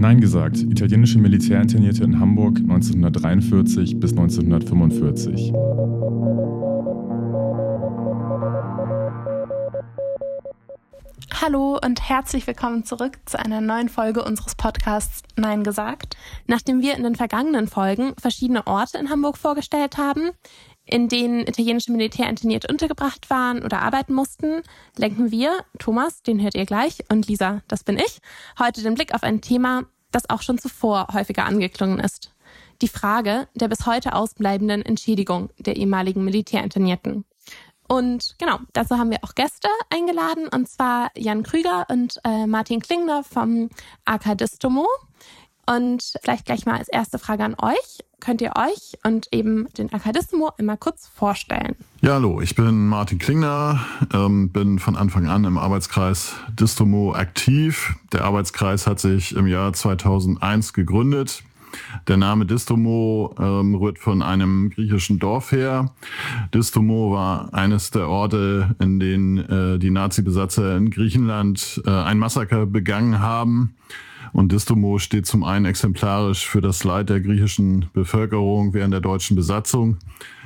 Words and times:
Nein 0.00 0.18
gesagt, 0.18 0.56
italienische 0.62 1.18
Militärinternierte 1.18 2.04
in 2.04 2.18
Hamburg 2.18 2.56
1943 2.56 4.00
bis 4.00 4.12
1945. 4.12 5.52
Hallo 11.42 11.78
und 11.84 12.08
herzlich 12.08 12.46
willkommen 12.46 12.84
zurück 12.84 13.18
zu 13.26 13.38
einer 13.38 13.60
neuen 13.60 13.90
Folge 13.90 14.24
unseres 14.24 14.54
Podcasts 14.54 15.22
Nein 15.36 15.64
gesagt. 15.64 16.16
Nachdem 16.46 16.80
wir 16.80 16.96
in 16.96 17.02
den 17.02 17.14
vergangenen 17.14 17.68
Folgen 17.68 18.14
verschiedene 18.18 18.66
Orte 18.66 18.96
in 18.96 19.10
Hamburg 19.10 19.36
vorgestellt 19.36 19.98
haben, 19.98 20.30
in 20.90 21.08
denen 21.08 21.40
italienische 21.46 21.92
Militärinternierte 21.92 22.68
untergebracht 22.68 23.30
waren 23.30 23.62
oder 23.62 23.80
arbeiten 23.82 24.12
mussten, 24.12 24.62
lenken 24.96 25.30
wir, 25.30 25.64
Thomas, 25.78 26.22
den 26.22 26.42
hört 26.42 26.54
ihr 26.54 26.66
gleich, 26.66 27.04
und 27.08 27.28
Lisa, 27.28 27.62
das 27.68 27.84
bin 27.84 27.98
ich, 27.98 28.18
heute 28.58 28.82
den 28.82 28.94
Blick 28.94 29.14
auf 29.14 29.22
ein 29.22 29.40
Thema, 29.40 29.84
das 30.10 30.28
auch 30.28 30.42
schon 30.42 30.58
zuvor 30.58 31.08
häufiger 31.12 31.44
angeklungen 31.44 32.00
ist. 32.00 32.32
Die 32.82 32.88
Frage 32.88 33.46
der 33.54 33.68
bis 33.68 33.86
heute 33.86 34.14
ausbleibenden 34.14 34.82
Entschädigung 34.82 35.50
der 35.58 35.76
ehemaligen 35.76 36.24
Militärinternierten. 36.24 37.24
Und 37.86 38.36
genau, 38.38 38.58
dazu 38.72 38.98
haben 38.98 39.10
wir 39.10 39.18
auch 39.22 39.34
Gäste 39.34 39.68
eingeladen, 39.90 40.48
und 40.48 40.68
zwar 40.68 41.10
Jan 41.16 41.42
Krüger 41.42 41.86
und 41.90 42.20
äh, 42.24 42.46
Martin 42.46 42.80
Klingner 42.80 43.24
vom 43.24 43.68
AK 44.04 44.38
Distomo. 44.38 44.86
Und 45.70 46.14
vielleicht 46.20 46.46
gleich 46.46 46.66
mal 46.66 46.78
als 46.78 46.88
erste 46.88 47.20
Frage 47.20 47.44
an 47.44 47.54
euch. 47.54 48.00
Könnt 48.18 48.40
ihr 48.42 48.54
euch 48.56 48.98
und 49.04 49.28
eben 49.30 49.68
den 49.78 49.92
Akadismo 49.92 50.50
einmal 50.58 50.76
kurz 50.76 51.06
vorstellen? 51.06 51.76
Ja, 52.00 52.14
hallo, 52.14 52.40
ich 52.40 52.56
bin 52.56 52.88
Martin 52.88 53.18
Klingner, 53.18 53.80
ähm, 54.12 54.50
bin 54.50 54.80
von 54.80 54.96
Anfang 54.96 55.28
an 55.28 55.44
im 55.44 55.56
Arbeitskreis 55.56 56.34
Distomo 56.48 57.14
aktiv. 57.14 57.94
Der 58.12 58.24
Arbeitskreis 58.24 58.88
hat 58.88 58.98
sich 58.98 59.36
im 59.36 59.46
Jahr 59.46 59.72
2001 59.72 60.72
gegründet. 60.72 61.44
Der 62.08 62.16
Name 62.16 62.46
Distomo 62.46 63.36
ähm, 63.38 63.76
rührt 63.76 64.00
von 64.00 64.22
einem 64.22 64.70
griechischen 64.70 65.20
Dorf 65.20 65.52
her. 65.52 65.94
Distomo 66.52 67.12
war 67.12 67.54
eines 67.54 67.92
der 67.92 68.08
Orte, 68.08 68.74
in 68.80 68.98
denen 68.98 69.38
äh, 69.38 69.78
die 69.78 69.90
Nazi-Besatzer 69.90 70.76
in 70.76 70.90
Griechenland 70.90 71.80
äh, 71.86 71.90
ein 71.90 72.18
Massaker 72.18 72.66
begangen 72.66 73.20
haben. 73.20 73.76
Und 74.32 74.52
Distomo 74.52 74.98
steht 74.98 75.26
zum 75.26 75.44
einen 75.44 75.64
exemplarisch 75.64 76.46
für 76.46 76.60
das 76.60 76.84
Leid 76.84 77.10
der 77.10 77.20
griechischen 77.20 77.86
Bevölkerung 77.92 78.74
während 78.74 78.92
der 78.94 79.00
deutschen 79.00 79.36
Besatzung, 79.36 79.98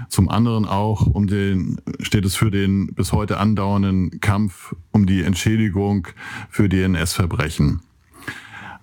zum 0.08 0.28
anderen 0.28 0.64
auch 0.64 1.06
um 1.06 1.26
den, 1.26 1.80
steht 2.00 2.24
es 2.24 2.34
für 2.34 2.50
den 2.50 2.94
bis 2.94 3.12
heute 3.12 3.38
andauernden 3.38 4.20
Kampf 4.20 4.74
um 4.90 5.06
die 5.06 5.22
Entschädigung 5.22 6.08
für 6.50 6.68
die 6.68 6.82
NS-Verbrechen. 6.82 7.80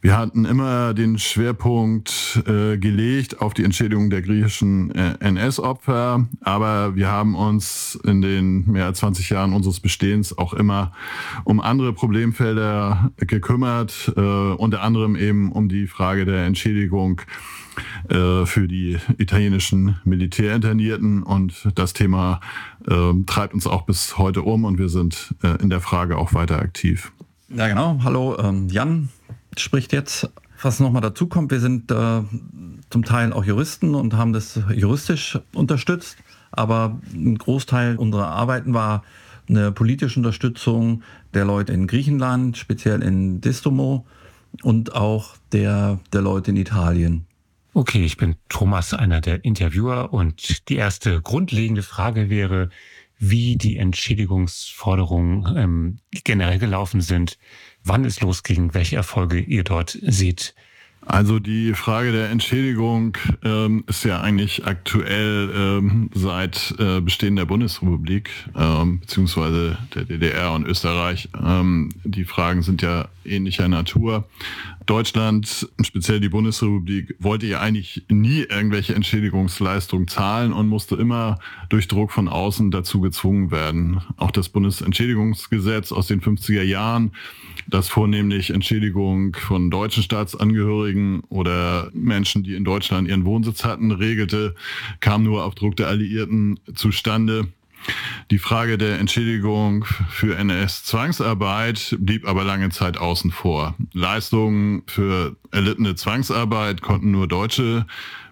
Wir 0.03 0.17
hatten 0.17 0.45
immer 0.45 0.95
den 0.95 1.19
Schwerpunkt 1.19 2.41
äh, 2.47 2.79
gelegt 2.79 3.39
auf 3.39 3.53
die 3.53 3.63
Entschädigung 3.63 4.09
der 4.09 4.23
griechischen 4.23 4.89
äh, 4.95 5.13
NS-Opfer, 5.19 6.27
aber 6.41 6.95
wir 6.95 7.07
haben 7.07 7.35
uns 7.35 7.99
in 8.03 8.23
den 8.23 8.65
mehr 8.65 8.85
als 8.85 8.97
20 8.97 9.29
Jahren 9.29 9.53
unseres 9.53 9.79
Bestehens 9.79 10.35
auch 10.35 10.53
immer 10.53 10.91
um 11.43 11.59
andere 11.59 11.93
Problemfelder 11.93 13.11
gekümmert, 13.17 14.11
äh, 14.17 14.19
unter 14.19 14.81
anderem 14.81 15.15
eben 15.15 15.51
um 15.51 15.69
die 15.69 15.85
Frage 15.85 16.25
der 16.25 16.45
Entschädigung 16.45 17.21
äh, 18.09 18.47
für 18.47 18.67
die 18.67 18.97
italienischen 19.19 19.99
Militärinternierten 20.03 21.21
und 21.21 21.69
das 21.75 21.93
Thema 21.93 22.39
äh, 22.87 23.13
treibt 23.27 23.53
uns 23.53 23.67
auch 23.67 23.83
bis 23.83 24.17
heute 24.17 24.41
um 24.41 24.65
und 24.65 24.79
wir 24.79 24.89
sind 24.89 25.35
äh, 25.43 25.61
in 25.61 25.69
der 25.69 25.79
Frage 25.79 26.17
auch 26.17 26.33
weiter 26.33 26.59
aktiv. 26.59 27.11
Ja, 27.49 27.67
genau. 27.67 27.99
Hallo, 28.03 28.37
ähm, 28.39 28.67
Jan 28.69 29.09
spricht 29.57 29.93
jetzt. 29.93 30.29
Was 30.61 30.79
nochmal 30.79 31.01
dazu 31.01 31.27
kommt, 31.27 31.51
wir 31.51 31.59
sind 31.59 31.91
äh, 31.91 32.21
zum 32.89 33.03
Teil 33.03 33.33
auch 33.33 33.43
Juristen 33.43 33.95
und 33.95 34.13
haben 34.13 34.31
das 34.31 34.59
juristisch 34.75 35.39
unterstützt, 35.53 36.17
aber 36.51 36.99
ein 37.13 37.37
Großteil 37.37 37.95
unserer 37.95 38.27
Arbeiten 38.27 38.73
war 38.73 39.03
eine 39.49 39.71
politische 39.71 40.19
Unterstützung 40.19 41.01
der 41.33 41.45
Leute 41.45 41.73
in 41.73 41.87
Griechenland, 41.87 42.57
speziell 42.57 43.01
in 43.01 43.41
Distomo 43.41 44.05
und 44.61 44.93
auch 44.95 45.35
der, 45.51 45.99
der 46.13 46.21
Leute 46.21 46.51
in 46.51 46.57
Italien. 46.57 47.25
Okay, 47.73 48.03
ich 48.03 48.17
bin 48.17 48.35
Thomas, 48.49 48.93
einer 48.93 49.21
der 49.21 49.45
Interviewer 49.45 50.13
und 50.13 50.69
die 50.69 50.75
erste 50.75 51.21
grundlegende 51.21 51.83
Frage 51.83 52.29
wäre, 52.29 52.69
wie 53.17 53.55
die 53.55 53.77
Entschädigungsforderungen 53.77 55.55
ähm, 55.55 55.99
generell 56.23 56.59
gelaufen 56.59 57.01
sind, 57.01 57.37
wann 57.83 58.05
es 58.05 58.21
losging, 58.21 58.73
welche 58.73 58.95
Erfolge 58.95 59.39
ihr 59.39 59.63
dort 59.63 59.97
seht. 60.01 60.53
Also 61.03 61.39
die 61.39 61.73
Frage 61.73 62.11
der 62.11 62.29
Entschädigung 62.29 63.17
ähm, 63.43 63.83
ist 63.87 64.05
ja 64.05 64.21
eigentlich 64.21 64.67
aktuell 64.67 65.49
ähm, 65.55 66.11
seit 66.13 66.75
äh, 66.77 67.01
Bestehen 67.01 67.35
der 67.35 67.45
Bundesrepublik 67.45 68.29
ähm, 68.55 68.99
beziehungsweise 68.99 69.79
der 69.95 70.05
DDR 70.05 70.53
und 70.53 70.67
Österreich. 70.67 71.29
Ähm, 71.43 71.89
die 72.03 72.23
Fragen 72.25 72.61
sind 72.61 72.83
ja 72.83 73.07
ähnlicher 73.25 73.67
Natur. 73.67 74.27
Deutschland, 74.91 75.69
speziell 75.83 76.19
die 76.19 76.27
Bundesrepublik, 76.27 77.15
wollte 77.17 77.45
ja 77.45 77.61
eigentlich 77.61 78.03
nie 78.09 78.41
irgendwelche 78.41 78.93
Entschädigungsleistungen 78.93 80.09
zahlen 80.09 80.51
und 80.51 80.67
musste 80.67 80.97
immer 80.97 81.39
durch 81.69 81.87
Druck 81.87 82.11
von 82.11 82.27
außen 82.27 82.71
dazu 82.71 82.99
gezwungen 82.99 83.51
werden. 83.51 84.01
Auch 84.17 84.31
das 84.31 84.49
Bundesentschädigungsgesetz 84.49 85.93
aus 85.93 86.07
den 86.07 86.19
50er 86.19 86.63
Jahren, 86.63 87.13
das 87.69 87.87
vornehmlich 87.87 88.49
Entschädigung 88.49 89.33
von 89.33 89.71
deutschen 89.71 90.03
Staatsangehörigen 90.03 91.21
oder 91.29 91.89
Menschen, 91.93 92.43
die 92.43 92.55
in 92.55 92.65
Deutschland 92.65 93.07
ihren 93.07 93.23
Wohnsitz 93.23 93.63
hatten, 93.63 93.91
regelte, 93.91 94.55
kam 94.99 95.23
nur 95.23 95.45
auf 95.45 95.55
Druck 95.55 95.77
der 95.77 95.87
Alliierten 95.87 96.59
zustande. 96.75 97.47
Die 98.29 98.39
Frage 98.39 98.77
der 98.77 98.99
Entschädigung 98.99 99.85
für 100.09 100.37
NS-Zwangsarbeit 100.37 101.97
blieb 101.99 102.27
aber 102.27 102.43
lange 102.43 102.69
Zeit 102.69 102.97
außen 102.97 103.31
vor. 103.31 103.75
Leistungen 103.93 104.83
für 104.87 105.35
erlittene 105.51 105.95
Zwangsarbeit 105.95 106.81
konnten 106.81 107.11
nur 107.11 107.27
Deutsche 107.27 107.85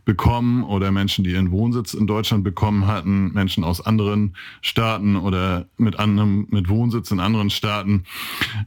bekommen 0.10 0.64
oder 0.64 0.92
Menschen, 0.92 1.24
die 1.24 1.32
ihren 1.32 1.52
Wohnsitz 1.52 1.94
in 1.94 2.08
Deutschland 2.08 2.44
bekommen 2.44 2.88
hatten, 2.88 3.32
Menschen 3.34 3.64
aus 3.64 3.80
anderen 3.80 4.36
Staaten 4.62 5.16
oder 5.16 5.68
mit 5.78 6.00
anderem, 6.00 6.48
mit 6.50 6.68
Wohnsitz 6.68 7.12
in 7.12 7.20
anderen 7.20 7.52
Staaten 7.52 8.06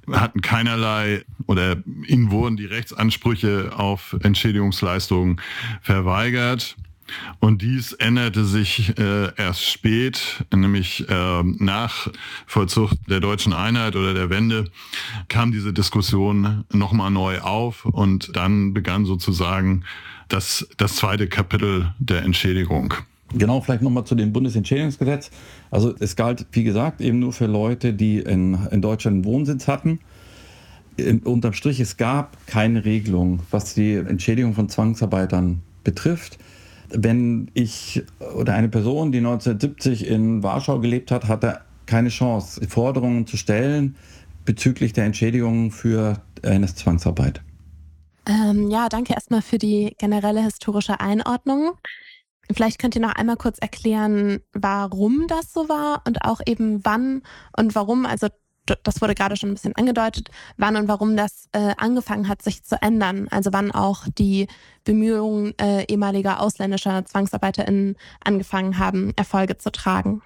hatten 0.08 0.40
keinerlei 0.40 1.24
oder 1.46 1.78
ihnen 2.06 2.30
wurden 2.30 2.56
die 2.56 2.66
Rechtsansprüche 2.66 3.72
auf 3.76 4.16
Entschädigungsleistungen 4.22 5.40
verweigert. 5.80 6.76
Und 7.40 7.62
dies 7.62 7.92
änderte 7.92 8.44
sich 8.44 8.98
äh, 8.98 9.34
erst 9.36 9.64
spät, 9.64 10.44
nämlich 10.54 11.08
äh, 11.08 11.42
nach 11.42 12.08
Vollzug 12.46 12.92
der 13.08 13.20
deutschen 13.20 13.52
Einheit 13.52 13.96
oder 13.96 14.14
der 14.14 14.30
Wende 14.30 14.70
kam 15.28 15.52
diese 15.52 15.72
Diskussion 15.72 16.64
nochmal 16.72 17.10
neu 17.10 17.40
auf 17.40 17.84
und 17.84 18.36
dann 18.36 18.72
begann 18.72 19.04
sozusagen 19.04 19.84
das, 20.28 20.66
das 20.76 20.96
zweite 20.96 21.28
Kapitel 21.28 21.92
der 21.98 22.22
Entschädigung. 22.22 22.94
Genau, 23.34 23.60
vielleicht 23.60 23.82
nochmal 23.82 24.04
zu 24.04 24.14
dem 24.14 24.32
Bundesentschädigungsgesetz. 24.32 25.30
Also 25.70 25.94
es 25.98 26.16
galt, 26.16 26.46
wie 26.52 26.64
gesagt, 26.64 27.00
eben 27.00 27.18
nur 27.18 27.32
für 27.32 27.46
Leute, 27.46 27.94
die 27.94 28.18
in, 28.18 28.58
in 28.70 28.82
Deutschland 28.82 29.16
einen 29.16 29.24
Wohnsitz 29.24 29.68
hatten. 29.68 30.00
unterm 31.24 31.54
Strich, 31.54 31.80
es 31.80 31.96
gab 31.96 32.46
keine 32.46 32.84
Regelung, 32.84 33.40
was 33.50 33.74
die 33.74 33.94
Entschädigung 33.94 34.54
von 34.54 34.68
Zwangsarbeitern 34.68 35.62
betrifft 35.82 36.38
wenn 36.94 37.50
ich 37.54 38.02
oder 38.36 38.54
eine 38.54 38.68
Person, 38.68 39.12
die 39.12 39.18
1970 39.18 40.06
in 40.06 40.42
Warschau 40.42 40.80
gelebt 40.80 41.10
hat, 41.10 41.28
hatte 41.28 41.60
keine 41.86 42.08
Chance, 42.08 42.66
Forderungen 42.68 43.26
zu 43.26 43.36
stellen 43.36 43.96
bezüglich 44.44 44.92
der 44.92 45.04
Entschädigung 45.04 45.70
für 45.70 46.20
eine 46.42 46.66
Zwangsarbeit. 46.66 47.42
Ähm, 48.26 48.70
ja, 48.70 48.88
danke 48.88 49.14
erstmal 49.14 49.42
für 49.42 49.58
die 49.58 49.94
generelle 49.98 50.42
historische 50.42 51.00
Einordnung. 51.00 51.72
Vielleicht 52.50 52.78
könnt 52.78 52.94
ihr 52.94 53.00
noch 53.00 53.14
einmal 53.14 53.36
kurz 53.36 53.58
erklären, 53.58 54.40
warum 54.52 55.26
das 55.28 55.52
so 55.52 55.68
war 55.68 56.02
und 56.06 56.22
auch 56.22 56.40
eben 56.46 56.84
wann 56.84 57.22
und 57.56 57.74
warum, 57.74 58.04
also 58.04 58.28
das 58.66 59.00
wurde 59.00 59.14
gerade 59.14 59.36
schon 59.36 59.50
ein 59.50 59.54
bisschen 59.54 59.76
angedeutet, 59.76 60.30
wann 60.56 60.76
und 60.76 60.88
warum 60.88 61.16
das 61.16 61.48
äh, 61.52 61.74
angefangen 61.76 62.28
hat, 62.28 62.42
sich 62.42 62.62
zu 62.62 62.80
ändern. 62.80 63.28
Also 63.30 63.52
wann 63.52 63.70
auch 63.72 64.06
die 64.18 64.46
Bemühungen 64.84 65.56
äh, 65.58 65.84
ehemaliger 65.84 66.40
ausländischer 66.40 67.04
ZwangsarbeiterInnen 67.04 67.96
angefangen 68.24 68.78
haben, 68.78 69.12
Erfolge 69.16 69.58
zu 69.58 69.72
tragen. 69.72 70.22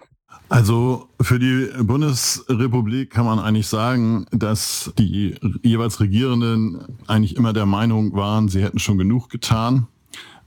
Also 0.49 1.09
für 1.21 1.39
die 1.39 1.69
Bundesrepublik 1.83 3.11
kann 3.11 3.25
man 3.25 3.39
eigentlich 3.39 3.67
sagen, 3.67 4.27
dass 4.31 4.93
die 4.99 5.35
jeweils 5.63 5.99
Regierenden 5.99 6.99
eigentlich 7.07 7.37
immer 7.37 7.53
der 7.53 7.67
Meinung 7.67 8.13
waren, 8.15 8.49
sie 8.49 8.63
hätten 8.63 8.79
schon 8.79 8.99
genug 8.99 9.29
getan 9.29 9.89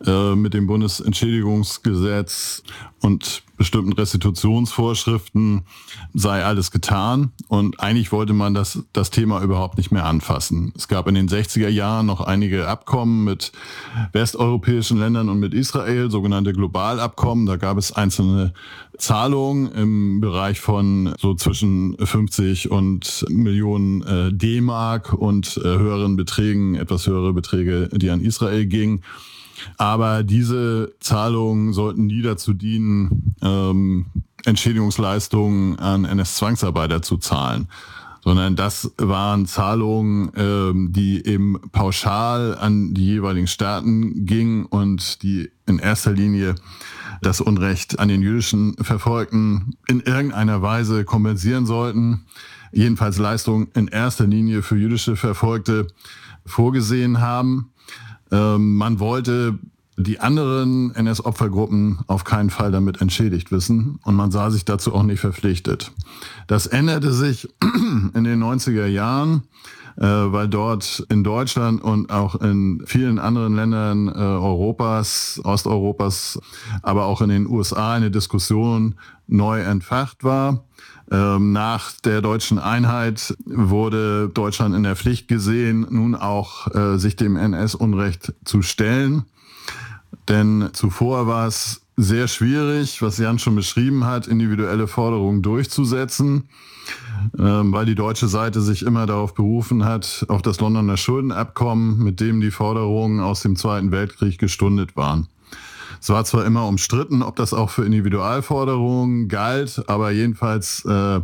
äh, 0.05 0.35
mit 0.35 0.53
dem 0.53 0.67
Bundesentschädigungsgesetz 0.67 2.63
und 3.01 3.43
bestimmten 3.57 3.91
Restitutionsvorschriften 3.91 5.63
sei 6.13 6.43
alles 6.45 6.71
getan. 6.71 7.33
Und 7.49 7.81
eigentlich 7.81 8.13
wollte 8.13 8.31
man 8.31 8.53
das, 8.53 8.85
das 8.93 9.09
Thema 9.09 9.43
überhaupt 9.43 9.77
nicht 9.77 9.91
mehr 9.91 10.05
anfassen. 10.05 10.71
Es 10.75 10.87
gab 10.87 11.07
in 11.07 11.15
den 11.15 11.27
60er 11.27 11.67
Jahren 11.67 12.05
noch 12.05 12.21
einige 12.21 12.69
Abkommen 12.69 13.25
mit 13.25 13.51
westeuropäischen 14.13 14.97
Ländern 14.97 15.27
und 15.27 15.39
mit 15.39 15.53
Israel, 15.53 16.09
sogenannte 16.09 16.53
Globalabkommen. 16.53 17.45
Da 17.45 17.57
gab 17.57 17.77
es 17.77 17.91
einzelne 17.91 18.53
Zahlungen 18.97 19.69
im 19.73 20.21
Bereich 20.21 20.61
von 20.61 21.13
so 21.19 21.33
zwischen 21.35 21.97
50 21.97 22.71
und 22.71 23.25
Millionen 23.29 24.01
äh, 24.03 24.31
D-Mark 24.31 25.11
und 25.11 25.57
äh, 25.57 25.63
höheren 25.63 26.15
Beträgen, 26.15 26.75
etwas 26.75 27.07
höhere 27.07 27.33
Beträge, 27.33 27.89
die 27.91 28.09
an 28.09 28.21
Israel 28.21 28.65
gingen. 28.65 29.03
Aber 29.77 30.23
diese 30.23 30.93
Zahlungen 30.99 31.73
sollten 31.73 32.07
nie 32.07 32.21
dazu 32.21 32.53
dienen, 32.53 33.35
ähm, 33.41 34.05
Entschädigungsleistungen 34.45 35.77
an 35.79 36.05
NS-Zwangsarbeiter 36.05 37.01
zu 37.01 37.17
zahlen 37.17 37.67
sondern 38.23 38.55
das 38.55 38.91
waren 38.97 39.45
Zahlungen, 39.45 40.31
ähm, 40.35 40.91
die 40.91 41.25
eben 41.25 41.59
pauschal 41.71 42.57
an 42.57 42.93
die 42.93 43.05
jeweiligen 43.05 43.47
Staaten 43.47 44.25
gingen 44.25 44.65
und 44.65 45.23
die 45.23 45.49
in 45.65 45.79
erster 45.79 46.11
Linie 46.11 46.55
das 47.21 47.41
Unrecht 47.41 47.99
an 47.99 48.07
den 48.07 48.21
jüdischen 48.21 48.75
Verfolgten 48.81 49.75
in 49.87 50.01
irgendeiner 50.01 50.61
Weise 50.61 51.05
kompensieren 51.05 51.65
sollten. 51.65 52.25
Jedenfalls 52.71 53.17
Leistungen 53.17 53.69
in 53.73 53.87
erster 53.87 54.27
Linie 54.27 54.61
für 54.61 54.77
jüdische 54.77 55.15
Verfolgte 55.15 55.87
vorgesehen 56.45 57.19
haben. 57.19 57.71
Ähm, 58.31 58.75
man 58.75 58.99
wollte 58.99 59.59
die 59.99 60.21
anderen 60.21 60.95
NS-Opfergruppen 60.95 61.99
auf 62.07 62.23
keinen 62.23 62.49
Fall 62.49 62.71
damit 62.71 63.01
entschädigt 63.01 63.51
wissen 63.51 63.99
und 64.03 64.15
man 64.15 64.31
sah 64.31 64.49
sich 64.49 64.63
dazu 64.63 64.95
auch 64.95 65.03
nicht 65.03 65.19
verpflichtet. 65.19 65.91
Das 66.47 66.67
änderte 66.67 67.11
sich 67.11 67.49
in 68.13 68.23
den 68.23 68.41
90er 68.41 68.85
Jahren, 68.85 69.43
äh, 69.97 70.05
weil 70.05 70.47
dort 70.47 71.05
in 71.09 71.25
Deutschland 71.25 71.81
und 71.81 72.11
auch 72.11 72.35
in 72.35 72.81
vielen 72.85 73.19
anderen 73.19 73.55
Ländern 73.55 74.07
äh, 74.07 74.11
Europas, 74.11 75.41
Osteuropas, 75.43 76.39
aber 76.81 77.05
auch 77.05 77.21
in 77.21 77.29
den 77.29 77.47
USA 77.47 77.93
eine 77.93 78.09
Diskussion 78.09 78.95
neu 79.27 79.59
entfacht 79.59 80.23
war. 80.23 80.63
Ähm, 81.11 81.53
nach 81.53 81.91
der 82.03 82.21
deutschen 82.21 82.59
Einheit 82.59 83.35
wurde 83.45 84.29
Deutschland 84.29 84.75
in 84.75 84.83
der 84.83 84.95
Pflicht 84.95 85.27
gesehen, 85.27 85.87
nun 85.89 86.13
auch 86.15 86.73
äh, 86.75 86.97
sich 86.97 87.15
dem 87.15 87.35
NS-Unrecht 87.35 88.33
zu 88.45 88.61
stellen. 88.61 89.23
Denn 90.27 90.69
zuvor 90.73 91.25
war 91.25 91.47
es 91.47 91.81
sehr 91.97 92.27
schwierig, 92.27 93.01
was 93.01 93.17
Jan 93.17 93.39
schon 93.39 93.55
beschrieben 93.55 94.05
hat, 94.05 94.27
individuelle 94.27 94.87
Forderungen 94.87 95.41
durchzusetzen, 95.41 96.47
ähm, 97.37 97.73
weil 97.73 97.85
die 97.85 97.95
deutsche 97.95 98.27
Seite 98.27 98.61
sich 98.61 98.83
immer 98.83 99.05
darauf 99.05 99.33
berufen 99.33 99.85
hat, 99.85 100.25
auf 100.29 100.41
das 100.41 100.59
Londoner 100.59 100.95
Schuldenabkommen, 100.95 102.01
mit 102.03 102.19
dem 102.19 102.39
die 102.39 102.51
Forderungen 102.51 103.19
aus 103.19 103.41
dem 103.41 103.55
Zweiten 103.55 103.91
Weltkrieg 103.91 104.37
gestundet 104.37 104.95
waren. 104.95 105.27
Es 106.01 106.09
war 106.09 106.23
zwar 106.25 106.45
immer 106.45 106.67
umstritten, 106.67 107.21
ob 107.21 107.35
das 107.35 107.53
auch 107.53 107.69
für 107.69 107.85
Individualforderungen 107.85 109.27
galt, 109.27 109.83
aber 109.87 110.11
jedenfalls 110.11 110.85
äh, 110.85 110.91
äh, 110.91 111.21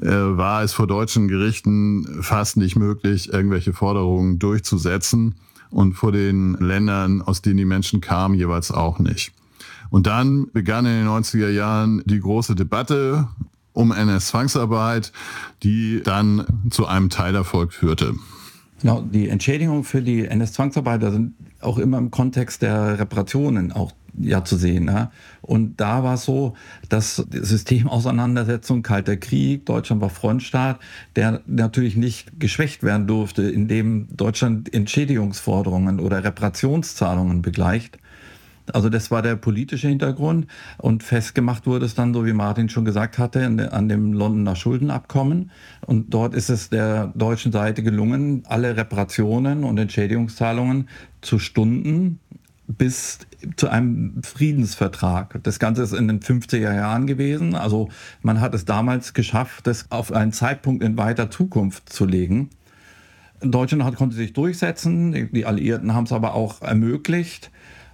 war 0.00 0.62
es 0.62 0.72
vor 0.72 0.86
deutschen 0.86 1.28
Gerichten 1.28 2.22
fast 2.22 2.56
nicht 2.56 2.76
möglich, 2.76 3.32
irgendwelche 3.32 3.72
Forderungen 3.72 4.38
durchzusetzen 4.38 5.34
und 5.70 5.94
vor 5.94 6.12
den 6.12 6.54
Ländern, 6.54 7.20
aus 7.20 7.42
denen 7.42 7.58
die 7.58 7.64
Menschen 7.64 8.00
kamen, 8.00 8.34
jeweils 8.34 8.70
auch 8.70 8.98
nicht. 8.98 9.32
Und 9.90 10.06
dann 10.06 10.50
begann 10.52 10.86
in 10.86 10.92
den 10.92 11.08
90er 11.08 11.50
Jahren 11.50 12.02
die 12.06 12.20
große 12.20 12.54
Debatte 12.54 13.28
um 13.74 13.92
NS-Zwangsarbeit, 13.92 15.12
die 15.62 16.00
dann 16.02 16.46
zu 16.70 16.86
einem 16.86 17.10
Teilerfolg 17.10 17.72
führte. 17.72 18.14
Genau, 18.80 19.02
die 19.02 19.28
Entschädigungen 19.28 19.84
für 19.84 20.00
die 20.00 20.26
NS-Zwangsarbeiter 20.26 21.10
sind 21.10 21.34
auch 21.60 21.78
immer 21.78 21.98
im 21.98 22.10
Kontext 22.10 22.62
der 22.62 22.98
Reparationen 22.98 23.72
auch 23.72 23.92
ja 24.18 24.44
zu 24.44 24.56
sehen. 24.56 24.86
Ja. 24.86 25.10
Und 25.42 25.80
da 25.80 26.02
war 26.02 26.14
es 26.14 26.24
so, 26.24 26.54
dass 26.88 27.16
Systemauseinandersetzung, 27.16 28.82
Kalter 28.82 29.16
Krieg, 29.16 29.66
Deutschland 29.66 30.00
war 30.02 30.10
Frontstaat, 30.10 30.80
der 31.16 31.40
natürlich 31.46 31.96
nicht 31.96 32.38
geschwächt 32.38 32.82
werden 32.82 33.06
durfte, 33.06 33.42
indem 33.42 34.08
Deutschland 34.16 34.72
Entschädigungsforderungen 34.72 36.00
oder 36.00 36.24
Reparationszahlungen 36.24 37.42
begleicht. 37.42 37.98
Also 38.72 38.88
das 38.88 39.10
war 39.10 39.20
der 39.20 39.36
politische 39.36 39.88
Hintergrund 39.88 40.46
und 40.78 41.02
festgemacht 41.02 41.66
wurde 41.66 41.84
es 41.84 41.94
dann, 41.94 42.14
so 42.14 42.24
wie 42.24 42.32
Martin 42.32 42.70
schon 42.70 42.86
gesagt 42.86 43.18
hatte, 43.18 43.44
an 43.44 43.88
dem 43.88 44.14
Londoner 44.14 44.56
Schuldenabkommen. 44.56 45.50
Und 45.86 46.14
dort 46.14 46.34
ist 46.34 46.48
es 46.48 46.70
der 46.70 47.08
deutschen 47.14 47.52
Seite 47.52 47.82
gelungen, 47.82 48.42
alle 48.46 48.76
Reparationen 48.76 49.64
und 49.64 49.78
Entschädigungszahlungen 49.78 50.88
zu 51.20 51.38
Stunden 51.38 52.20
bis 52.66 53.18
zu 53.56 53.68
einem 53.68 54.22
Friedensvertrag. 54.22 55.38
Das 55.42 55.58
Ganze 55.58 55.82
ist 55.82 55.92
in 55.92 56.08
den 56.08 56.20
50er 56.20 56.74
Jahren 56.74 57.06
gewesen. 57.06 57.54
Also 57.54 57.90
man 58.22 58.40
hat 58.40 58.54
es 58.54 58.64
damals 58.64 59.12
geschafft, 59.12 59.66
das 59.66 59.90
auf 59.90 60.12
einen 60.12 60.32
Zeitpunkt 60.32 60.82
in 60.82 60.96
weiter 60.96 61.30
Zukunft 61.30 61.90
zu 61.90 62.06
legen. 62.06 62.50
Deutschland 63.40 63.84
hat, 63.84 63.96
konnte 63.96 64.16
sich 64.16 64.32
durchsetzen, 64.32 65.30
die 65.32 65.44
Alliierten 65.44 65.94
haben 65.94 66.04
es 66.04 66.12
aber 66.12 66.34
auch 66.34 66.62
ermöglicht. 66.62 67.50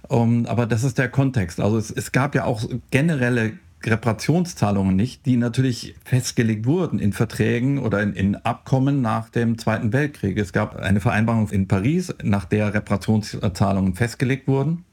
Ähm, 0.09 0.45
aber 0.45 0.65
das 0.65 0.83
ist 0.83 0.97
der 0.97 1.09
Kontext. 1.09 1.59
Also 1.59 1.77
es, 1.77 1.91
es 1.91 2.11
gab 2.11 2.35
ja 2.35 2.45
auch 2.45 2.63
generelle 2.91 3.53
Reparationszahlungen 3.83 4.95
nicht, 4.95 5.25
die 5.25 5.37
natürlich 5.37 5.95
festgelegt 6.03 6.65
wurden 6.65 6.99
in 6.99 7.13
Verträgen 7.13 7.79
oder 7.79 8.01
in, 8.01 8.13
in, 8.13 8.35
Abkommen 8.35 9.01
nach 9.01 9.29
dem 9.29 9.57
Zweiten 9.57 9.91
Weltkrieg. 9.93 10.37
Es 10.37 10.53
gab 10.53 10.75
eine 10.75 10.99
Vereinbarung 10.99 11.49
in 11.49 11.67
Paris, 11.67 12.13
nach 12.23 12.45
der 12.45 12.73
Reparationszahlungen 12.73 13.95
festgelegt 13.95 14.47
wurden. 14.47 14.85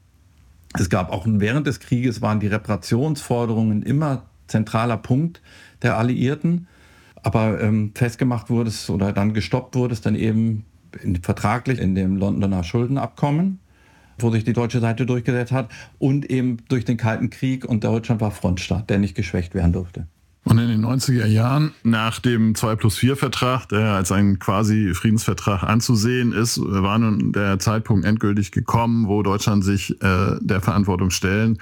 Es 0.77 0.89
gab 0.89 1.11
auch 1.11 1.25
während 1.27 1.67
des 1.67 1.79
Krieges 1.79 2.21
waren 2.21 2.39
die 2.39 2.47
Reparationsforderungen 2.47 3.83
immer 3.83 4.23
zentraler 4.47 4.97
Punkt 4.97 5.41
der 5.81 5.97
Alliierten. 5.97 6.67
Aber 7.21 7.61
ähm, 7.61 7.91
festgemacht 7.95 8.49
wurde 8.49 8.69
es 8.69 8.89
oder 8.89 9.11
dann 9.11 9.33
gestoppt 9.33 9.75
wurde 9.75 9.93
es 9.93 10.01
dann 10.01 10.15
eben 10.15 10.65
in, 11.01 11.17
vertraglich 11.17 11.79
in 11.79 11.95
dem 11.95 12.17
Londoner 12.17 12.63
Schuldenabkommen 12.63 13.59
wo 14.21 14.31
sich 14.31 14.43
die 14.43 14.53
deutsche 14.53 14.79
Seite 14.79 15.05
durchgesetzt 15.05 15.51
hat 15.51 15.69
und 15.97 16.29
eben 16.29 16.57
durch 16.69 16.85
den 16.85 16.97
Kalten 16.97 17.29
Krieg 17.29 17.65
und 17.65 17.83
Deutschland 17.83 18.21
war 18.21 18.31
Frontstaat, 18.31 18.89
der 18.89 18.99
nicht 18.99 19.15
geschwächt 19.15 19.53
werden 19.55 19.73
durfte. 19.73 20.07
Und 20.45 20.57
in 20.57 20.69
den 20.69 20.83
90er 20.83 21.25
Jahren, 21.25 21.73
nach 21.83 22.19
dem 22.19 22.55
2 22.55 22.75
plus 22.75 22.97
4 22.97 23.17
Vertrag, 23.17 23.67
der 23.67 23.93
als 23.93 24.11
ein 24.11 24.39
quasi 24.39 24.93
Friedensvertrag 24.93 25.63
anzusehen 25.63 26.31
ist, 26.31 26.59
war 26.59 26.97
nun 26.97 27.33
der 27.33 27.59
Zeitpunkt 27.59 28.05
endgültig 28.05 28.51
gekommen, 28.51 29.07
wo 29.07 29.21
Deutschland 29.21 29.63
sich 29.63 30.01
äh, 30.01 30.37
der 30.39 30.61
Verantwortung 30.61 31.11
stellen 31.11 31.59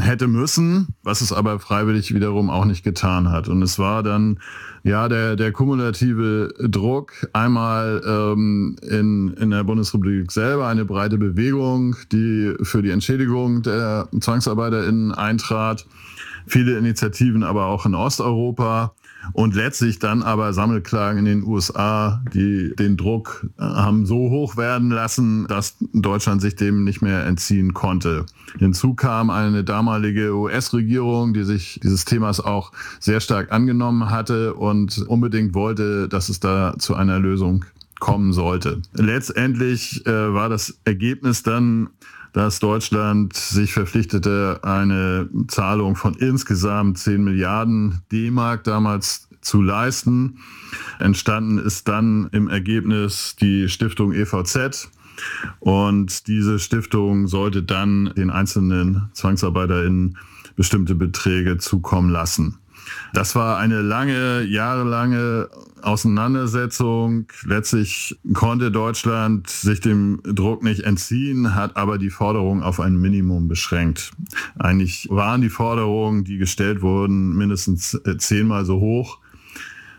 hätte 0.00 0.28
müssen, 0.28 0.94
was 1.02 1.20
es 1.20 1.32
aber 1.32 1.58
freiwillig 1.58 2.14
wiederum 2.14 2.50
auch 2.50 2.64
nicht 2.64 2.84
getan 2.84 3.30
hat. 3.30 3.48
Und 3.48 3.62
es 3.62 3.78
war 3.78 4.02
dann 4.02 4.38
ja 4.84 5.08
der, 5.08 5.36
der 5.36 5.52
kumulative 5.52 6.54
Druck, 6.60 7.12
einmal 7.32 8.00
ähm, 8.06 8.76
in, 8.88 9.34
in 9.34 9.50
der 9.50 9.64
Bundesrepublik 9.64 10.30
selber 10.30 10.68
eine 10.68 10.84
breite 10.84 11.18
Bewegung, 11.18 11.96
die 12.12 12.54
für 12.62 12.82
die 12.82 12.90
Entschädigung 12.90 13.62
der 13.62 14.08
ZwangsarbeiterInnen 14.18 15.12
eintrat, 15.12 15.84
viele 16.46 16.78
Initiativen 16.78 17.42
aber 17.42 17.66
auch 17.66 17.86
in 17.86 17.94
Osteuropa 17.94 18.94
und 19.32 19.54
letztlich 19.54 19.98
dann 19.98 20.22
aber 20.22 20.52
Sammelklagen 20.52 21.18
in 21.18 21.24
den 21.24 21.44
USA, 21.44 22.22
die 22.34 22.74
den 22.76 22.96
Druck 22.96 23.46
äh, 23.58 23.62
haben 23.62 24.06
so 24.06 24.30
hoch 24.30 24.56
werden 24.56 24.90
lassen, 24.90 25.46
dass 25.46 25.76
Deutschland 25.92 26.42
sich 26.42 26.56
dem 26.56 26.84
nicht 26.84 27.02
mehr 27.02 27.24
entziehen 27.24 27.72
konnte. 27.72 28.26
Hinzu 28.58 28.94
kam 28.94 29.30
eine 29.30 29.64
damalige 29.64 30.34
US-Regierung, 30.34 31.34
die 31.34 31.44
sich 31.44 31.80
dieses 31.82 32.04
Themas 32.04 32.40
auch 32.40 32.72
sehr 32.98 33.20
stark 33.20 33.52
angenommen 33.52 34.10
hatte 34.10 34.54
und 34.54 34.98
unbedingt 35.06 35.54
wollte, 35.54 36.08
dass 36.08 36.28
es 36.28 36.40
da 36.40 36.74
zu 36.78 36.94
einer 36.94 37.18
Lösung 37.18 37.64
kommen 38.00 38.32
sollte. 38.32 38.82
Letztendlich 38.94 40.04
äh, 40.06 40.34
war 40.34 40.48
das 40.48 40.80
Ergebnis 40.84 41.44
dann 41.44 41.90
dass 42.32 42.60
Deutschland 42.60 43.36
sich 43.36 43.72
verpflichtete, 43.72 44.60
eine 44.62 45.28
Zahlung 45.48 45.96
von 45.96 46.14
insgesamt 46.14 46.98
10 46.98 47.22
Milliarden 47.22 48.00
D-Mark 48.10 48.64
damals 48.64 49.28
zu 49.42 49.60
leisten. 49.60 50.38
Entstanden 50.98 51.58
ist 51.58 51.88
dann 51.88 52.28
im 52.32 52.48
Ergebnis 52.48 53.36
die 53.40 53.68
Stiftung 53.68 54.12
EVZ. 54.12 54.90
Und 55.60 56.26
diese 56.26 56.58
Stiftung 56.58 57.26
sollte 57.26 57.62
dann 57.62 58.12
den 58.16 58.30
einzelnen 58.30 59.10
ZwangsarbeiterInnen 59.12 60.16
bestimmte 60.56 60.94
Beträge 60.94 61.58
zukommen 61.58 62.10
lassen. 62.10 62.58
Das 63.12 63.34
war 63.34 63.58
eine 63.58 63.82
lange, 63.82 64.42
jahrelange 64.42 65.48
Auseinandersetzung. 65.82 67.26
Letztlich 67.44 68.16
konnte 68.32 68.70
Deutschland 68.70 69.48
sich 69.48 69.80
dem 69.80 70.20
Druck 70.24 70.62
nicht 70.62 70.80
entziehen, 70.80 71.54
hat 71.54 71.76
aber 71.76 71.98
die 71.98 72.10
Forderung 72.10 72.62
auf 72.62 72.80
ein 72.80 72.96
Minimum 72.96 73.48
beschränkt. 73.48 74.12
Eigentlich 74.58 75.08
waren 75.10 75.40
die 75.40 75.50
Forderungen, 75.50 76.24
die 76.24 76.38
gestellt 76.38 76.82
wurden, 76.82 77.36
mindestens 77.36 77.94
äh, 77.94 78.16
zehnmal 78.16 78.64
so 78.64 78.80
hoch. 78.80 79.18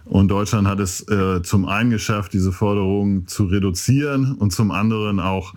Und 0.06 0.30
Deutschland 0.30 0.68
hat 0.68 0.80
es 0.80 1.08
äh, 1.08 1.42
zum 1.44 1.66
einen 1.66 1.90
geschafft, 1.90 2.34
diese 2.34 2.52
Forderungen 2.52 3.28
zu 3.28 3.46
reduzieren 3.46 4.34
und 4.34 4.52
zum 4.52 4.72
anderen 4.72 5.20
auch 5.20 5.54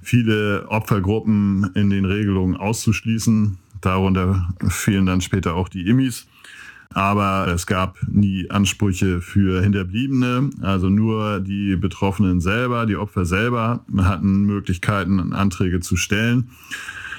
viele 0.00 0.66
Opfergruppen 0.68 1.70
in 1.74 1.90
den 1.90 2.04
Regelungen 2.04 2.56
auszuschließen. 2.56 3.58
Darunter 3.80 4.48
fielen 4.68 5.06
dann 5.06 5.20
später 5.20 5.54
auch 5.54 5.68
die 5.68 5.88
Immis. 5.88 6.26
Aber 6.94 7.48
es 7.48 7.66
gab 7.66 7.98
nie 8.08 8.50
Ansprüche 8.50 9.20
für 9.20 9.62
Hinterbliebene. 9.62 10.50
Also 10.60 10.88
nur 10.88 11.40
die 11.40 11.76
Betroffenen 11.76 12.40
selber, 12.40 12.86
die 12.86 12.96
Opfer 12.96 13.24
selber 13.24 13.84
hatten 13.98 14.42
Möglichkeiten, 14.42 15.32
Anträge 15.32 15.80
zu 15.80 15.96
stellen. 15.96 16.50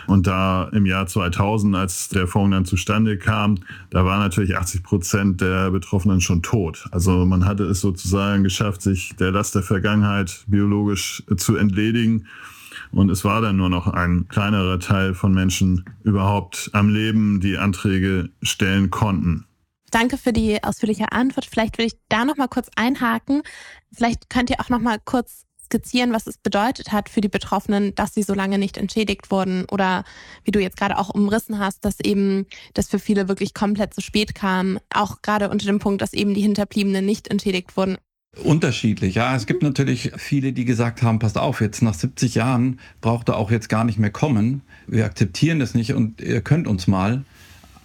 Und 0.07 0.27
da 0.27 0.65
im 0.73 0.85
Jahr 0.85 1.07
2000, 1.07 1.75
als 1.75 2.09
der 2.09 2.27
Fonds 2.27 2.53
dann 2.53 2.65
zustande 2.65 3.17
kam, 3.17 3.59
da 3.89 4.05
waren 4.05 4.19
natürlich 4.19 4.57
80 4.57 4.83
Prozent 4.83 5.41
der 5.41 5.71
Betroffenen 5.71 6.21
schon 6.21 6.41
tot. 6.41 6.87
Also 6.91 7.25
man 7.25 7.45
hatte 7.45 7.63
es 7.63 7.81
sozusagen 7.81 8.43
geschafft, 8.43 8.81
sich 8.81 9.15
der 9.17 9.31
Last 9.31 9.55
der 9.55 9.63
Vergangenheit 9.63 10.43
biologisch 10.47 11.23
zu 11.37 11.55
entledigen. 11.55 12.27
Und 12.91 13.09
es 13.09 13.23
war 13.23 13.41
dann 13.41 13.57
nur 13.57 13.69
noch 13.69 13.87
ein 13.87 14.27
kleinerer 14.27 14.79
Teil 14.79 15.13
von 15.13 15.33
Menschen 15.33 15.85
überhaupt 16.03 16.69
am 16.73 16.89
Leben, 16.89 17.39
die 17.39 17.57
Anträge 17.57 18.29
stellen 18.41 18.89
konnten. 18.89 19.45
Danke 19.93 20.17
für 20.17 20.33
die 20.33 20.63
ausführliche 20.63 21.11
Antwort. 21.11 21.45
Vielleicht 21.45 21.77
will 21.77 21.85
ich 21.85 21.93
da 22.09 22.25
noch 22.25 22.35
mal 22.35 22.47
kurz 22.47 22.67
einhaken. 22.75 23.43
Vielleicht 23.91 24.27
könnt 24.27 24.49
ihr 24.49 24.59
auch 24.59 24.69
noch 24.69 24.79
mal 24.79 24.97
kurz 25.05 25.45
skizzieren, 25.65 26.13
was 26.13 26.25
es 26.25 26.39
bedeutet 26.39 26.91
hat 26.91 27.09
für 27.09 27.21
die 27.21 27.29
Betroffenen, 27.29 27.93
dass 27.93 28.15
sie 28.15 28.23
so 28.23 28.33
lange 28.33 28.57
nicht 28.57 28.77
entschädigt 28.77 29.29
wurden 29.29 29.65
oder 29.71 30.03
wie 30.45 30.51
du 30.51 30.59
jetzt 30.59 30.77
gerade 30.77 30.97
auch 30.97 31.09
umrissen 31.09 31.59
hast, 31.59 31.85
dass 31.85 31.99
eben 31.99 32.47
das 32.73 32.89
für 32.89 32.97
viele 32.97 33.27
wirklich 33.27 33.53
komplett 33.53 33.93
zu 33.93 34.01
spät 34.01 34.33
kam, 34.33 34.79
auch 34.91 35.21
gerade 35.21 35.51
unter 35.51 35.67
dem 35.67 35.77
Punkt, 35.77 36.01
dass 36.01 36.13
eben 36.13 36.33
die 36.33 36.41
Hinterbliebenen 36.41 37.05
nicht 37.05 37.27
entschädigt 37.27 37.77
wurden. 37.77 37.97
Unterschiedlich, 38.43 39.13
ja. 39.13 39.35
Es 39.35 39.45
gibt 39.45 39.61
natürlich 39.61 40.11
viele, 40.17 40.53
die 40.53 40.65
gesagt 40.65 41.03
haben, 41.03 41.19
passt 41.19 41.37
auf, 41.37 41.61
jetzt 41.61 41.83
nach 41.83 41.93
70 41.93 42.33
Jahren 42.33 42.79
braucht 42.99 43.29
er 43.29 43.37
auch 43.37 43.51
jetzt 43.51 43.69
gar 43.69 43.83
nicht 43.83 43.99
mehr 43.99 44.09
kommen. 44.09 44.63
Wir 44.87 45.05
akzeptieren 45.05 45.59
das 45.59 45.75
nicht 45.75 45.93
und 45.93 46.19
ihr 46.19 46.41
könnt 46.41 46.67
uns 46.67 46.87
mal. 46.87 47.23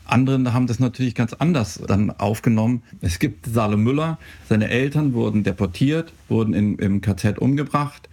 Andere 0.09 0.53
haben 0.53 0.67
das 0.67 0.81
natürlich 0.81 1.15
ganz 1.15 1.33
anders 1.35 1.81
dann 1.87 2.11
aufgenommen. 2.11 2.83
Es 3.01 3.19
gibt 3.19 3.47
Salo 3.47 3.77
Müller, 3.77 4.19
seine 4.49 4.69
Eltern 4.69 5.13
wurden 5.13 5.45
deportiert, 5.45 6.13
wurden 6.29 6.55
in, 6.55 6.79
im 6.79 7.01
KZ 7.01 7.39
umgebracht 7.39 8.09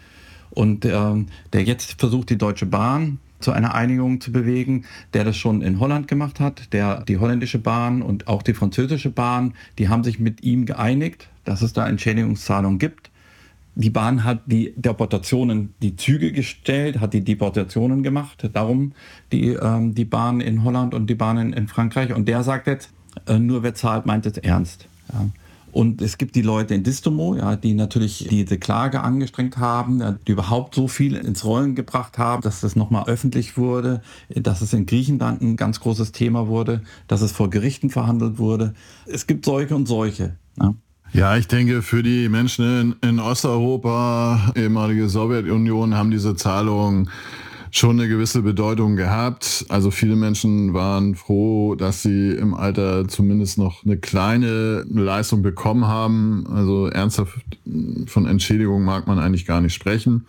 und 0.52 0.86
äh, 0.86 1.26
der 1.54 1.64
jetzt 1.64 2.00
versucht, 2.00 2.30
die 2.30 2.38
Deutsche 2.38 2.66
Bahn 2.66 3.20
zu 3.40 3.52
einer 3.52 3.76
Einigung 3.76 4.22
zu 4.22 4.32
bewegen, 4.32 4.86
der 5.14 5.24
das 5.24 5.38
schon 5.38 5.62
in 5.62 5.80
Holland 5.80 6.08
gemacht 6.08 6.40
hat, 6.40 6.74
der 6.74 7.02
die 7.04 7.18
holländische 7.18 7.60
Bahn 7.60 8.02
und 8.02 8.28
auch 8.28 8.42
die 8.42 8.54
französische 8.54 9.10
Bahn, 9.10 9.54
die 9.78 9.90
haben 9.90 10.04
sich 10.04 10.20
mit 10.20 10.44
ihm 10.44 10.66
geeinigt, 10.66 11.28
dass 11.44 11.62
es 11.62 11.74
da 11.74 11.88
Entschädigungszahlungen 11.88 12.80
gibt. 12.80 13.12
Die 13.76 13.90
Bahn 13.90 14.24
hat 14.24 14.42
die 14.46 14.74
Deportationen, 14.78 15.74
die 15.82 15.96
Züge 15.98 16.32
gestellt, 16.32 17.00
hat 17.02 17.14
die 17.14 17.24
Deportationen 17.24 18.04
gemacht. 18.04 18.50
Darum 18.54 18.94
die, 19.32 19.50
ähm, 19.50 19.94
die 19.94 20.06
Bahn 20.06 20.40
in 20.40 20.64
Holland 20.64 20.94
und 20.94 21.08
die 21.08 21.16
Bahn 21.16 21.38
in, 21.38 21.54
in 21.54 21.68
Frankreich. 21.68 22.14
Und 22.14 22.28
der 22.28 22.44
sagt 22.44 22.68
jetzt, 22.68 22.90
äh, 23.28 23.38
nur 23.38 23.64
wer 23.64 23.76
zahlt, 23.76 24.06
meint 24.06 24.26
es 24.26 24.38
ernst. 24.38 24.88
Ja. 25.12 25.28
Und 25.76 26.02
es 26.02 26.18
gibt 26.18 26.36
die 26.36 26.42
Leute 26.42 26.74
in 26.74 26.84
Distomo, 26.84 27.36
ja, 27.36 27.58
die 27.58 27.74
natürlich 27.74 28.26
diese 28.30 28.58
Klage 28.58 29.02
angestrengt 29.02 29.58
haben, 29.58 30.18
die 30.26 30.32
überhaupt 30.32 30.74
so 30.74 30.88
viel 30.88 31.16
ins 31.18 31.44
Rollen 31.44 31.76
gebracht 31.76 32.18
haben, 32.18 32.42
dass 32.44 32.62
das 32.62 32.78
nochmal 32.78 33.10
öffentlich 33.10 33.58
wurde, 33.58 34.02
dass 34.30 34.62
es 34.62 34.72
in 34.72 34.86
Griechenland 34.86 35.42
ein 35.42 35.58
ganz 35.58 35.82
großes 35.82 36.14
Thema 36.14 36.48
wurde, 36.48 36.82
dass 37.10 37.20
es 37.20 37.34
vor 37.34 37.50
Gerichten 37.50 37.90
verhandelt 37.90 38.38
wurde. 38.38 38.74
Es 39.06 39.28
gibt 39.28 39.44
solche 39.44 39.76
und 39.76 39.86
solche. 39.86 40.38
Ja. 40.58 40.76
Ja, 41.16 41.38
ich 41.38 41.48
denke, 41.48 41.82
für 41.82 42.04
die 42.04 42.28
Menschen 42.28 42.96
in, 43.02 43.10
in 43.10 43.20
Osteuropa, 43.22 44.52
ehemalige 44.54 45.08
Sowjetunion, 45.08 45.96
haben 45.96 46.12
diese 46.12 46.36
Zahlungen 46.36 47.10
schon 47.72 47.98
eine 47.98 48.10
gewisse 48.10 48.42
Bedeutung 48.42 48.98
gehabt. 48.98 49.66
Also 49.70 49.92
viele 49.92 50.18
Menschen 50.18 50.74
waren 50.74 51.16
froh, 51.16 51.76
dass 51.76 52.02
sie 52.02 52.32
im 52.32 52.54
Alter 52.54 53.08
zumindest 53.08 53.58
noch 53.58 53.86
eine 53.86 53.96
kleine 53.96 54.84
Leistung 54.90 55.42
bekommen 55.42 55.88
haben. 55.88 56.48
Also 56.48 56.88
ernsthaft 56.88 57.40
von 58.08 58.26
Entschädigung 58.26 58.84
mag 58.84 59.08
man 59.08 59.18
eigentlich 59.18 59.46
gar 59.46 59.62
nicht 59.62 59.74
sprechen. 59.74 60.28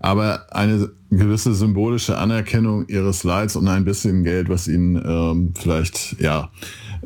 Aber 0.00 0.52
eine 0.52 0.90
gewisse 1.08 1.54
symbolische 1.54 2.18
Anerkennung 2.18 2.88
ihres 2.88 3.22
Leids 3.22 3.54
und 3.54 3.68
ein 3.68 3.84
bisschen 3.84 4.24
Geld, 4.24 4.48
was 4.48 4.66
ihnen 4.66 4.96
ähm, 4.96 5.54
vielleicht 5.56 6.16
ja 6.18 6.50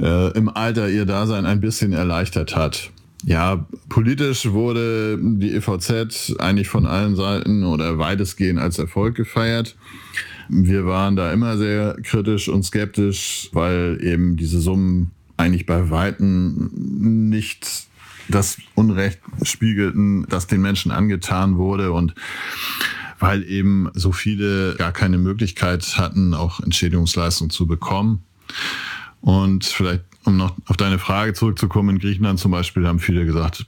äh, 0.01 0.33
im 0.33 0.49
Alter 0.49 0.89
ihr 0.89 1.05
Dasein 1.05 1.45
ein 1.45 1.61
bisschen 1.61 1.93
erleichtert 1.93 2.57
hat. 2.57 2.91
Ja, 3.25 3.67
politisch 3.89 4.51
wurde 4.51 5.19
die 5.21 5.53
EVZ 5.55 6.37
eigentlich 6.39 6.69
von 6.69 6.87
allen 6.87 7.17
Seiten 7.17 7.65
oder 7.65 7.99
weitestgehend 7.99 8.59
als 8.59 8.79
Erfolg 8.79 9.15
gefeiert. 9.15 9.77
Wir 10.49 10.87
waren 10.87 11.17
da 11.17 11.33
immer 11.33 11.59
sehr 11.59 11.97
kritisch 12.03 12.49
und 12.49 12.65
skeptisch, 12.65 13.51
weil 13.53 13.99
eben 14.03 14.37
diese 14.37 14.61
Summen 14.61 15.11
eigentlich 15.37 15.67
bei 15.67 15.91
Weitem 15.91 16.71
nicht 16.75 17.87
das 18.29 18.59
Unrecht 18.75 19.21
spiegelten, 19.43 20.27
das 20.29 20.47
den 20.47 20.61
Menschen 20.61 20.91
angetan 20.91 21.57
wurde 21.57 21.93
und 21.93 22.15
weil 23.19 23.43
eben 23.45 23.91
so 23.95 24.13
viele 24.13 24.77
gar 24.77 24.93
keine 24.93 25.19
Möglichkeit 25.19 25.99
hatten, 25.99 26.33
auch 26.33 26.61
Entschädigungsleistungen 26.61 27.51
zu 27.51 27.67
bekommen. 27.67 28.23
Und 29.21 29.65
vielleicht 29.67 30.05
um 30.25 30.37
noch 30.37 30.55
auf 30.67 30.77
deine 30.77 30.99
Frage 30.99 31.35
zurückzukommen, 31.35 31.97
in 31.97 31.99
Griechenland 31.99 32.39
zum 32.39 32.51
Beispiel 32.53 32.87
haben 32.87 32.99
viele 32.99 33.25
gesagt, 33.25 33.67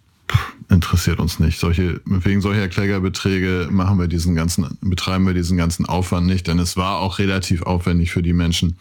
interessiert 0.68 1.18
uns 1.18 1.38
nicht. 1.38 1.58
Solche, 1.58 2.00
wegen 2.04 2.40
solcher 2.40 2.68
Klägerbeträge 2.68 3.68
machen 3.70 3.98
wir 3.98 4.08
diesen 4.08 4.34
ganzen, 4.34 4.78
betreiben 4.80 5.26
wir 5.26 5.34
diesen 5.34 5.56
ganzen 5.56 5.86
Aufwand 5.86 6.26
nicht, 6.26 6.46
denn 6.46 6.58
es 6.58 6.76
war 6.76 6.98
auch 6.98 7.18
relativ 7.18 7.62
aufwendig 7.62 8.12
für 8.12 8.22
die 8.22 8.32
Menschen, 8.32 8.76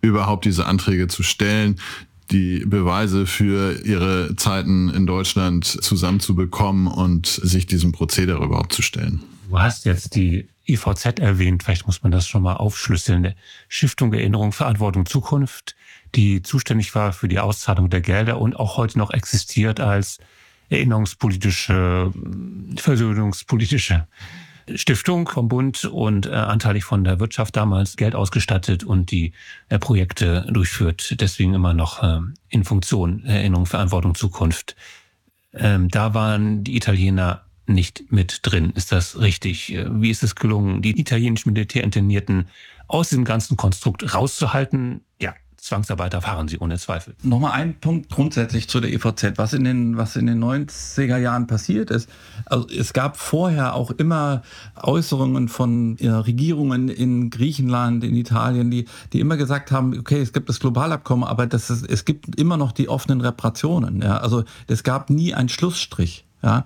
überhaupt 0.00 0.44
diese 0.44 0.66
Anträge 0.66 1.08
zu 1.08 1.22
stellen, 1.22 1.80
die 2.30 2.64
Beweise 2.66 3.26
für 3.26 3.84
ihre 3.84 4.34
Zeiten 4.36 4.88
in 4.90 5.06
Deutschland 5.06 5.64
zusammenzubekommen 5.64 6.88
und 6.88 7.26
sich 7.26 7.66
diesem 7.66 7.92
Prozedere 7.92 8.44
überhaupt 8.44 8.72
zu 8.72 8.82
stellen. 8.82 9.22
Du 9.48 9.58
hast 9.58 9.84
jetzt 9.84 10.16
die 10.16 10.48
IVZ 10.66 11.20
erwähnt, 11.20 11.62
vielleicht 11.62 11.86
muss 11.86 12.02
man 12.02 12.10
das 12.10 12.26
schon 12.26 12.42
mal 12.42 12.54
aufschlüsseln. 12.54 13.34
Stiftung 13.68 14.12
Erinnerung, 14.12 14.50
Verantwortung, 14.50 15.06
Zukunft 15.06 15.75
die 16.14 16.42
zuständig 16.42 16.94
war 16.94 17.12
für 17.12 17.28
die 17.28 17.38
Auszahlung 17.38 17.90
der 17.90 18.00
Gelder 18.00 18.40
und 18.40 18.56
auch 18.56 18.76
heute 18.76 18.98
noch 18.98 19.10
existiert 19.10 19.80
als 19.80 20.18
erinnerungspolitische, 20.68 22.12
versöhnungspolitische 22.76 24.06
Stiftung 24.74 25.28
vom 25.28 25.48
Bund 25.48 25.84
und 25.84 26.26
äh, 26.26 26.30
anteilig 26.30 26.84
von 26.84 27.04
der 27.04 27.20
Wirtschaft 27.20 27.54
damals 27.54 27.96
Geld 27.96 28.14
ausgestattet 28.16 28.82
und 28.82 29.10
die 29.10 29.32
äh, 29.68 29.78
Projekte 29.78 30.44
durchführt. 30.50 31.20
Deswegen 31.20 31.54
immer 31.54 31.72
noch 31.72 32.02
äh, 32.02 32.20
in 32.48 32.64
Funktion 32.64 33.24
Erinnerung, 33.24 33.66
Verantwortung, 33.66 34.16
Zukunft. 34.16 34.74
Ähm, 35.54 35.88
da 35.88 36.14
waren 36.14 36.64
die 36.64 36.76
Italiener 36.76 37.44
nicht 37.66 38.10
mit 38.10 38.40
drin. 38.42 38.72
Ist 38.74 38.90
das 38.90 39.20
richtig? 39.20 39.72
Äh, 39.72 39.86
wie 40.00 40.10
ist 40.10 40.24
es 40.24 40.34
gelungen, 40.34 40.82
die 40.82 40.98
italienischen 40.98 41.52
Militärinternierten 41.52 42.48
aus 42.88 43.10
diesem 43.10 43.24
ganzen 43.24 43.56
Konstrukt 43.56 44.14
rauszuhalten? 44.14 45.02
Ja, 45.20 45.34
Zwangsarbeiter 45.56 46.20
fahren 46.20 46.48
sie 46.48 46.58
ohne 46.58 46.78
Zweifel. 46.78 47.14
Nochmal 47.22 47.52
ein 47.52 47.80
Punkt 47.80 48.10
grundsätzlich 48.10 48.68
zu 48.68 48.80
der 48.80 48.92
EVZ, 48.92 49.36
was 49.36 49.52
in 49.52 49.64
den, 49.64 49.96
was 49.96 50.16
in 50.16 50.26
den 50.26 50.42
90er 50.42 51.16
Jahren 51.16 51.46
passiert 51.46 51.90
ist. 51.90 52.08
Also 52.44 52.68
es 52.68 52.92
gab 52.92 53.16
vorher 53.16 53.74
auch 53.74 53.90
immer 53.90 54.42
Äußerungen 54.80 55.48
von 55.48 55.96
ja, 55.98 56.20
Regierungen 56.20 56.88
in 56.88 57.30
Griechenland, 57.30 58.04
in 58.04 58.14
Italien, 58.16 58.70
die, 58.70 58.86
die 59.12 59.20
immer 59.20 59.36
gesagt 59.36 59.72
haben, 59.72 59.98
okay, 59.98 60.20
es 60.20 60.32
gibt 60.32 60.48
das 60.48 60.60
Globalabkommen, 60.60 61.26
aber 61.26 61.46
das 61.46 61.70
ist, 61.70 61.88
es 61.88 62.04
gibt 62.04 62.38
immer 62.38 62.56
noch 62.56 62.72
die 62.72 62.88
offenen 62.88 63.20
Reparationen. 63.20 64.02
Ja? 64.02 64.18
Also 64.18 64.44
es 64.66 64.82
gab 64.82 65.10
nie 65.10 65.34
einen 65.34 65.48
Schlussstrich. 65.48 66.26
Ja? 66.42 66.64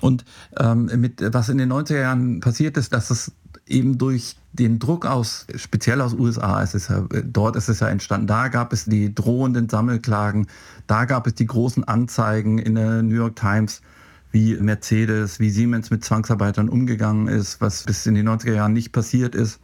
Und 0.00 0.24
ähm, 0.58 0.90
mit, 0.96 1.22
was 1.32 1.48
in 1.48 1.58
den 1.58 1.72
90er 1.72 2.00
Jahren 2.00 2.40
passiert 2.40 2.76
ist, 2.76 2.92
dass 2.92 3.10
es 3.10 3.32
eben 3.66 3.98
durch 3.98 4.36
den 4.52 4.78
Druck 4.78 5.06
aus, 5.06 5.46
speziell 5.56 6.00
aus 6.00 6.14
USA, 6.14 6.62
es 6.62 6.74
ist 6.74 6.88
ja, 6.88 7.04
dort 7.24 7.56
ist 7.56 7.68
es 7.68 7.80
ja 7.80 7.88
entstanden, 7.88 8.26
da 8.26 8.48
gab 8.48 8.72
es 8.72 8.84
die 8.84 9.14
drohenden 9.14 9.68
Sammelklagen, 9.68 10.46
da 10.86 11.04
gab 11.04 11.26
es 11.26 11.34
die 11.34 11.46
großen 11.46 11.84
Anzeigen 11.84 12.58
in 12.58 12.76
der 12.76 13.02
New 13.02 13.14
York 13.14 13.36
Times, 13.36 13.82
wie 14.30 14.54
Mercedes, 14.56 15.40
wie 15.40 15.50
Siemens 15.50 15.90
mit 15.90 16.04
Zwangsarbeitern 16.04 16.68
umgegangen 16.68 17.28
ist, 17.28 17.60
was 17.60 17.84
bis 17.84 18.06
in 18.06 18.14
die 18.14 18.22
90er 18.22 18.54
Jahren 18.54 18.72
nicht 18.72 18.92
passiert 18.92 19.34
ist. 19.34 19.60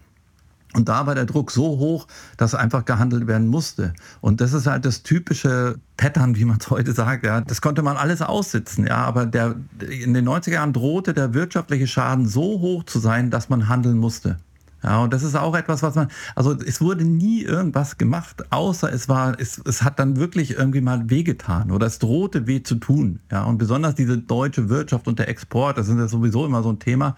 Und 0.75 0.89
da 0.89 1.07
war 1.07 1.15
der 1.15 1.27
Druck 1.27 1.51
so 1.51 1.65
hoch, 1.79 2.07
dass 2.37 2.55
einfach 2.55 2.85
gehandelt 2.85 3.27
werden 3.27 3.49
musste. 3.49 3.93
Und 4.21 4.41
das 4.41 4.55
ist 4.55 4.67
halt 4.67 4.85
das 4.87 5.03
typische 5.03 5.79
Pattern, 5.99 6.37
wie 6.37 6.47
man 6.47 6.59
es 6.59 6.71
heute 6.71 6.93
sagt. 6.93 7.27
Ja. 7.27 7.43
Das 7.43 7.61
konnte 7.61 7.83
man 7.83 7.97
alles 7.97 8.23
aussitzen. 8.23 8.87
Ja. 8.87 9.05
Aber 9.05 9.27
der, 9.27 9.57
in 9.81 10.15
den 10.15 10.27
90er 10.27 10.53
Jahren 10.53 10.73
drohte 10.73 11.13
der 11.13 11.35
wirtschaftliche 11.35 11.87
Schaden 11.87 12.27
so 12.27 12.61
hoch 12.61 12.85
zu 12.85 12.99
sein, 12.99 13.31
dass 13.31 13.51
man 13.51 13.69
handeln 13.69 13.99
musste. 13.99 14.39
Ja, 14.83 15.01
und 15.01 15.13
das 15.13 15.23
ist 15.23 15.37
auch 15.37 15.55
etwas, 15.55 15.83
was 15.83 15.95
man, 15.95 16.09
also 16.35 16.55
es 16.55 16.81
wurde 16.81 17.05
nie 17.05 17.43
irgendwas 17.43 17.99
gemacht, 17.99 18.43
außer 18.51 18.93
es 18.93 19.09
war, 19.09 19.39
es, 19.39 19.63
es 19.65 19.83
hat 19.83 20.01
dann 20.01 20.17
wirklich 20.17 20.59
irgendwie 20.59 20.81
mal 20.81 21.09
wehgetan 21.09 21.71
oder 21.71 21.87
es 21.87 22.01
drohte 22.01 22.49
weh 22.49 22.65
zu 22.65 22.75
tun. 22.77 23.21
Ja, 23.31 23.45
und 23.45 23.59
besonders 23.59 23.95
diese 23.95 24.19
deutsche 24.19 24.69
Wirtschaft 24.69 25.07
und 25.07 25.21
der 25.21 25.29
Export, 25.29 25.79
das 25.79 25.89
ist 25.89 25.99
ja 25.99 26.09
sowieso 26.09 26.45
immer 26.47 26.65
so 26.65 26.71
ein 26.71 26.81
Thema. 26.81 27.17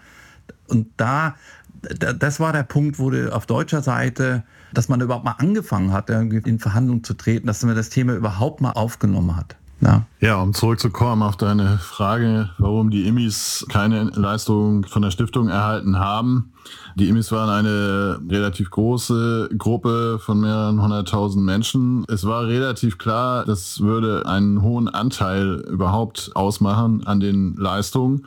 Und 0.67 0.87
da, 0.97 1.35
das 1.81 2.39
war 2.39 2.53
der 2.53 2.63
Punkt, 2.63 2.99
wo 2.99 3.11
auf 3.31 3.45
deutscher 3.45 3.81
Seite, 3.81 4.43
dass 4.73 4.89
man 4.89 5.01
überhaupt 5.01 5.25
mal 5.25 5.35
angefangen 5.37 5.91
hat, 5.93 6.09
in 6.09 6.59
Verhandlungen 6.59 7.03
zu 7.03 7.13
treten, 7.13 7.47
dass 7.47 7.63
man 7.63 7.75
das 7.75 7.89
Thema 7.89 8.13
überhaupt 8.13 8.61
mal 8.61 8.71
aufgenommen 8.71 9.35
hat. 9.35 9.55
Ja. 9.81 10.05
ja, 10.21 10.41
um 10.41 10.53
zurückzukommen 10.53 11.21
auf 11.21 11.35
deine 11.35 11.77
Frage, 11.77 12.49
warum 12.57 12.89
die 12.91 13.07
Immis 13.07 13.65
keine 13.69 14.05
Leistung 14.15 14.85
von 14.85 15.01
der 15.01 15.11
Stiftung 15.11 15.49
erhalten 15.49 15.99
haben. 15.99 16.53
Die 16.95 17.09
Immis 17.09 17.31
waren 17.31 17.49
eine 17.49 18.19
relativ 18.29 18.71
große 18.71 19.49
Gruppe 19.57 20.17
von 20.19 20.39
mehreren 20.39 20.81
hunderttausend 20.81 21.43
Menschen. 21.43 22.05
Es 22.07 22.25
war 22.25 22.47
relativ 22.47 22.97
klar, 22.97 23.45
das 23.45 23.81
würde 23.81 24.25
einen 24.25 24.61
hohen 24.61 24.87
Anteil 24.87 25.65
überhaupt 25.69 26.31
ausmachen 26.35 27.05
an 27.05 27.19
den 27.19 27.55
Leistungen. 27.57 28.25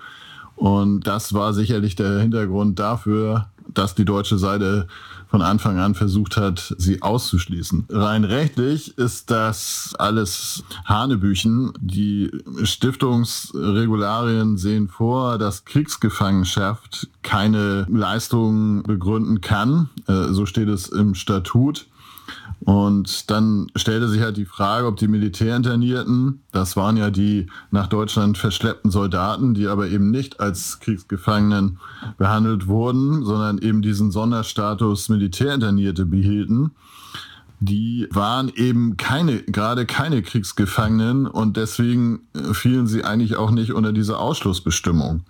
Und 0.59 1.07
das 1.07 1.35
war 1.35 1.55
sicherlich 1.55 1.95
der 1.95 2.19
Hintergrund 2.19 2.81
dafür, 2.81 3.47
dass 3.73 3.95
die 3.95 4.05
deutsche 4.05 4.39
Seite 4.39 4.89
von 5.29 5.41
Anfang 5.41 5.79
an 5.79 5.95
versucht 5.95 6.37
hat, 6.37 6.75
sie 6.79 7.03
auszuschließen. 7.03 7.87
Rein 7.91 8.25
rechtlich 8.25 8.97
ist 8.99 9.31
das 9.31 9.95
alles 9.99 10.65
Hanebüchen. 10.85 11.73
Die 11.79 12.31
Stiftungsregularien 12.65 14.57
sehen 14.57 14.89
vor, 14.89 15.39
dass 15.39 15.65
Kriegsgefangenschaft 15.65 17.09
keine 17.23 17.87
Leistungen 17.89 18.83
begründen 18.83 19.41
kann. 19.41 19.91
Äh, 20.07 20.33
so 20.33 20.45
steht 20.47 20.69
es 20.69 20.89
im 20.89 21.15
Statut. 21.15 21.87
Und 22.61 23.31
dann 23.31 23.69
stellte 23.77 24.09
sich 24.09 24.21
halt 24.21 24.37
die 24.37 24.45
Frage, 24.45 24.87
ob 24.87 24.97
die 24.97 25.09
Militärinternierten, 25.09 26.43
das 26.53 26.77
waren 26.77 26.97
ja 26.97 27.11
die 27.11 27.47
nach 27.71 27.87
Deutschland 27.87 28.37
verschleppten 28.37 28.91
Soldaten, 28.91 29.55
die 29.55 29.69
aber 29.69 29.89
eben 29.89 30.11
nicht 30.11 30.41
als 30.41 30.81
Kriegsgefangenen 30.81 31.79
behandelt 32.17 32.67
wurden, 32.67 33.25
sondern 33.25 33.59
eben 33.59 33.81
diesen 33.81 34.11
Sonderstatus 34.11 35.09
Militärinternierte 35.09 36.05
behielten, 36.05 36.73
die 37.61 38.09
waren 38.11 38.51
eben 38.55 38.97
keine, 38.97 39.43
gerade 39.43 39.87
keine 39.87 40.23
Kriegsgefangenen 40.23 41.27
und 41.27 41.57
deswegen 41.57 42.21
fielen 42.53 42.87
sie 42.87 43.05
eigentlich 43.05 43.37
auch 43.37 43.51
nicht 43.51 43.73
unter 43.73 43.93
diese 43.93 44.19
Ausschlussbestimmung. 44.19 45.23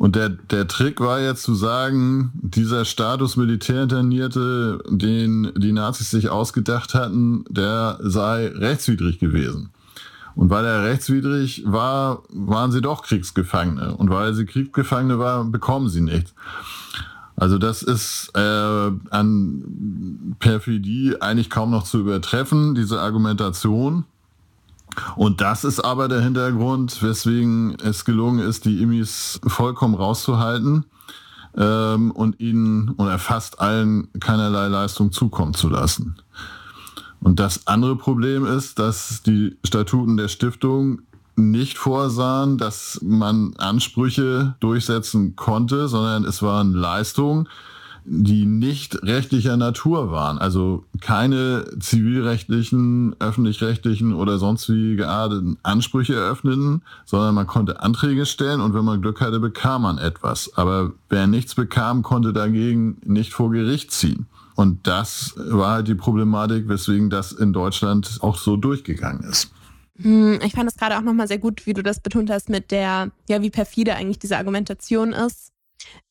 Und 0.00 0.16
der, 0.16 0.30
der 0.30 0.66
Trick 0.66 0.98
war 1.00 1.20
jetzt 1.20 1.42
zu 1.42 1.54
sagen, 1.54 2.32
dieser 2.32 2.86
Status 2.86 3.36
Militärinternierte, 3.36 4.82
den 4.88 5.52
die 5.54 5.72
Nazis 5.72 6.10
sich 6.10 6.30
ausgedacht 6.30 6.94
hatten, 6.94 7.44
der 7.50 7.98
sei 8.00 8.46
rechtswidrig 8.46 9.18
gewesen. 9.18 9.68
Und 10.34 10.48
weil 10.48 10.64
er 10.64 10.84
rechtswidrig 10.84 11.64
war, 11.66 12.22
waren 12.30 12.72
sie 12.72 12.80
doch 12.80 13.02
Kriegsgefangene. 13.02 13.94
Und 13.94 14.08
weil 14.08 14.32
sie 14.32 14.46
Kriegsgefangene 14.46 15.18
waren, 15.18 15.52
bekommen 15.52 15.90
sie 15.90 16.00
nichts. 16.00 16.32
Also 17.36 17.58
das 17.58 17.82
ist 17.82 18.30
äh, 18.34 18.90
an 19.10 20.34
Perfidie 20.38 21.20
eigentlich 21.20 21.50
kaum 21.50 21.72
noch 21.72 21.84
zu 21.84 21.98
übertreffen, 22.00 22.74
diese 22.74 23.02
Argumentation. 23.02 24.06
Und 25.16 25.40
das 25.40 25.64
ist 25.64 25.80
aber 25.80 26.08
der 26.08 26.20
Hintergrund, 26.20 27.02
weswegen 27.02 27.76
es 27.82 28.04
gelungen 28.04 28.40
ist, 28.40 28.64
die 28.64 28.82
Immis 28.82 29.40
vollkommen 29.46 29.94
rauszuhalten 29.94 30.84
ähm, 31.56 32.10
und 32.10 32.40
ihnen 32.40 32.90
oder 32.90 33.18
fast 33.18 33.60
allen 33.60 34.08
keinerlei 34.20 34.68
Leistung 34.68 35.12
zukommen 35.12 35.54
zu 35.54 35.68
lassen. 35.68 36.16
Und 37.20 37.38
das 37.38 37.66
andere 37.66 37.96
Problem 37.96 38.46
ist, 38.46 38.78
dass 38.78 39.22
die 39.22 39.56
Statuten 39.64 40.16
der 40.16 40.28
Stiftung 40.28 41.02
nicht 41.36 41.78
vorsahen, 41.78 42.58
dass 42.58 42.98
man 43.02 43.54
Ansprüche 43.56 44.54
durchsetzen 44.60 45.36
konnte, 45.36 45.88
sondern 45.88 46.24
es 46.24 46.42
waren 46.42 46.72
Leistungen, 46.72 47.48
die 48.12 48.44
nicht 48.44 49.04
rechtlicher 49.04 49.56
Natur 49.56 50.10
waren. 50.10 50.38
Also 50.38 50.84
keine 51.00 51.64
zivilrechtlichen, 51.78 53.14
öffentlich-rechtlichen 53.20 54.14
oder 54.14 54.38
sonst 54.38 54.68
wie 54.68 54.96
gearteten 54.96 55.58
Ansprüche 55.62 56.16
eröffneten, 56.16 56.82
sondern 57.04 57.36
man 57.36 57.46
konnte 57.46 57.80
Anträge 57.80 58.26
stellen 58.26 58.60
und 58.60 58.74
wenn 58.74 58.84
man 58.84 59.00
Glück 59.00 59.20
hatte, 59.20 59.38
bekam 59.38 59.82
man 59.82 59.98
etwas. 59.98 60.50
Aber 60.56 60.90
wer 61.08 61.28
nichts 61.28 61.54
bekam, 61.54 62.02
konnte 62.02 62.32
dagegen 62.32 63.00
nicht 63.04 63.32
vor 63.32 63.52
Gericht 63.52 63.92
ziehen. 63.92 64.26
Und 64.56 64.88
das 64.88 65.34
war 65.36 65.74
halt 65.74 65.86
die 65.86 65.94
Problematik, 65.94 66.68
weswegen 66.68 67.10
das 67.10 67.30
in 67.30 67.52
Deutschland 67.52 68.18
auch 68.22 68.36
so 68.36 68.56
durchgegangen 68.56 69.22
ist. 69.22 69.52
Hm, 70.02 70.40
ich 70.44 70.54
fand 70.54 70.68
es 70.68 70.76
gerade 70.76 70.98
auch 70.98 71.02
nochmal 71.02 71.28
sehr 71.28 71.38
gut, 71.38 71.64
wie 71.64 71.74
du 71.74 71.82
das 71.84 72.00
betont 72.00 72.28
hast 72.28 72.48
mit 72.48 72.72
der, 72.72 73.12
ja, 73.28 73.40
wie 73.40 73.50
perfide 73.50 73.94
eigentlich 73.94 74.18
diese 74.18 74.36
Argumentation 74.36 75.12
ist. 75.12 75.52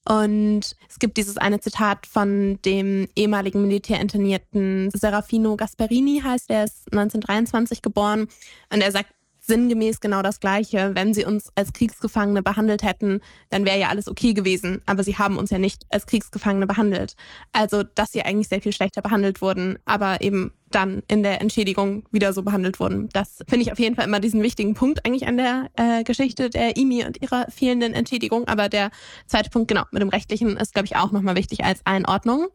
Und 0.05 0.75
es 0.89 0.99
gibt 0.99 1.17
dieses 1.17 1.37
eine 1.37 1.59
Zitat 1.59 2.07
von 2.07 2.59
dem 2.65 3.07
ehemaligen 3.15 3.61
Militärinternierten 3.61 4.89
Serafino 4.91 5.55
Gasperini, 5.55 6.21
heißt 6.23 6.49
er, 6.49 6.63
ist 6.63 6.91
1923 6.91 7.81
geboren. 7.81 8.27
Und 8.71 8.81
er 8.81 8.91
sagt 8.91 9.13
sinngemäß 9.49 9.99
genau 9.99 10.21
das 10.21 10.39
Gleiche. 10.39 10.91
Wenn 10.93 11.13
sie 11.13 11.25
uns 11.25 11.49
als 11.55 11.73
Kriegsgefangene 11.73 12.41
behandelt 12.41 12.83
hätten, 12.83 13.19
dann 13.49 13.65
wäre 13.65 13.79
ja 13.79 13.89
alles 13.89 14.07
okay 14.07 14.33
gewesen. 14.33 14.81
Aber 14.85 15.03
sie 15.03 15.17
haben 15.17 15.37
uns 15.37 15.49
ja 15.49 15.57
nicht 15.57 15.85
als 15.89 16.05
Kriegsgefangene 16.05 16.67
behandelt. 16.67 17.15
Also, 17.51 17.83
dass 17.83 18.11
sie 18.11 18.21
eigentlich 18.21 18.47
sehr 18.47 18.61
viel 18.61 18.73
schlechter 18.73 19.01
behandelt 19.01 19.41
wurden, 19.41 19.77
aber 19.85 20.21
eben 20.21 20.53
dann 20.71 21.03
in 21.07 21.23
der 21.23 21.41
Entschädigung 21.41 22.03
wieder 22.11 22.33
so 22.33 22.43
behandelt 22.43 22.79
wurden. 22.79 23.09
Das 23.13 23.43
finde 23.47 23.63
ich 23.63 23.71
auf 23.71 23.79
jeden 23.79 23.95
Fall 23.95 24.05
immer 24.05 24.19
diesen 24.19 24.43
wichtigen 24.43 24.73
Punkt 24.73 25.05
eigentlich 25.05 25.27
an 25.27 25.37
der 25.37 25.69
äh, 25.75 26.03
Geschichte 26.03 26.49
der 26.49 26.77
IMI 26.77 27.05
und 27.05 27.21
ihrer 27.21 27.49
fehlenden 27.49 27.93
Entschädigung. 27.93 28.47
Aber 28.47 28.69
der 28.69 28.91
zweite 29.27 29.49
Punkt, 29.49 29.67
genau, 29.67 29.83
mit 29.91 30.01
dem 30.01 30.09
Rechtlichen 30.09 30.57
ist, 30.57 30.73
glaube 30.73 30.85
ich, 30.85 30.95
auch 30.95 31.11
nochmal 31.11 31.35
wichtig 31.35 31.63
als 31.63 31.85
Einordnung. 31.85 32.47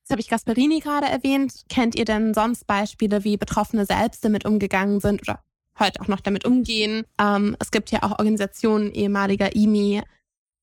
Jetzt 0.00 0.10
habe 0.10 0.20
ich 0.20 0.28
Gasperini 0.28 0.80
gerade 0.80 1.06
erwähnt. 1.06 1.52
Kennt 1.68 1.94
ihr 1.94 2.04
denn 2.04 2.32
sonst 2.32 2.66
Beispiele, 2.66 3.24
wie 3.24 3.36
Betroffene 3.36 3.84
selbst 3.84 4.24
damit 4.24 4.44
umgegangen 4.44 5.00
sind 5.00 5.22
oder 5.22 5.40
heute 5.78 6.00
auch 6.00 6.08
noch 6.08 6.20
damit 6.20 6.44
umgehen. 6.44 7.04
Ähm, 7.20 7.56
es 7.58 7.70
gibt 7.70 7.90
ja 7.90 8.02
auch 8.02 8.12
Organisationen 8.12 8.92
ehemaliger 8.92 9.54
IMI. 9.54 10.02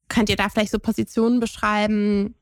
Könnt 0.09 0.29
ihr 0.29 0.35
da 0.35 0.49
vielleicht 0.49 0.71
so 0.71 0.79
Positionen 0.79 1.39
beschreiben? 1.39 2.35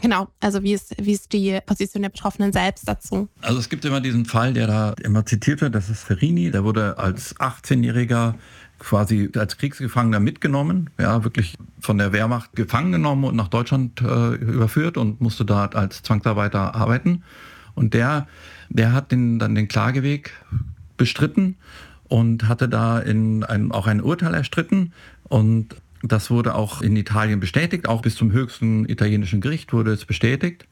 Genau, 0.00 0.28
also 0.40 0.62
wie 0.62 0.74
ist, 0.74 0.94
wie 0.98 1.12
ist 1.12 1.32
die 1.32 1.58
Position 1.64 2.02
der 2.02 2.10
Betroffenen 2.10 2.52
selbst 2.52 2.88
dazu? 2.88 3.28
Also 3.40 3.58
es 3.58 3.68
gibt 3.68 3.84
immer 3.84 4.00
diesen 4.00 4.24
Fall, 4.24 4.52
der 4.52 4.66
da 4.66 4.94
immer 5.02 5.24
zitiert 5.24 5.60
wird, 5.60 5.74
das 5.74 5.88
ist 5.88 6.02
Ferini, 6.02 6.50
der 6.50 6.64
wurde 6.64 6.98
als 6.98 7.36
18-Jähriger 7.36 8.34
quasi 8.78 9.30
als 9.36 9.56
Kriegsgefangener 9.56 10.20
mitgenommen, 10.20 10.90
ja, 10.98 11.24
wirklich 11.24 11.56
von 11.80 11.96
der 11.96 12.12
Wehrmacht 12.12 12.54
gefangen 12.54 12.92
genommen 12.92 13.24
und 13.24 13.36
nach 13.36 13.48
Deutschland 13.48 14.00
äh, 14.00 14.34
überführt 14.34 14.96
und 14.96 15.20
musste 15.20 15.44
dort 15.44 15.74
als 15.76 16.02
Zwangsarbeiter 16.02 16.74
arbeiten. 16.74 17.22
Und 17.74 17.94
der, 17.94 18.26
der 18.68 18.92
hat 18.92 19.12
den, 19.12 19.38
dann 19.38 19.54
den 19.54 19.68
Klageweg 19.68 20.32
bestritten 20.96 21.56
und 22.08 22.48
hatte 22.48 22.68
da 22.68 22.98
in 22.98 23.44
ein, 23.44 23.72
auch 23.72 23.86
ein 23.86 24.00
Urteil 24.00 24.34
erstritten 24.34 24.92
und 25.24 25.76
das 26.08 26.30
wurde 26.30 26.54
auch 26.54 26.82
in 26.82 26.96
Italien 26.96 27.40
bestätigt, 27.40 27.88
auch 27.88 28.02
bis 28.02 28.14
zum 28.14 28.32
höchsten 28.32 28.88
italienischen 28.88 29.40
Gericht 29.40 29.72
wurde 29.72 29.92
es 29.92 30.04
bestätigt. 30.04 30.66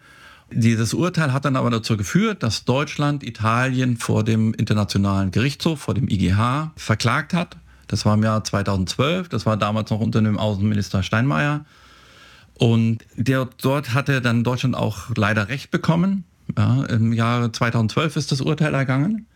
Dieses 0.50 0.92
Urteil 0.92 1.32
hat 1.32 1.46
dann 1.46 1.56
aber 1.56 1.70
dazu 1.70 1.96
geführt, 1.96 2.42
dass 2.42 2.66
Deutschland 2.66 3.22
Italien 3.22 3.96
vor 3.96 4.22
dem 4.22 4.52
Internationalen 4.52 5.30
Gerichtshof, 5.30 5.80
vor 5.80 5.94
dem 5.94 6.08
IGH, 6.08 6.72
verklagt 6.76 7.32
hat. 7.32 7.56
Das 7.88 8.04
war 8.04 8.14
im 8.14 8.22
Jahr 8.22 8.44
2012, 8.44 9.30
das 9.30 9.46
war 9.46 9.56
damals 9.56 9.90
noch 9.90 10.00
unter 10.00 10.20
dem 10.20 10.38
Außenminister 10.38 11.02
Steinmeier. 11.02 11.64
Und 12.54 12.98
der, 13.16 13.48
dort 13.60 13.94
hatte 13.94 14.20
dann 14.20 14.44
Deutschland 14.44 14.76
auch 14.76 15.08
leider 15.16 15.48
Recht 15.48 15.70
bekommen. 15.70 16.24
Ja, 16.56 16.84
Im 16.84 17.14
Jahre 17.14 17.50
2012 17.50 18.16
ist 18.16 18.32
das 18.32 18.42
Urteil 18.42 18.74
ergangen. 18.74 19.26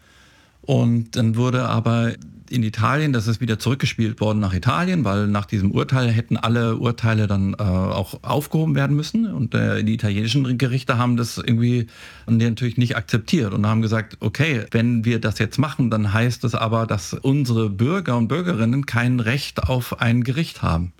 Und 0.60 1.16
dann 1.16 1.36
wurde 1.36 1.66
aber 1.66 2.12
in 2.50 2.62
Italien, 2.62 3.12
das 3.12 3.26
ist 3.26 3.40
wieder 3.40 3.58
zurückgespielt 3.58 4.20
worden 4.20 4.40
nach 4.40 4.54
Italien, 4.54 5.04
weil 5.04 5.26
nach 5.26 5.46
diesem 5.46 5.70
Urteil 5.70 6.10
hätten 6.10 6.36
alle 6.36 6.76
Urteile 6.76 7.26
dann 7.26 7.54
äh, 7.54 7.62
auch 7.62 8.22
aufgehoben 8.22 8.74
werden 8.74 8.96
müssen. 8.96 9.32
Und 9.32 9.54
äh, 9.54 9.82
die 9.84 9.94
italienischen 9.94 10.58
Gerichte 10.58 10.98
haben 10.98 11.16
das 11.16 11.38
irgendwie 11.38 11.86
natürlich 12.26 12.76
nicht 12.76 12.96
akzeptiert 12.96 13.52
und 13.54 13.66
haben 13.66 13.82
gesagt, 13.82 14.18
okay, 14.20 14.64
wenn 14.70 15.04
wir 15.04 15.20
das 15.20 15.38
jetzt 15.38 15.58
machen, 15.58 15.90
dann 15.90 16.12
heißt 16.12 16.44
das 16.44 16.54
aber, 16.54 16.86
dass 16.86 17.12
unsere 17.12 17.70
Bürger 17.70 18.16
und 18.16 18.28
Bürgerinnen 18.28 18.86
kein 18.86 19.20
Recht 19.20 19.62
auf 19.62 20.00
ein 20.00 20.24
Gericht 20.24 20.62
haben. 20.62 20.92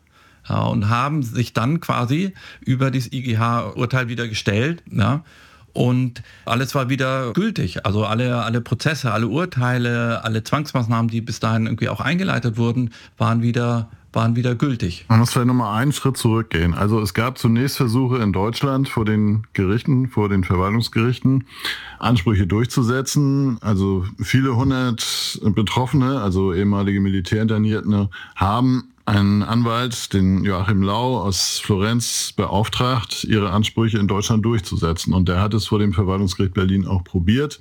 ja, 0.49 0.63
und 0.65 0.89
haben 0.89 1.23
sich 1.23 1.53
dann 1.53 1.81
quasi 1.81 2.35
über 2.61 2.91
das 2.91 3.13
IGH-Urteil 3.13 4.09
wieder 4.09 4.29
gestellt. 4.29 4.83
Ja, 4.91 5.25
und 5.77 6.23
alles 6.45 6.75
war 6.75 6.89
wieder 6.89 7.33
gültig. 7.33 7.85
Also 7.85 8.05
alle, 8.05 8.43
alle 8.43 8.61
Prozesse, 8.61 9.13
alle 9.13 9.29
Urteile, 9.29 10.25
alle 10.25 10.43
Zwangsmaßnahmen, 10.43 11.11
die 11.11 11.21
bis 11.21 11.39
dahin 11.39 11.67
irgendwie 11.67 11.89
auch 11.89 12.01
eingeleitet 12.01 12.57
wurden, 12.57 12.91
waren 13.19 13.43
wieder 13.43 13.89
waren 14.13 14.35
wieder 14.35 14.55
gültig. 14.55 15.05
Man 15.09 15.19
muss 15.19 15.35
vielleicht 15.35 15.47
nochmal 15.47 15.79
einen 15.79 15.93
Schritt 15.93 16.17
zurückgehen. 16.17 16.73
Also 16.73 17.03
es 17.03 17.13
gab 17.13 17.37
zunächst 17.37 17.77
Versuche 17.77 18.17
in 18.17 18.33
Deutschland 18.33 18.89
vor 18.89 19.05
den 19.05 19.47
Gerichten, 19.53 20.09
vor 20.09 20.31
den 20.31 20.43
Verwaltungsgerichten, 20.43 21.45
Ansprüche 21.99 22.47
durchzusetzen. 22.47 23.59
Also 23.61 24.07
viele 24.23 24.57
hundert 24.57 25.39
Betroffene, 25.45 26.23
also 26.23 26.55
ehemalige 26.55 27.03
Militärinternierte, 27.03 28.09
haben 28.35 28.85
einen 29.07 29.45
Anwalt, 29.45 30.13
den 30.13 30.45
Joachim 30.45 30.83
Lau 30.83 31.21
aus 31.21 31.61
Florenz, 31.61 32.33
beauftragt, 32.37 33.25
ihre 33.25 33.51
Ansprüche 33.51 33.99
in 33.99 34.09
Deutschland 34.09 34.45
durchzusetzen. 34.45 35.15
Und 35.15 35.29
der 35.29 35.41
hat 35.41 35.55
es 35.55 35.67
vor 35.67 35.79
dem 35.79 35.93
Verwaltungsgericht 35.93 36.55
Berlin 36.55 36.87
auch 36.87 37.05
probiert 37.05 37.61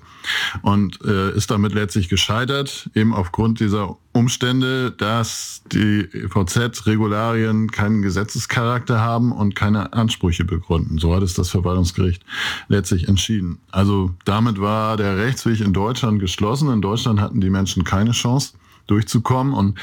und 0.64 1.00
äh, 1.06 1.32
ist 1.36 1.52
damit 1.52 1.74
letztlich 1.74 2.10
gescheitert, 2.10 2.90
eben 2.96 3.14
aufgrund 3.14 3.60
dieser 3.60 3.96
Umstände, 4.12 4.92
dass 4.92 5.62
die 5.72 6.08
EVZ-Regularien 6.14 7.70
keinen 7.70 8.02
Gesetzescharakter 8.02 9.02
haben 9.02 9.32
und 9.32 9.56
keine 9.56 9.94
Ansprüche 9.94 10.46
begründen. 10.46 10.98
So 10.98 11.14
hat 11.14 11.22
es 11.22 11.36
das 11.36 11.50
Verwaltungsgericht 11.50 12.24
letztlich 12.70 13.08
entschieden. 13.08 13.60
Also 13.72 14.16
damit 14.26 14.60
war 14.60 14.98
der 14.98 15.18
Rechtsweg 15.18 15.60
in 15.60 15.74
Deutschland 15.74 16.20
geschlossen. 16.20 16.72
In 16.72 16.82
Deutschland 16.82 17.20
hatten 17.20 17.40
die 17.40 17.52
Menschen 17.52 17.84
keine 17.84 18.12
Chance 18.12 18.54
durchzukommen. 18.88 19.54
Und 19.54 19.78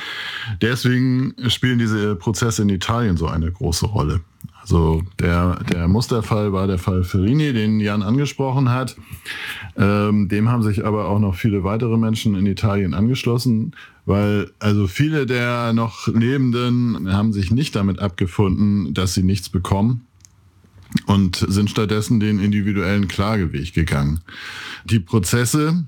deswegen 0.61 1.35
spielen 1.49 1.79
diese 1.79 2.17
Prozesse 2.17 2.63
in 2.63 2.69
Italien 2.69 3.17
so 3.17 3.27
eine 3.27 3.51
große 3.51 3.87
Rolle. 3.87 4.21
Also 4.63 5.03
der, 5.19 5.59
der 5.65 5.89
Musterfall 5.89 6.53
war 6.53 6.69
der 6.69 6.79
Fall 6.79 7.03
Ferini, 7.03 7.53
den 7.53 7.81
Jan 7.81 8.03
angesprochen 8.03 8.71
hat. 8.71 8.97
Ähm, 9.77 10.29
dem 10.29 10.49
haben 10.49 10.63
sich 10.63 10.85
aber 10.85 11.09
auch 11.09 11.19
noch 11.19 11.35
viele 11.35 11.65
weitere 11.65 11.97
Menschen 11.97 12.37
in 12.37 12.47
Italien 12.47 12.95
angeschlossen, 12.95 13.75
weil 14.07 14.51
also 14.61 14.87
viele 14.87 15.27
der 15.27 15.73
noch 15.73 16.07
Lebenden 16.07 17.13
haben 17.13 17.33
sich 17.33 17.51
nicht 17.51 17.75
damit 17.75 17.99
abgefunden, 17.99 18.95
dass 18.95 19.15
sie 19.15 19.25
nichts 19.25 19.49
bekommen 19.49 20.07
und 21.07 21.45
sind 21.49 21.69
stattdessen 21.69 22.21
den 22.21 22.39
individuellen 22.39 23.09
Klageweg 23.09 23.73
gegangen. 23.73 24.21
Die 24.85 25.01
Prozesse 25.01 25.85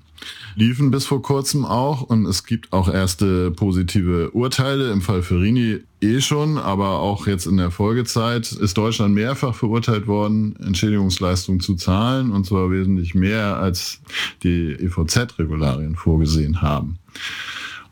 liefen 0.57 0.91
bis 0.91 1.07
vor 1.07 1.23
kurzem 1.23 1.65
auch 1.65 2.03
und 2.03 2.27
es 2.27 2.45
gibt 2.45 2.73
auch 2.73 2.89
erste 2.89 3.51
positive 3.51 4.31
Urteile. 4.31 4.91
Im 4.91 5.01
Fall 5.01 5.23
Ferini 5.23 5.81
eh 6.01 6.21
schon, 6.21 6.59
aber 6.59 7.01
auch 7.01 7.27
jetzt 7.27 7.47
in 7.47 7.57
der 7.57 7.71
Folgezeit 7.71 8.53
ist 8.53 8.77
Deutschland 8.77 9.15
mehrfach 9.15 9.55
verurteilt 9.55 10.07
worden, 10.07 10.57
Entschädigungsleistungen 10.57 11.61
zu 11.61 11.75
zahlen 11.75 12.31
und 12.31 12.47
zwar 12.47 12.71
wesentlich 12.71 13.15
mehr 13.15 13.57
als 13.57 14.01
die 14.43 14.73
EVZ-Regularien 14.73 15.97
vorgesehen 15.97 16.63
haben. 16.63 16.99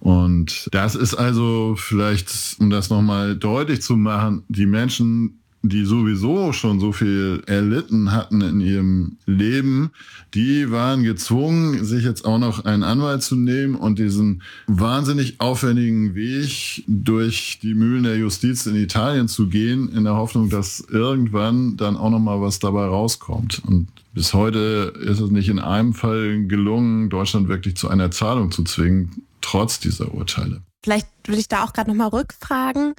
Und 0.01 0.69
das 0.73 0.97
ist 0.97 1.15
also 1.15 1.77
vielleicht, 1.79 2.57
um 2.59 2.71
das 2.71 2.91
nochmal 2.91 3.37
deutlich 3.37 3.83
zu 3.83 3.97
machen, 3.97 4.43
die 4.49 4.67
Menschen 4.67 5.42
die 5.63 5.85
sowieso 5.85 6.53
schon 6.53 6.81
so 6.81 6.93
viel 6.93 7.43
erlitten 7.47 8.11
hatten 8.11 8.41
in 8.41 8.61
ihrem 8.61 9.17
Leben, 9.27 9.93
die 10.35 10.71
waren 10.71 11.05
gezwungen, 11.05 11.85
sich 11.85 12.05
jetzt 12.05 12.25
auch 12.25 12.39
noch 12.39 12.65
einen 12.65 12.83
Anwalt 12.83 13.23
zu 13.23 13.37
nehmen 13.37 13.77
und 13.77 13.99
diesen 13.99 14.43
wahnsinnig 14.67 15.41
aufwendigen 15.41 16.15
Weg 16.17 16.85
durch 16.89 17.61
die 17.63 17.75
Mühlen 17.75 18.03
der 18.03 18.17
Justiz 18.17 18.67
in 18.67 18.75
Italien 18.75 19.29
zu 19.29 19.49
gehen, 19.49 19.89
in 19.91 20.05
der 20.05 20.17
Hoffnung, 20.17 20.51
dass 20.51 20.81
irgendwann 20.81 21.77
dann 21.77 21.97
auch 21.97 22.11
noch 22.11 22.19
mal 22.19 22.41
was 22.41 22.59
dabei 22.59 22.87
rauskommt. 22.87 23.63
Und 23.65 23.87
bis 24.15 24.35
heute 24.35 24.93
ist 25.01 25.21
es 25.21 25.31
nicht 25.31 25.49
in 25.49 25.61
einem 25.61 25.95
Fall 25.95 26.45
gelungen, 26.47 27.09
Deutschland 27.09 27.49
wirklich 27.49 27.77
zu 27.77 27.89
einer 27.89 28.11
Zahlung 28.11 28.51
zu 28.51 28.65
zwingen, 28.65 29.23
trotz 29.41 29.79
dieser 29.79 30.13
Urteile. 30.13 30.61
Vielleicht 30.85 31.07
würde 31.25 31.41
ich 31.41 31.49
da 31.49 31.63
auch 31.63 31.73
gerade 31.73 31.91
nochmal 31.91 32.09
rückfragen. 32.09 32.95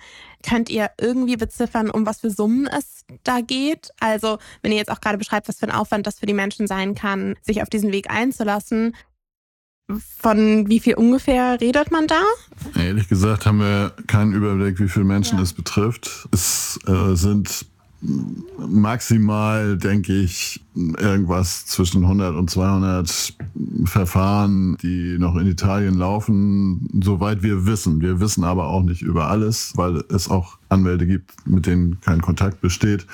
Könnt 0.48 0.70
ihr 0.70 0.92
irgendwie 1.00 1.38
beziffern, 1.38 1.90
um 1.90 2.06
was 2.06 2.20
für 2.20 2.30
Summen 2.30 2.68
es 2.68 3.06
da 3.24 3.42
geht? 3.42 3.90
Also, 4.00 4.40
wenn 4.62 4.72
ihr 4.72 4.78
jetzt 4.78 4.92
auch 4.92 5.02
gerade 5.02 5.18
beschreibt, 5.18 5.48
was 5.48 5.60
für 5.60 5.68
ein 5.68 5.72
Aufwand 5.72 6.06
das 6.06 6.20
für 6.20 6.26
die 6.26 6.34
Menschen 6.34 6.68
sein 6.68 6.96
kann, 6.96 7.36
sich 7.42 7.62
auf 7.62 7.70
diesen 7.70 7.92
Weg 7.92 8.10
einzulassen, 8.10 8.94
von 10.20 10.70
wie 10.70 10.80
viel 10.80 10.96
ungefähr 10.96 11.60
redet 11.60 11.92
man 11.92 12.08
da? 12.08 12.22
Ehrlich 12.76 13.10
gesagt 13.10 13.46
haben 13.46 13.60
wir 13.60 13.94
keinen 14.08 14.34
Überblick, 14.34 14.80
wie 14.80 14.88
viele 14.88 15.06
Menschen 15.06 15.38
ja. 15.38 15.44
es 15.44 15.54
betrifft. 15.54 16.28
Es 16.32 16.80
äh, 16.88 17.16
sind 17.16 17.66
maximal, 18.58 19.78
denke 19.78 20.14
ich, 20.14 20.62
irgendwas 20.76 21.66
zwischen 21.66 22.04
100 22.04 22.36
und 22.36 22.50
200 22.50 23.34
Verfahren, 23.86 24.78
die 24.82 25.18
noch 25.20 25.36
in 25.36 25.48
Italien 25.48 25.96
laufen, 25.96 26.90
soweit 27.04 27.44
wir 27.44 27.66
wissen. 27.66 28.02
Wir 28.02 28.20
wissen 28.20 28.44
aber 28.44 28.68
auch 28.68 28.84
nicht 28.84 29.02
über 29.02 29.28
alles, 29.28 29.74
weil 29.76 30.04
es 30.10 30.30
auch 30.30 30.58
Anwälte 30.70 31.06
gibt, 31.06 31.32
mit 31.46 31.66
denen 31.66 32.00
kein 32.02 32.22
Kontakt 32.22 32.62
besteht. 32.62 33.06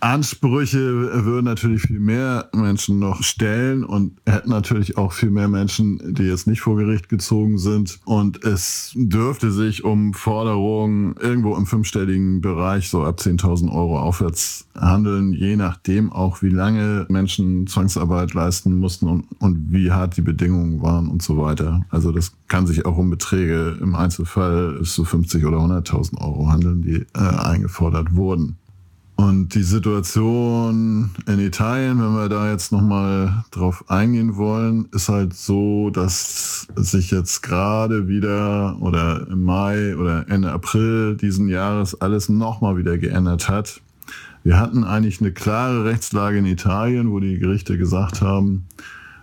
Ansprüche 0.00 1.24
würden 1.24 1.44
natürlich 1.44 1.82
viel 1.82 2.00
mehr 2.00 2.48
Menschen 2.54 2.98
noch 2.98 3.22
stellen 3.22 3.84
und 3.84 4.18
hätten 4.26 4.50
natürlich 4.50 4.96
auch 4.96 5.12
viel 5.12 5.30
mehr 5.30 5.48
Menschen, 5.48 6.14
die 6.14 6.24
jetzt 6.24 6.46
nicht 6.46 6.60
vor 6.60 6.76
Gericht 6.76 7.08
gezogen 7.08 7.58
sind. 7.58 8.00
Und 8.04 8.44
es 8.44 8.92
dürfte 8.94 9.52
sich 9.52 9.84
um 9.84 10.14
Forderungen 10.14 11.14
irgendwo 11.20 11.56
im 11.56 11.66
fünfstelligen 11.66 12.40
Bereich, 12.40 12.88
so 12.88 13.04
ab 13.04 13.18
10.000 13.20 13.70
Euro 13.70 13.98
aufwärts 13.98 14.66
handeln, 14.78 15.32
je 15.32 15.56
nachdem 15.56 16.12
auch, 16.12 16.42
wie 16.42 16.50
lange 16.50 17.06
Menschen 17.08 17.66
Zwangsarbeit 17.66 18.34
leisten 18.34 18.78
mussten 18.78 19.06
und, 19.06 19.24
und 19.38 19.72
wie 19.72 19.90
hart 19.90 20.16
die 20.16 20.22
Bedingungen 20.22 20.82
waren 20.82 21.08
und 21.08 21.22
so 21.22 21.38
weiter. 21.38 21.84
Also 21.90 22.12
das 22.12 22.32
kann 22.48 22.66
sich 22.66 22.86
auch 22.86 22.96
um 22.96 23.10
Beträge 23.10 23.78
im 23.80 23.94
Einzelfall 23.94 24.78
bis 24.78 24.94
zu 24.94 25.04
50 25.04 25.44
oder 25.44 25.58
100.000 25.58 26.20
Euro 26.20 26.48
handeln, 26.48 26.82
die 26.82 27.06
äh, 27.14 27.18
eingefordert 27.18 28.14
wurden. 28.14 28.56
Und 29.20 29.54
die 29.54 29.62
Situation 29.62 31.10
in 31.26 31.40
Italien, 31.40 31.98
wenn 31.98 32.14
wir 32.14 32.30
da 32.30 32.50
jetzt 32.50 32.72
nochmal 32.72 33.44
drauf 33.50 33.84
eingehen 33.90 34.36
wollen, 34.36 34.88
ist 34.92 35.10
halt 35.10 35.34
so, 35.34 35.90
dass 35.90 36.68
sich 36.74 37.10
jetzt 37.10 37.42
gerade 37.42 38.08
wieder 38.08 38.78
oder 38.80 39.26
im 39.28 39.42
Mai 39.42 39.94
oder 39.94 40.26
Ende 40.30 40.50
April 40.50 41.18
diesen 41.18 41.50
Jahres 41.50 42.00
alles 42.00 42.30
nochmal 42.30 42.78
wieder 42.78 42.96
geändert 42.96 43.50
hat. 43.50 43.82
Wir 44.42 44.58
hatten 44.58 44.84
eigentlich 44.84 45.20
eine 45.20 45.32
klare 45.32 45.84
Rechtslage 45.84 46.38
in 46.38 46.46
Italien, 46.46 47.10
wo 47.10 47.20
die 47.20 47.38
Gerichte 47.38 47.76
gesagt 47.76 48.22
haben, 48.22 48.64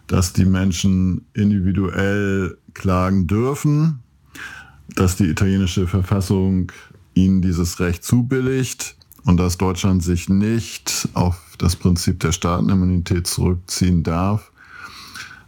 dass 0.06 0.32
die 0.32 0.46
Menschen 0.46 1.26
individuell 1.34 2.56
klagen 2.76 3.26
dürfen, 3.26 4.02
dass 4.96 5.16
die 5.16 5.26
italienische 5.26 5.88
Verfassung 5.88 6.72
ihnen 7.16 7.42
dieses 7.42 7.80
Recht 7.80 8.04
zubilligt 8.04 8.97
und 9.28 9.36
dass 9.36 9.58
Deutschland 9.58 10.02
sich 10.02 10.30
nicht 10.30 11.10
auf 11.14 11.38
das 11.58 11.76
Prinzip 11.76 12.22
der 12.22 12.32
Staatenimmunität 12.32 13.28
zurückziehen 13.28 14.02
darf, 14.02 14.54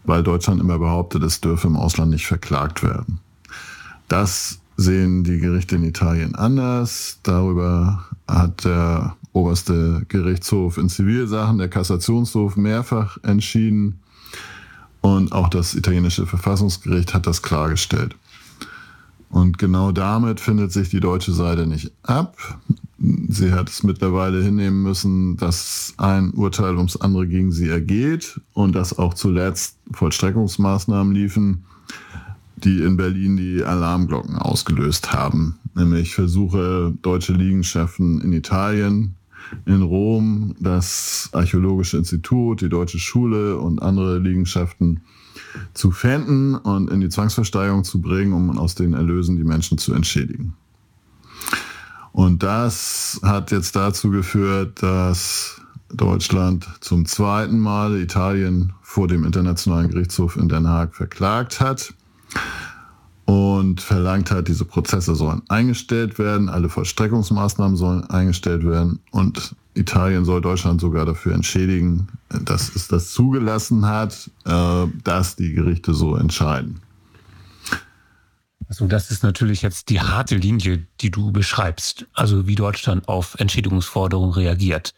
weil 0.03 0.21
Deutschland 0.21 0.59
immer 0.59 0.77
behauptet, 0.77 1.23
es 1.23 1.39
dürfe 1.39 1.67
im 1.67 1.77
Ausland 1.77 2.11
nicht 2.11 2.27
verklagt 2.27 2.83
werden. 2.83 3.21
Das 4.09 4.59
sehen 4.75 5.23
die 5.23 5.37
Gerichte 5.37 5.77
in 5.77 5.85
Italien 5.85 6.35
anders. 6.35 7.19
Darüber 7.23 8.03
hat 8.27 8.65
der 8.65 9.15
oberste 9.31 10.05
Gerichtshof 10.09 10.77
in 10.77 10.89
Zivilsachen, 10.89 11.57
der 11.57 11.69
Kassationshof, 11.69 12.57
mehrfach 12.57 13.17
entschieden. 13.23 13.99
Und 14.99 15.31
auch 15.31 15.47
das 15.47 15.73
italienische 15.73 16.25
Verfassungsgericht 16.25 17.13
hat 17.13 17.27
das 17.27 17.41
klargestellt. 17.41 18.17
Und 19.29 19.57
genau 19.57 19.93
damit 19.93 20.41
findet 20.41 20.73
sich 20.73 20.89
die 20.89 20.99
deutsche 20.99 21.31
Seite 21.31 21.65
nicht 21.65 21.93
ab. 22.03 22.35
Sie 23.01 23.53
hat 23.53 23.69
es 23.69 23.83
mittlerweile 23.83 24.43
hinnehmen 24.43 24.83
müssen, 24.83 25.38
dass 25.38 25.93
ein 25.97 26.31
Urteil 26.31 26.75
ums 26.75 26.97
andere 26.97 27.27
gegen 27.27 27.51
sie 27.51 27.69
ergeht 27.69 28.41
und 28.53 28.75
dass 28.75 28.97
auch 28.97 29.13
zuletzt 29.13 29.77
Vollstreckungsmaßnahmen 29.91 31.13
liefen, 31.13 31.63
die 32.57 32.81
in 32.81 32.97
Berlin 32.97 33.38
die 33.38 33.63
Alarmglocken 33.63 34.38
ausgelöst 34.38 35.13
haben. 35.13 35.59
Nämlich 35.75 36.13
Versuche 36.13 36.93
deutsche 37.01 37.31
Liegenschaften 37.31 38.19
in 38.19 38.33
Italien, 38.33 39.15
in 39.65 39.81
Rom, 39.81 40.55
das 40.59 41.29
Archäologische 41.31 41.97
Institut, 41.97 42.59
die 42.59 42.69
Deutsche 42.69 42.99
Schule 42.99 43.57
und 43.57 43.81
andere 43.81 44.19
Liegenschaften 44.19 45.01
zu 45.73 45.91
fänden 45.91 46.55
und 46.55 46.89
in 46.89 46.99
die 46.99 47.09
Zwangsversteigerung 47.09 47.85
zu 47.85 48.01
bringen, 48.01 48.33
um 48.33 48.57
aus 48.57 48.75
den 48.75 48.93
Erlösen 48.93 49.38
die 49.38 49.45
Menschen 49.45 49.77
zu 49.77 49.93
entschädigen. 49.93 50.55
Und 52.19 52.43
das 52.43 53.21
hat 53.23 53.49
jetzt 53.51 53.77
dazu 53.77 54.10
geführt, 54.10 54.84
dass 54.84 55.62
Deutschland 55.88 56.67
zum 56.82 57.05
zweiten 57.05 57.58
Mal 57.58 57.95
Italien 57.95 58.73
vor 58.82 59.08
dem 59.08 59.23
Internationalen 59.23 59.89
Gerichtshof 59.89 60.36
in 60.36 60.49
Den 60.49 60.67
Haag 60.67 60.93
verklagt 60.93 61.62
hat. 61.62 61.93
und 63.23 63.79
verlangt 63.79 64.32
hat, 64.32 64.49
diese 64.49 64.65
Prozesse 64.65 65.15
sollen 65.15 65.43
eingestellt 65.47 66.19
werden, 66.19 66.49
alle 66.49 66.67
Vollstreckungsmaßnahmen 66.67 67.77
sollen 67.77 68.03
eingestellt 68.10 68.65
werden 68.65 68.99
und 69.12 69.55
Italien 69.75 70.25
soll 70.25 70.41
Deutschland 70.41 70.82
sogar 70.82 71.05
dafür 71.05 71.36
entschädigen, 71.36 72.10
dass 72.27 72.75
es 72.75 72.89
das 72.89 73.13
zugelassen 73.13 73.86
hat, 73.86 74.29
äh, 74.45 74.88
dass 75.05 75.38
die 75.38 75.53
Gerichte 75.53 75.93
so 75.93 76.17
entscheiden. 76.17 76.82
Also 78.69 78.86
das 78.86 79.10
ist 79.10 79.23
natürlich 79.23 79.63
jetzt 79.63 79.89
die 79.89 79.99
harte 79.99 80.36
Linie, 80.36 80.86
die 81.01 81.10
du 81.10 81.32
beschreibst, 81.32 82.05
also 82.13 82.45
wie 82.45 82.53
Deutschland 82.53 83.08
auf 83.08 83.36
Entschädigungsforderungen 83.39 84.32
reagiert. 84.32 84.93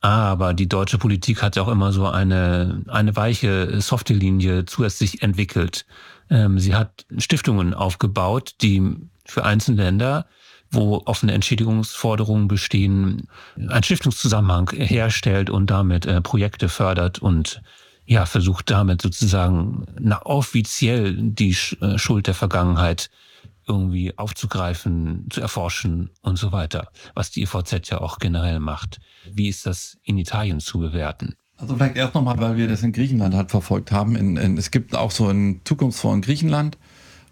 Aber 0.00 0.52
die 0.52 0.68
deutsche 0.68 0.98
Politik 0.98 1.40
hat 1.42 1.56
ja 1.56 1.62
auch 1.62 1.68
immer 1.68 1.92
so 1.92 2.08
eine, 2.08 2.82
eine 2.88 3.14
weiche, 3.16 3.80
softe 3.80 4.14
Linie 4.14 4.64
zusätzlich 4.64 5.22
entwickelt. 5.22 5.86
Ähm, 6.28 6.58
sie 6.58 6.74
hat 6.74 7.06
Stiftungen 7.18 7.72
aufgebaut, 7.72 8.56
die 8.62 8.96
für 9.24 9.44
einzelne 9.44 9.84
Länder, 9.84 10.26
wo 10.70 11.02
offene 11.04 11.32
Entschädigungsforderungen 11.32 12.48
bestehen, 12.48 13.28
einen 13.56 13.82
Stiftungszusammenhang 13.82 14.70
herstellt 14.72 15.50
und 15.50 15.70
damit 15.70 16.04
äh, 16.06 16.20
Projekte 16.20 16.68
fördert 16.68 17.20
und 17.20 17.62
ja, 18.08 18.24
versucht 18.24 18.70
damit 18.70 19.02
sozusagen 19.02 19.84
na, 20.00 20.24
offiziell 20.24 21.14
die 21.14 21.54
äh, 21.80 21.98
Schuld 21.98 22.26
der 22.26 22.34
Vergangenheit 22.34 23.10
irgendwie 23.66 24.16
aufzugreifen, 24.16 25.26
zu 25.28 25.42
erforschen 25.42 26.08
und 26.22 26.38
so 26.38 26.50
weiter, 26.50 26.88
was 27.14 27.30
die 27.30 27.42
IVZ 27.42 27.90
ja 27.90 28.00
auch 28.00 28.18
generell 28.18 28.60
macht. 28.60 28.98
Wie 29.30 29.48
ist 29.48 29.66
das 29.66 29.98
in 30.04 30.16
Italien 30.16 30.60
zu 30.60 30.78
bewerten? 30.78 31.34
Also 31.58 31.76
vielleicht 31.76 31.96
erst 31.96 32.14
nochmal, 32.14 32.38
weil 32.38 32.56
wir 32.56 32.66
das 32.66 32.82
in 32.82 32.92
Griechenland 32.92 33.34
halt 33.34 33.50
verfolgt 33.50 33.92
haben. 33.92 34.16
In, 34.16 34.38
in, 34.38 34.56
es 34.56 34.70
gibt 34.70 34.96
auch 34.96 35.10
so 35.10 35.28
einen 35.28 35.60
Zukunftsfonds 35.64 36.16
in 36.16 36.22
Griechenland. 36.22 36.78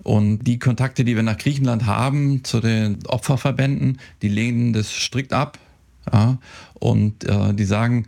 Und 0.02 0.40
die 0.40 0.58
Kontakte, 0.58 1.04
die 1.04 1.16
wir 1.16 1.22
nach 1.22 1.38
Griechenland 1.38 1.86
haben 1.86 2.44
zu 2.44 2.60
den 2.60 2.98
Opferverbänden, 3.06 3.98
die 4.20 4.28
lehnen 4.28 4.74
das 4.74 4.92
strikt 4.92 5.32
ab. 5.32 5.58
Ja, 6.12 6.38
und 6.74 7.24
äh, 7.24 7.52
die 7.54 7.64
sagen, 7.64 8.06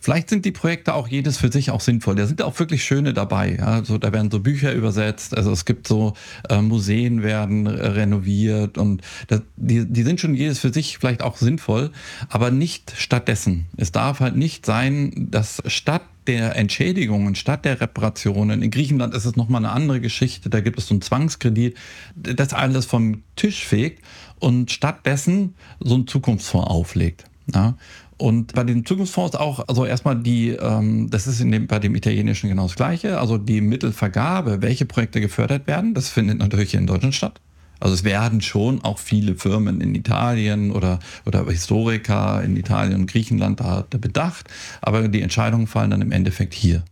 vielleicht 0.00 0.30
sind 0.30 0.44
die 0.44 0.52
Projekte 0.52 0.94
auch 0.94 1.08
jedes 1.08 1.38
für 1.38 1.50
sich 1.50 1.70
auch 1.70 1.80
sinnvoll. 1.80 2.14
Da 2.14 2.26
sind 2.26 2.42
auch 2.42 2.58
wirklich 2.58 2.84
schöne 2.84 3.12
dabei. 3.12 3.56
Ja? 3.56 3.66
Also 3.66 3.98
da 3.98 4.12
werden 4.12 4.30
so 4.30 4.40
Bücher 4.40 4.72
übersetzt, 4.72 5.36
also 5.36 5.52
es 5.52 5.64
gibt 5.64 5.88
so 5.88 6.14
äh, 6.48 6.60
Museen 6.60 7.22
werden 7.22 7.66
renoviert 7.66 8.78
und 8.78 9.02
das, 9.28 9.42
die, 9.56 9.84
die 9.86 10.02
sind 10.02 10.20
schon 10.20 10.34
jedes 10.34 10.58
für 10.58 10.72
sich 10.72 10.98
vielleicht 10.98 11.22
auch 11.22 11.36
sinnvoll, 11.36 11.90
aber 12.28 12.50
nicht 12.50 12.94
stattdessen. 12.96 13.66
Es 13.76 13.92
darf 13.92 14.20
halt 14.20 14.36
nicht 14.36 14.64
sein, 14.64 15.28
dass 15.30 15.62
statt 15.66 16.02
der 16.26 16.56
Entschädigungen, 16.56 17.34
statt 17.34 17.64
der 17.64 17.80
Reparationen, 17.80 18.60
in 18.60 18.70
Griechenland 18.70 19.14
ist 19.14 19.24
es 19.24 19.34
nochmal 19.36 19.64
eine 19.64 19.72
andere 19.72 20.00
Geschichte, 20.00 20.50
da 20.50 20.60
gibt 20.60 20.78
es 20.78 20.86
so 20.86 20.94
einen 20.94 21.00
Zwangskredit, 21.00 21.74
das 22.14 22.52
alles 22.52 22.84
vom 22.84 23.22
Tisch 23.34 23.66
fegt 23.66 24.04
und 24.38 24.70
stattdessen 24.70 25.54
so 25.80 25.94
einen 25.94 26.06
Zukunftsfonds 26.06 26.68
auflegt. 26.68 27.24
Ja? 27.54 27.74
Und 28.16 28.52
bei 28.54 28.64
den 28.64 28.84
Zukunftsfonds 28.84 29.36
auch, 29.36 29.68
also 29.68 29.86
erstmal 29.86 30.16
die, 30.16 30.50
ähm, 30.50 31.08
das 31.08 31.28
ist 31.28 31.40
in 31.40 31.52
dem, 31.52 31.68
bei 31.68 31.78
dem 31.78 31.94
italienischen 31.94 32.48
genau 32.48 32.64
das 32.64 32.74
Gleiche, 32.74 33.20
also 33.20 33.38
die 33.38 33.60
Mittelvergabe, 33.60 34.60
welche 34.60 34.86
Projekte 34.86 35.20
gefördert 35.20 35.66
werden, 35.68 35.94
das 35.94 36.08
findet 36.08 36.38
natürlich 36.38 36.74
in 36.74 36.86
Deutschland 36.86 37.14
statt. 37.14 37.40
Also 37.80 37.94
es 37.94 38.02
werden 38.02 38.40
schon 38.40 38.82
auch 38.82 38.98
viele 38.98 39.36
Firmen 39.36 39.80
in 39.80 39.94
Italien 39.94 40.72
oder, 40.72 40.98
oder 41.26 41.46
Historiker 41.46 42.42
in 42.42 42.56
Italien 42.56 43.02
und 43.02 43.06
Griechenland 43.06 43.60
da, 43.60 43.84
da 43.88 43.98
bedacht, 43.98 44.48
aber 44.80 45.06
die 45.06 45.22
Entscheidungen 45.22 45.68
fallen 45.68 45.92
dann 45.92 46.02
im 46.02 46.10
Endeffekt 46.10 46.54
hier. 46.54 46.82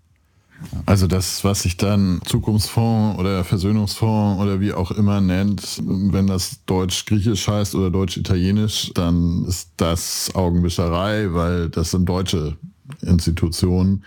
Also 0.86 1.06
das, 1.06 1.44
was 1.44 1.62
sich 1.62 1.76
dann 1.76 2.20
Zukunftsfonds 2.24 3.18
oder 3.18 3.44
Versöhnungsfonds 3.44 4.42
oder 4.42 4.60
wie 4.60 4.72
auch 4.72 4.90
immer 4.90 5.20
nennt, 5.20 5.82
wenn 5.84 6.26
das 6.26 6.64
Deutsch-Griechisch 6.66 7.46
heißt 7.48 7.74
oder 7.74 7.90
Deutsch-Italienisch, 7.90 8.92
dann 8.94 9.44
ist 9.46 9.70
das 9.76 10.30
Augenwischerei, 10.34 11.32
weil 11.32 11.68
das 11.68 11.90
sind 11.90 12.08
deutsche 12.08 12.56
Institutionen. 13.02 14.04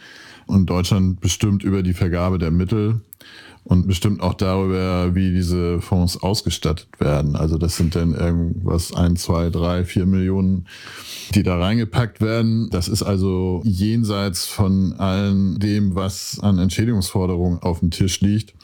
Und 0.47 0.67
Deutschland 0.67 1.21
bestimmt 1.21 1.63
über 1.63 1.83
die 1.83 1.93
Vergabe 1.93 2.39
der 2.39 2.49
Mittel 2.49 3.01
und 3.63 3.87
bestimmt 3.87 4.21
auch 4.21 4.33
darüber, 4.33 5.13
wie 5.13 5.31
diese 5.31 5.79
Fonds 5.81 6.21
ausgestattet 6.21 6.87
werden. 6.97 7.35
Also 7.35 7.57
das 7.57 7.77
sind 7.77 7.95
dann 7.95 8.13
irgendwas, 8.13 8.93
ein, 8.93 9.15
zwei, 9.15 9.49
drei, 9.49 9.85
vier 9.85 10.05
Millionen, 10.05 10.65
die 11.35 11.43
da 11.43 11.59
reingepackt 11.59 12.19
werden. 12.21 12.69
Das 12.71 12.87
ist 12.87 13.03
also 13.03 13.61
jenseits 13.63 14.47
von 14.47 14.93
allem 14.93 15.59
dem, 15.59 15.95
was 15.95 16.39
an 16.39 16.57
Entschädigungsforderungen 16.57 17.59
auf 17.59 17.79
dem 17.79 17.91
Tisch 17.91 18.21
liegt. 18.21 18.55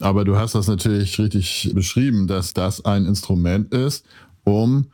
Aber 0.00 0.24
du 0.24 0.36
hast 0.36 0.54
das 0.54 0.66
natürlich 0.66 1.18
richtig 1.18 1.70
beschrieben, 1.74 2.26
dass 2.26 2.52
das 2.52 2.84
ein 2.84 3.06
Instrument 3.06 3.72
ist, 3.72 4.04
um 4.44 4.86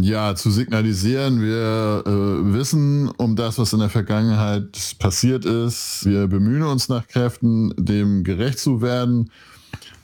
ja, 0.00 0.34
zu 0.34 0.50
signalisieren, 0.50 1.40
wir 1.40 2.02
äh, 2.04 2.52
wissen 2.52 3.08
um 3.08 3.36
das, 3.36 3.58
was 3.58 3.72
in 3.72 3.78
der 3.78 3.88
Vergangenheit 3.88 4.96
passiert 4.98 5.44
ist. 5.44 6.04
Wir 6.04 6.26
bemühen 6.26 6.64
uns 6.64 6.88
nach 6.88 7.06
Kräften, 7.06 7.72
dem 7.76 8.24
gerecht 8.24 8.58
zu 8.58 8.82
werden. 8.82 9.30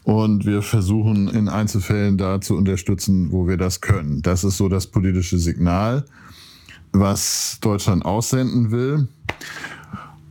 Und 0.05 0.47
wir 0.47 0.63
versuchen 0.63 1.29
in 1.29 1.49
Einzelfällen 1.49 2.17
da 2.17 2.41
zu 2.41 2.57
unterstützen, 2.57 3.33
wo 3.33 3.47
wir 3.47 3.57
das 3.57 3.81
können. 3.81 4.23
Das 4.23 4.45
ist 4.45 4.57
so 4.57 4.69
das 4.69 4.87
politische 4.87 5.39
Signal, 5.39 6.05
was 6.93 7.59
Deutschland 7.61 8.05
aussenden 8.05 8.71
will. 8.71 9.09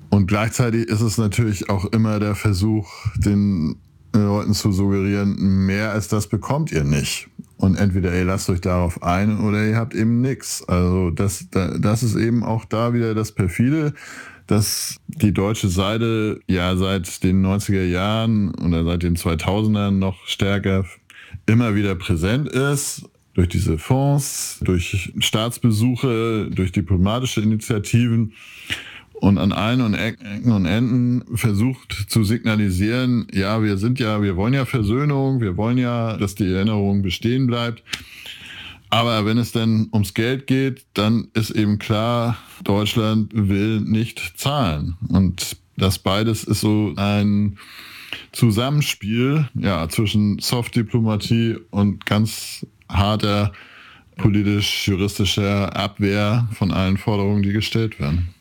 Und 0.09 0.27
gleichzeitig 0.27 0.87
ist 0.87 1.01
es 1.01 1.17
natürlich 1.17 1.69
auch 1.69 1.85
immer 1.85 2.19
der 2.19 2.35
Versuch, 2.35 2.89
den 3.15 3.77
Leuten 4.13 4.53
zu 4.53 4.71
suggerieren, 4.71 5.65
mehr 5.65 5.91
als 5.91 6.09
das 6.09 6.27
bekommt 6.27 6.71
ihr 6.71 6.83
nicht. 6.83 7.29
Und 7.61 7.75
entweder 7.75 8.11
ihr 8.17 8.25
lasst 8.25 8.49
euch 8.49 8.59
darauf 8.59 9.03
ein 9.03 9.39
oder 9.39 9.63
ihr 9.63 9.75
habt 9.75 9.93
eben 9.93 10.19
nichts. 10.19 10.67
Also 10.67 11.11
das, 11.11 11.47
das 11.51 12.01
ist 12.01 12.15
eben 12.15 12.43
auch 12.43 12.65
da 12.65 12.95
wieder 12.95 13.13
das 13.13 13.33
perfide, 13.33 13.93
dass 14.47 14.97
die 15.05 15.31
deutsche 15.31 15.67
Seite 15.67 16.39
ja 16.47 16.75
seit 16.75 17.23
den 17.23 17.45
90er 17.45 17.85
Jahren 17.85 18.55
oder 18.55 18.83
seit 18.83 19.03
den 19.03 19.15
2000ern 19.15 19.91
noch 19.91 20.25
stärker 20.25 20.85
immer 21.45 21.75
wieder 21.75 21.93
präsent 21.93 22.49
ist. 22.49 23.03
Durch 23.35 23.47
diese 23.47 23.77
Fonds, 23.77 24.59
durch 24.63 25.13
Staatsbesuche, 25.19 26.49
durch 26.49 26.71
diplomatische 26.71 27.41
Initiativen 27.41 28.33
und 29.21 29.37
an 29.37 29.51
allen 29.51 29.93
Ecken 29.93 30.51
und 30.51 30.65
Enden 30.65 31.37
versucht 31.37 32.07
zu 32.09 32.23
signalisieren, 32.23 33.27
ja, 33.31 33.61
wir 33.61 33.77
sind 33.77 33.99
ja, 33.99 34.23
wir 34.23 34.35
wollen 34.35 34.53
ja 34.53 34.65
Versöhnung, 34.65 35.41
wir 35.41 35.57
wollen 35.57 35.77
ja, 35.77 36.17
dass 36.17 36.33
die 36.33 36.51
Erinnerung 36.51 37.03
bestehen 37.03 37.45
bleibt. 37.45 37.83
Aber 38.89 39.23
wenn 39.25 39.37
es 39.37 39.51
denn 39.51 39.89
ums 39.93 40.15
Geld 40.15 40.47
geht, 40.47 40.85
dann 40.95 41.27
ist 41.35 41.51
eben 41.51 41.77
klar, 41.77 42.35
Deutschland 42.63 43.31
will 43.33 43.79
nicht 43.81 44.39
zahlen. 44.39 44.97
Und 45.07 45.55
das 45.77 45.99
beides 45.99 46.43
ist 46.43 46.61
so 46.61 46.93
ein 46.97 47.59
Zusammenspiel 48.31 49.47
ja, 49.53 49.87
zwischen 49.87 50.39
Softdiplomatie 50.39 51.57
und 51.69 52.07
ganz 52.07 52.65
harter 52.89 53.53
politisch-juristischer 54.17 55.75
Abwehr 55.75 56.47
von 56.53 56.71
allen 56.71 56.97
Forderungen, 56.97 57.43
die 57.43 57.53
gestellt 57.53 57.99
werden. 57.99 58.33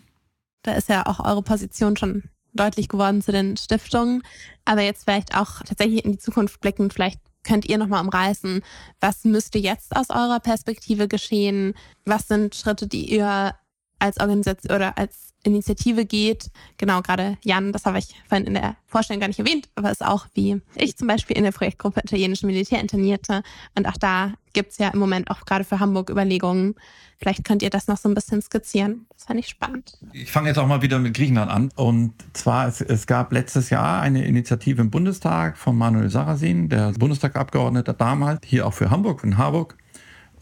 Da 0.62 0.72
ist 0.72 0.88
ja 0.88 1.06
auch 1.06 1.20
eure 1.20 1.42
Position 1.42 1.96
schon 1.96 2.24
deutlich 2.52 2.88
geworden 2.88 3.22
zu 3.22 3.32
den 3.32 3.56
Stiftungen. 3.56 4.22
Aber 4.64 4.82
jetzt 4.82 5.04
vielleicht 5.04 5.36
auch 5.36 5.60
tatsächlich 5.60 6.04
in 6.04 6.12
die 6.12 6.18
Zukunft 6.18 6.60
blicken, 6.60 6.90
vielleicht 6.90 7.20
könnt 7.42 7.66
ihr 7.66 7.78
nochmal 7.78 8.04
umreißen, 8.04 8.62
was 9.00 9.24
müsste 9.24 9.58
jetzt 9.58 9.96
aus 9.96 10.10
eurer 10.10 10.40
Perspektive 10.40 11.08
geschehen? 11.08 11.74
Was 12.04 12.28
sind 12.28 12.54
Schritte, 12.54 12.86
die 12.86 13.10
ihr 13.10 13.54
als 13.98 14.20
Organisation 14.20 14.76
oder 14.76 14.98
als 14.98 15.29
Initiative 15.42 16.04
geht. 16.04 16.50
Genau, 16.76 17.00
gerade 17.02 17.38
Jan, 17.42 17.72
das 17.72 17.84
habe 17.86 17.98
ich 17.98 18.14
vorhin 18.28 18.46
in 18.46 18.54
der 18.54 18.76
Vorstellung 18.86 19.20
gar 19.20 19.28
nicht 19.28 19.38
erwähnt, 19.38 19.68
aber 19.74 19.90
ist 19.90 20.04
auch 20.04 20.26
wie 20.34 20.60
ich 20.74 20.96
zum 20.96 21.08
Beispiel 21.08 21.36
in 21.36 21.44
der 21.44 21.52
Projektgruppe 21.52 22.00
italienischen 22.00 22.46
Militärinternierte. 22.46 23.42
Und 23.74 23.88
auch 23.88 23.96
da 23.96 24.34
gibt 24.52 24.72
es 24.72 24.78
ja 24.78 24.88
im 24.88 24.98
Moment 24.98 25.30
auch 25.30 25.44
gerade 25.44 25.64
für 25.64 25.80
Hamburg 25.80 26.10
Überlegungen. 26.10 26.74
Vielleicht 27.18 27.44
könnt 27.44 27.62
ihr 27.62 27.70
das 27.70 27.86
noch 27.86 27.98
so 27.98 28.08
ein 28.08 28.14
bisschen 28.14 28.40
skizzieren. 28.42 29.06
Das 29.14 29.26
fände 29.26 29.40
ich 29.40 29.48
spannend. 29.48 29.98
Ich 30.12 30.32
fange 30.32 30.48
jetzt 30.48 30.58
auch 30.58 30.66
mal 30.66 30.82
wieder 30.82 30.98
mit 30.98 31.14
Griechenland 31.14 31.50
an. 31.50 31.70
Und 31.76 32.14
zwar, 32.32 32.66
es, 32.66 32.80
es 32.80 33.06
gab 33.06 33.32
letztes 33.32 33.70
Jahr 33.70 34.00
eine 34.00 34.24
Initiative 34.24 34.80
im 34.80 34.90
Bundestag 34.90 35.58
von 35.58 35.76
Manuel 35.76 36.08
Sarrazin, 36.08 36.68
der 36.68 36.92
Bundestagabgeordnete 36.92 37.94
damals, 37.94 38.40
hier 38.44 38.66
auch 38.66 38.74
für 38.74 38.90
Hamburg, 38.90 39.22
in 39.22 39.36
Harburg. 39.36 39.76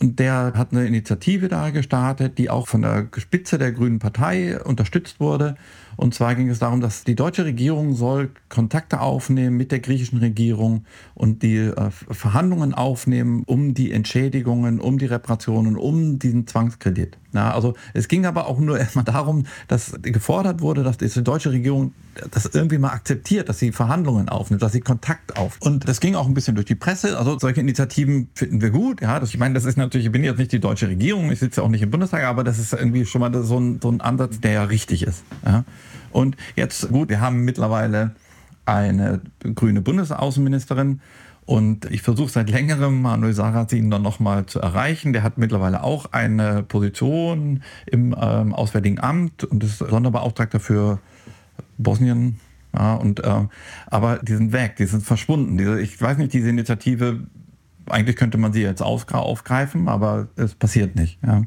Und 0.00 0.20
der 0.20 0.52
hat 0.54 0.72
eine 0.72 0.86
Initiative 0.86 1.48
da 1.48 1.70
gestartet, 1.70 2.38
die 2.38 2.50
auch 2.50 2.68
von 2.68 2.82
der 2.82 3.08
Spitze 3.16 3.58
der 3.58 3.72
Grünen 3.72 3.98
Partei 3.98 4.62
unterstützt 4.62 5.18
wurde. 5.18 5.56
Und 5.96 6.14
zwar 6.14 6.36
ging 6.36 6.48
es 6.48 6.60
darum, 6.60 6.80
dass 6.80 7.02
die 7.02 7.16
deutsche 7.16 7.44
Regierung 7.44 7.94
soll 7.94 8.30
Kontakte 8.48 9.00
aufnehmen 9.00 9.56
mit 9.56 9.72
der 9.72 9.80
griechischen 9.80 10.20
Regierung 10.20 10.84
und 11.14 11.42
die 11.42 11.56
äh, 11.56 11.90
Verhandlungen 11.90 12.72
aufnehmen 12.74 13.42
um 13.46 13.74
die 13.74 13.90
Entschädigungen, 13.90 14.78
um 14.80 14.98
die 14.98 15.06
Reparationen, 15.06 15.76
um 15.76 16.20
diesen 16.20 16.46
Zwangskredit. 16.46 17.18
Ja, 17.32 17.52
also 17.52 17.74
es 17.92 18.08
ging 18.08 18.24
aber 18.24 18.46
auch 18.46 18.58
nur 18.58 18.78
erstmal 18.80 19.04
darum, 19.04 19.44
dass 19.68 19.92
gefordert 20.02 20.60
wurde, 20.60 20.82
dass 20.82 20.98
die 20.98 21.08
deutsche 21.22 21.50
Regierung 21.50 21.92
das 22.30 22.46
irgendwie 22.46 22.78
mal 22.78 22.90
akzeptiert, 22.90 23.48
dass 23.48 23.58
sie 23.58 23.70
Verhandlungen 23.70 24.28
aufnimmt, 24.28 24.62
dass 24.62 24.72
sie 24.72 24.80
Kontakt 24.80 25.36
auf. 25.36 25.56
Und 25.60 25.88
das 25.88 26.00
ging 26.00 26.14
auch 26.14 26.26
ein 26.26 26.34
bisschen 26.34 26.54
durch 26.54 26.66
die 26.66 26.74
Presse. 26.74 27.18
Also 27.18 27.38
solche 27.38 27.60
Initiativen 27.60 28.28
finden 28.34 28.60
wir 28.60 28.70
gut. 28.70 29.00
Ja, 29.00 29.20
das, 29.20 29.30
ich 29.30 29.38
meine, 29.38 29.54
das 29.54 29.64
ist 29.64 29.76
natürlich, 29.76 30.06
ich 30.06 30.12
bin 30.12 30.24
jetzt 30.24 30.38
nicht 30.38 30.52
die 30.52 30.60
deutsche 30.60 30.88
Regierung, 30.88 31.30
ich 31.30 31.38
sitze 31.38 31.62
auch 31.62 31.68
nicht 31.68 31.82
im 31.82 31.90
Bundestag, 31.90 32.24
aber 32.24 32.44
das 32.44 32.58
ist 32.58 32.72
irgendwie 32.72 33.04
schon 33.04 33.20
mal 33.20 33.32
so 33.42 33.58
ein, 33.58 33.80
so 33.80 33.90
ein 33.90 34.00
Ansatz, 34.00 34.40
der 34.40 34.52
ja 34.52 34.64
richtig 34.64 35.02
ist. 35.02 35.22
Ja. 35.44 35.64
Und 36.10 36.36
jetzt, 36.56 36.88
gut, 36.88 37.08
wir 37.08 37.20
haben 37.20 37.44
mittlerweile 37.44 38.12
eine 38.64 39.20
grüne 39.54 39.80
Bundesaußenministerin, 39.80 41.00
und 41.48 41.86
ich 41.86 42.02
versuche 42.02 42.28
seit 42.28 42.50
längerem 42.50 43.00
Manuel 43.00 43.32
Sarrazin 43.32 43.90
dann 43.90 44.02
nochmal 44.02 44.44
zu 44.44 44.60
erreichen. 44.60 45.14
Der 45.14 45.22
hat 45.22 45.38
mittlerweile 45.38 45.82
auch 45.82 46.12
eine 46.12 46.62
Position 46.62 47.62
im 47.86 48.14
ähm, 48.20 48.52
Auswärtigen 48.52 49.00
Amt 49.00 49.44
und 49.44 49.64
ist 49.64 49.78
Sonderbeauftragter 49.78 50.60
für 50.60 50.98
Bosnien. 51.78 52.38
Ja, 52.74 52.96
und, 52.96 53.20
äh, 53.20 53.46
aber 53.86 54.18
die 54.18 54.34
sind 54.34 54.52
weg, 54.52 54.76
die 54.76 54.84
sind 54.84 55.02
verschwunden. 55.02 55.56
Diese, 55.56 55.80
ich 55.80 55.98
weiß 55.98 56.18
nicht, 56.18 56.34
diese 56.34 56.50
Initiative, 56.50 57.20
eigentlich 57.86 58.16
könnte 58.16 58.36
man 58.36 58.52
sie 58.52 58.60
jetzt 58.60 58.82
aufgreifen, 58.82 59.88
aber 59.88 60.28
es 60.36 60.54
passiert 60.54 60.96
nicht. 60.96 61.18
Ja. 61.26 61.44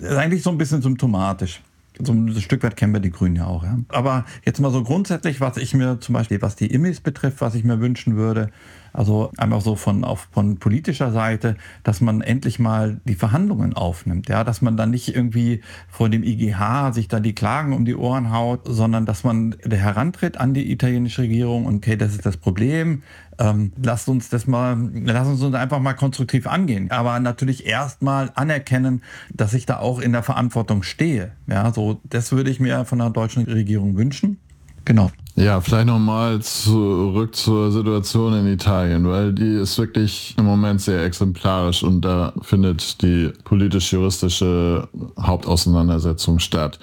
Ist 0.00 0.18
eigentlich 0.18 0.42
so 0.42 0.50
ein 0.50 0.58
bisschen 0.58 0.82
symptomatisch 0.82 1.62
so 2.02 2.12
ein 2.12 2.34
Stück 2.40 2.62
weit 2.62 2.76
kennen 2.76 2.92
wir 2.92 3.00
die 3.00 3.10
Grünen 3.10 3.36
ja 3.36 3.46
auch. 3.46 3.62
Ja. 3.62 3.78
Aber 3.88 4.24
jetzt 4.44 4.60
mal 4.60 4.70
so 4.70 4.82
grundsätzlich, 4.82 5.40
was 5.40 5.56
ich 5.56 5.74
mir 5.74 6.00
zum 6.00 6.14
Beispiel, 6.14 6.42
was 6.42 6.56
die 6.56 6.66
Immis 6.66 7.00
betrifft, 7.00 7.40
was 7.40 7.54
ich 7.54 7.64
mir 7.64 7.80
wünschen 7.80 8.16
würde, 8.16 8.50
also 8.94 9.32
einfach 9.36 9.60
so 9.60 9.74
von, 9.74 10.04
auf, 10.04 10.28
von 10.30 10.58
politischer 10.58 11.10
Seite, 11.10 11.56
dass 11.82 12.00
man 12.00 12.20
endlich 12.20 12.60
mal 12.60 13.00
die 13.04 13.16
Verhandlungen 13.16 13.74
aufnimmt, 13.74 14.28
ja, 14.28 14.44
dass 14.44 14.62
man 14.62 14.76
dann 14.76 14.90
nicht 14.92 15.14
irgendwie 15.14 15.62
vor 15.88 16.08
dem 16.08 16.22
IGH 16.22 16.92
sich 16.92 17.08
da 17.08 17.18
die 17.18 17.34
Klagen 17.34 17.72
um 17.72 17.84
die 17.84 17.96
Ohren 17.96 18.32
haut, 18.32 18.60
sondern 18.64 19.04
dass 19.04 19.24
man 19.24 19.56
herantritt 19.68 20.38
an 20.38 20.54
die 20.54 20.70
italienische 20.70 21.22
Regierung 21.22 21.66
und 21.66 21.76
okay, 21.76 21.96
das 21.96 22.12
ist 22.12 22.24
das 22.24 22.36
Problem, 22.36 23.02
ähm, 23.38 23.72
lasst 23.82 24.08
uns 24.08 24.28
das 24.28 24.46
mal, 24.46 24.76
lasst 24.94 25.42
uns 25.42 25.54
einfach 25.54 25.80
mal 25.80 25.94
konstruktiv 25.94 26.46
angehen. 26.46 26.90
Aber 26.92 27.18
natürlich 27.18 27.66
erstmal 27.66 28.30
anerkennen, 28.36 29.02
dass 29.32 29.54
ich 29.54 29.66
da 29.66 29.78
auch 29.78 29.98
in 29.98 30.12
der 30.12 30.22
Verantwortung 30.22 30.84
stehe. 30.84 31.32
Ja, 31.48 31.72
so, 31.72 32.00
das 32.04 32.30
würde 32.30 32.50
ich 32.50 32.60
mir 32.60 32.84
von 32.84 33.00
der 33.00 33.10
deutschen 33.10 33.44
Regierung 33.44 33.96
wünschen. 33.96 34.38
Genau. 34.84 35.10
Ja, 35.36 35.60
vielleicht 35.60 35.86
nochmal 35.86 36.40
zurück 36.42 37.34
zur 37.34 37.72
Situation 37.72 38.34
in 38.34 38.46
Italien, 38.46 39.08
weil 39.08 39.32
die 39.32 39.56
ist 39.56 39.76
wirklich 39.78 40.34
im 40.38 40.44
Moment 40.44 40.80
sehr 40.80 41.02
exemplarisch 41.04 41.82
und 41.82 42.02
da 42.02 42.32
findet 42.42 43.02
die 43.02 43.32
politisch-juristische 43.42 44.86
Hauptauseinandersetzung 45.18 46.38
statt 46.38 46.78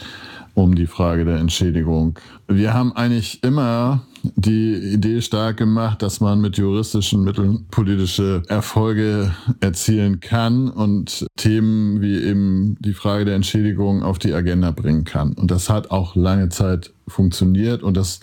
um 0.53 0.75
die 0.75 0.87
Frage 0.87 1.23
der 1.23 1.37
Entschädigung. 1.37 2.19
Wir 2.49 2.73
haben 2.73 2.91
eigentlich 2.93 3.41
immer 3.41 4.01
die 4.23 4.75
Idee 4.75 5.21
stark 5.21 5.57
gemacht, 5.57 6.01
dass 6.01 6.19
man 6.19 6.41
mit 6.41 6.57
juristischen 6.57 7.23
Mitteln 7.23 7.65
politische 7.71 8.43
Erfolge 8.47 9.33
erzielen 9.59 10.19
kann 10.19 10.69
und 10.69 11.25
Themen 11.37 12.01
wie 12.01 12.21
eben 12.21 12.77
die 12.79 12.93
Frage 12.93 13.25
der 13.25 13.35
Entschädigung 13.35 14.03
auf 14.03 14.19
die 14.19 14.33
Agenda 14.33 14.71
bringen 14.71 15.03
kann. 15.03 15.33
Und 15.33 15.51
das 15.51 15.69
hat 15.69 15.91
auch 15.91 16.15
lange 16.15 16.49
Zeit 16.49 16.93
funktioniert 17.07 17.83
und 17.83 17.97
das 17.97 18.19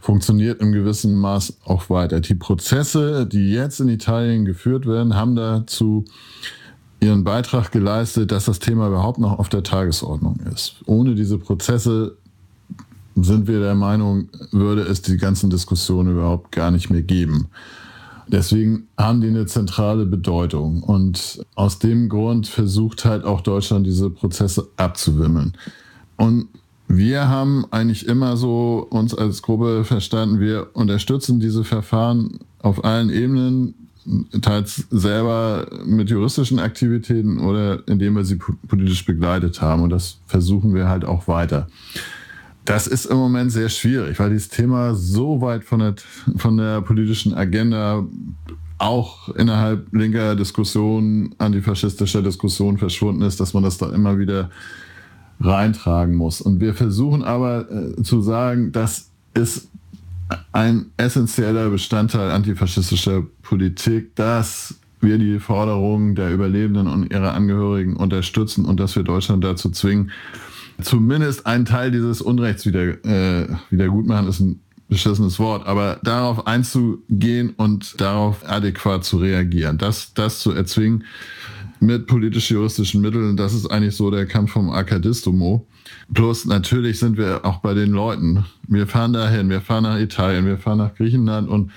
funktioniert 0.00 0.60
im 0.60 0.72
gewissen 0.72 1.16
Maß 1.16 1.58
auch 1.64 1.88
weiter. 1.90 2.20
Die 2.20 2.34
Prozesse, 2.34 3.26
die 3.26 3.50
jetzt 3.50 3.80
in 3.80 3.88
Italien 3.88 4.44
geführt 4.44 4.86
werden, 4.86 5.14
haben 5.14 5.36
dazu 5.36 6.04
ihren 7.00 7.24
Beitrag 7.24 7.72
geleistet, 7.72 8.32
dass 8.32 8.46
das 8.46 8.58
Thema 8.58 8.88
überhaupt 8.88 9.18
noch 9.18 9.38
auf 9.38 9.48
der 9.48 9.62
Tagesordnung 9.62 10.40
ist. 10.52 10.76
Ohne 10.86 11.14
diese 11.14 11.38
Prozesse 11.38 12.16
sind 13.16 13.46
wir 13.46 13.60
der 13.60 13.74
Meinung, 13.74 14.28
würde 14.52 14.82
es 14.82 15.02
die 15.02 15.16
ganzen 15.16 15.50
Diskussionen 15.50 16.12
überhaupt 16.12 16.52
gar 16.52 16.70
nicht 16.70 16.90
mehr 16.90 17.02
geben. 17.02 17.48
Deswegen 18.28 18.88
haben 18.98 19.20
die 19.20 19.28
eine 19.28 19.46
zentrale 19.46 20.04
Bedeutung. 20.04 20.82
Und 20.82 21.44
aus 21.54 21.78
dem 21.78 22.08
Grund 22.08 22.46
versucht 22.46 23.04
halt 23.04 23.24
auch 23.24 23.40
Deutschland, 23.40 23.86
diese 23.86 24.10
Prozesse 24.10 24.68
abzuwimmeln. 24.76 25.54
Und 26.16 26.48
wir 26.88 27.28
haben 27.28 27.66
eigentlich 27.70 28.06
immer 28.06 28.36
so 28.36 28.86
uns 28.90 29.14
als 29.14 29.42
Gruppe 29.42 29.84
verstanden, 29.84 30.40
wir 30.40 30.68
unterstützen 30.74 31.40
diese 31.40 31.64
Verfahren 31.64 32.38
auf 32.60 32.84
allen 32.84 33.10
Ebenen, 33.10 33.74
teils 34.40 34.86
selber 34.90 35.66
mit 35.84 36.10
juristischen 36.10 36.60
Aktivitäten 36.60 37.38
oder 37.40 37.86
indem 37.88 38.14
wir 38.14 38.24
sie 38.24 38.36
politisch 38.36 39.04
begleitet 39.04 39.60
haben. 39.60 39.82
Und 39.82 39.90
das 39.90 40.18
versuchen 40.26 40.74
wir 40.74 40.88
halt 40.88 41.04
auch 41.04 41.26
weiter. 41.26 41.68
Das 42.66 42.88
ist 42.88 43.06
im 43.06 43.16
Moment 43.16 43.52
sehr 43.52 43.68
schwierig, 43.68 44.18
weil 44.18 44.30
dieses 44.30 44.48
Thema 44.48 44.94
so 44.94 45.40
weit 45.40 45.64
von 45.64 45.78
der, 45.78 45.94
von 46.36 46.56
der 46.56 46.80
politischen 46.82 47.32
Agenda 47.32 48.04
auch 48.78 49.28
innerhalb 49.30 49.92
linker 49.92 50.34
Diskussionen, 50.34 51.32
antifaschistischer 51.38 52.22
Diskussionen 52.22 52.76
verschwunden 52.76 53.22
ist, 53.22 53.38
dass 53.38 53.54
man 53.54 53.62
das 53.62 53.78
da 53.78 53.90
immer 53.90 54.18
wieder 54.18 54.50
reintragen 55.40 56.16
muss. 56.16 56.40
Und 56.40 56.60
wir 56.60 56.74
versuchen 56.74 57.22
aber 57.22 57.70
äh, 57.70 58.02
zu 58.02 58.20
sagen, 58.20 58.72
das 58.72 59.10
ist 59.34 59.68
ein 60.52 60.86
essentieller 60.96 61.70
Bestandteil 61.70 62.32
antifaschistischer 62.32 63.22
Politik, 63.42 64.16
dass 64.16 64.74
wir 65.00 65.18
die 65.18 65.38
Forderungen 65.38 66.16
der 66.16 66.32
Überlebenden 66.32 66.88
und 66.88 67.12
ihrer 67.12 67.32
Angehörigen 67.34 67.96
unterstützen 67.96 68.64
und 68.64 68.80
dass 68.80 68.96
wir 68.96 69.04
Deutschland 69.04 69.44
dazu 69.44 69.70
zwingen, 69.70 70.10
zumindest 70.82 71.46
einen 71.46 71.64
Teil 71.64 71.90
dieses 71.90 72.20
Unrechts 72.20 72.66
wieder, 72.66 73.04
äh, 73.04 73.48
wieder 73.70 73.88
gut 73.88 74.06
machen, 74.06 74.28
ist 74.28 74.40
ein 74.40 74.60
beschissenes 74.88 75.38
Wort, 75.38 75.66
aber 75.66 75.98
darauf 76.02 76.46
einzugehen 76.46 77.50
und 77.56 78.00
darauf 78.00 78.48
adäquat 78.48 79.04
zu 79.04 79.18
reagieren, 79.18 79.78
das, 79.78 80.14
das 80.14 80.40
zu 80.40 80.52
erzwingen 80.52 81.04
mit 81.80 82.06
politisch-juristischen 82.06 83.00
Mitteln, 83.00 83.36
das 83.36 83.52
ist 83.52 83.66
eigentlich 83.66 83.96
so 83.96 84.10
der 84.10 84.26
Kampf 84.26 84.52
vom 84.52 84.70
Akadistomo. 84.70 85.66
Plus 86.14 86.44
natürlich 86.46 86.98
sind 86.98 87.16
wir 87.16 87.44
auch 87.44 87.58
bei 87.58 87.74
den 87.74 87.90
Leuten. 87.90 88.44
Wir 88.66 88.86
fahren 88.86 89.12
dahin, 89.12 89.50
wir 89.50 89.60
fahren 89.60 89.82
nach 89.82 89.98
Italien, 89.98 90.46
wir 90.46 90.58
fahren 90.58 90.78
nach 90.78 90.94
Griechenland 90.94 91.48
und 91.48 91.70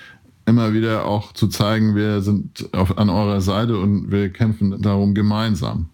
immer 0.46 0.72
wieder 0.72 1.04
auch 1.04 1.32
zu 1.32 1.48
zeigen, 1.48 1.94
wir 1.94 2.22
sind 2.22 2.68
auf, 2.72 2.96
an 2.96 3.10
eurer 3.10 3.40
Seite 3.40 3.78
und 3.78 4.10
wir 4.10 4.30
kämpfen 4.30 4.80
darum 4.80 5.14
gemeinsam. 5.14 5.90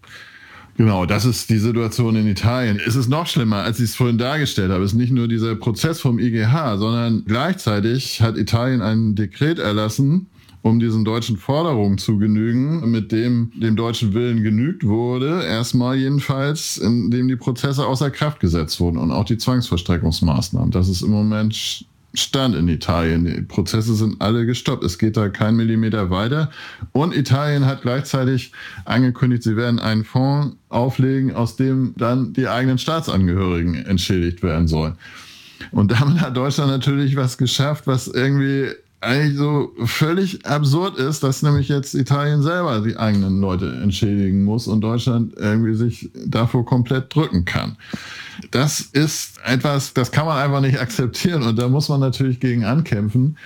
Genau, 0.77 1.07
das 1.07 1.25
ist 1.25 1.49
die 1.49 1.59
Situation 1.59 2.17
in 2.17 2.27
Italien. 2.27 2.79
Es 2.85 2.97
ist 2.97 3.09
noch 3.09 3.27
schlimmer, 3.27 3.63
als 3.63 3.79
ich 3.79 3.87
es 3.87 3.97
vorhin 3.97 4.19
dargestellt 4.19 4.71
habe. 4.71 4.85
Es 4.85 4.93
ist 4.93 4.99
nicht 4.99 5.13
nur 5.13 5.27
dieser 5.27 5.55
Prozess 5.55 6.01
vom 6.01 6.19
IGH, 6.19 6.77
sondern 6.77 7.25
gleichzeitig 7.25 8.21
hat 8.21 8.37
Italien 8.37 8.83
ein 8.83 9.15
Dekret 9.15 9.59
erlassen, 9.59 10.27
um 10.61 10.79
diesen 10.79 11.05
deutschen 11.05 11.39
Forderungen 11.39 11.97
zu 11.97 12.19
genügen, 12.19 12.91
mit 12.91 13.11
dem 13.11 13.53
dem 13.55 13.77
deutschen 13.77 14.13
Willen 14.13 14.43
genügt 14.43 14.85
wurde, 14.85 15.45
erstmal 15.45 15.97
jedenfalls, 15.97 16.77
indem 16.77 17.29
die 17.29 17.37
Prozesse 17.37 17.87
außer 17.87 18.11
Kraft 18.11 18.41
gesetzt 18.41 18.79
wurden 18.79 18.99
und 18.99 19.13
auch 19.13 19.25
die 19.25 19.39
Zwangsverstreckungsmaßnahmen. 19.39 20.73
Das 20.73 20.89
ist 20.89 21.01
im 21.01 21.11
Moment 21.11 21.87
Stand 22.15 22.55
in 22.55 22.69
Italien. 22.69 23.25
Die 23.25 23.43
Prozesse 23.43 23.95
sind 23.95 24.21
alle 24.21 24.47
gestoppt. 24.47 24.85
Es 24.85 24.99
geht 24.99 25.17
da 25.17 25.29
kein 25.29 25.57
Millimeter 25.57 26.11
weiter. 26.11 26.51
Und 26.93 27.15
Italien 27.15 27.67
hat 27.67 27.83
gleichzeitig 27.83 28.53
angekündigt, 28.85 29.43
sie 29.43 29.57
werden 29.57 29.79
einen 29.79 30.05
Fonds 30.05 30.57
auflegen, 30.69 31.35
aus 31.35 31.57
dem 31.57 31.95
dann 31.97 32.33
die 32.33 32.49
eigenen 32.49 32.79
Staatsangehörigen 32.79 33.75
entschädigt 33.75 34.43
werden 34.43 34.67
sollen. 34.69 34.97
Und 35.71 35.93
damit 35.93 36.21
hat 36.21 36.37
Deutschland 36.37 36.71
natürlich 36.71 37.17
was 37.17 37.39
geschafft, 37.39 37.87
was 37.87 38.09
irgendwie 38.09 38.71
eigentlich 39.01 39.37
so 39.37 39.73
völlig 39.85 40.47
absurd 40.47 40.99
ist, 40.99 41.23
dass 41.23 41.43
nämlich 41.43 41.69
jetzt 41.69 41.95
Italien 41.95 42.43
selber 42.43 42.81
die 42.81 42.97
eigenen 42.97 43.41
Leute 43.41 43.81
entschädigen 43.83 44.45
muss 44.45 44.67
und 44.67 44.81
Deutschland 44.81 45.35
irgendwie 45.37 45.75
sich 45.75 46.11
davor 46.15 46.65
komplett 46.65 47.15
drücken 47.15 47.45
kann. 47.45 47.77
Das 48.51 48.81
ist 48.81 49.39
etwas, 49.45 49.93
das 49.95 50.11
kann 50.11 50.27
man 50.27 50.39
einfach 50.39 50.61
nicht 50.61 50.81
akzeptieren 50.81 51.43
und 51.43 51.59
da 51.59 51.69
muss 51.69 51.89
man 51.89 52.01
natürlich 52.01 52.41
gegen 52.41 52.65
ankämpfen. 52.65 53.37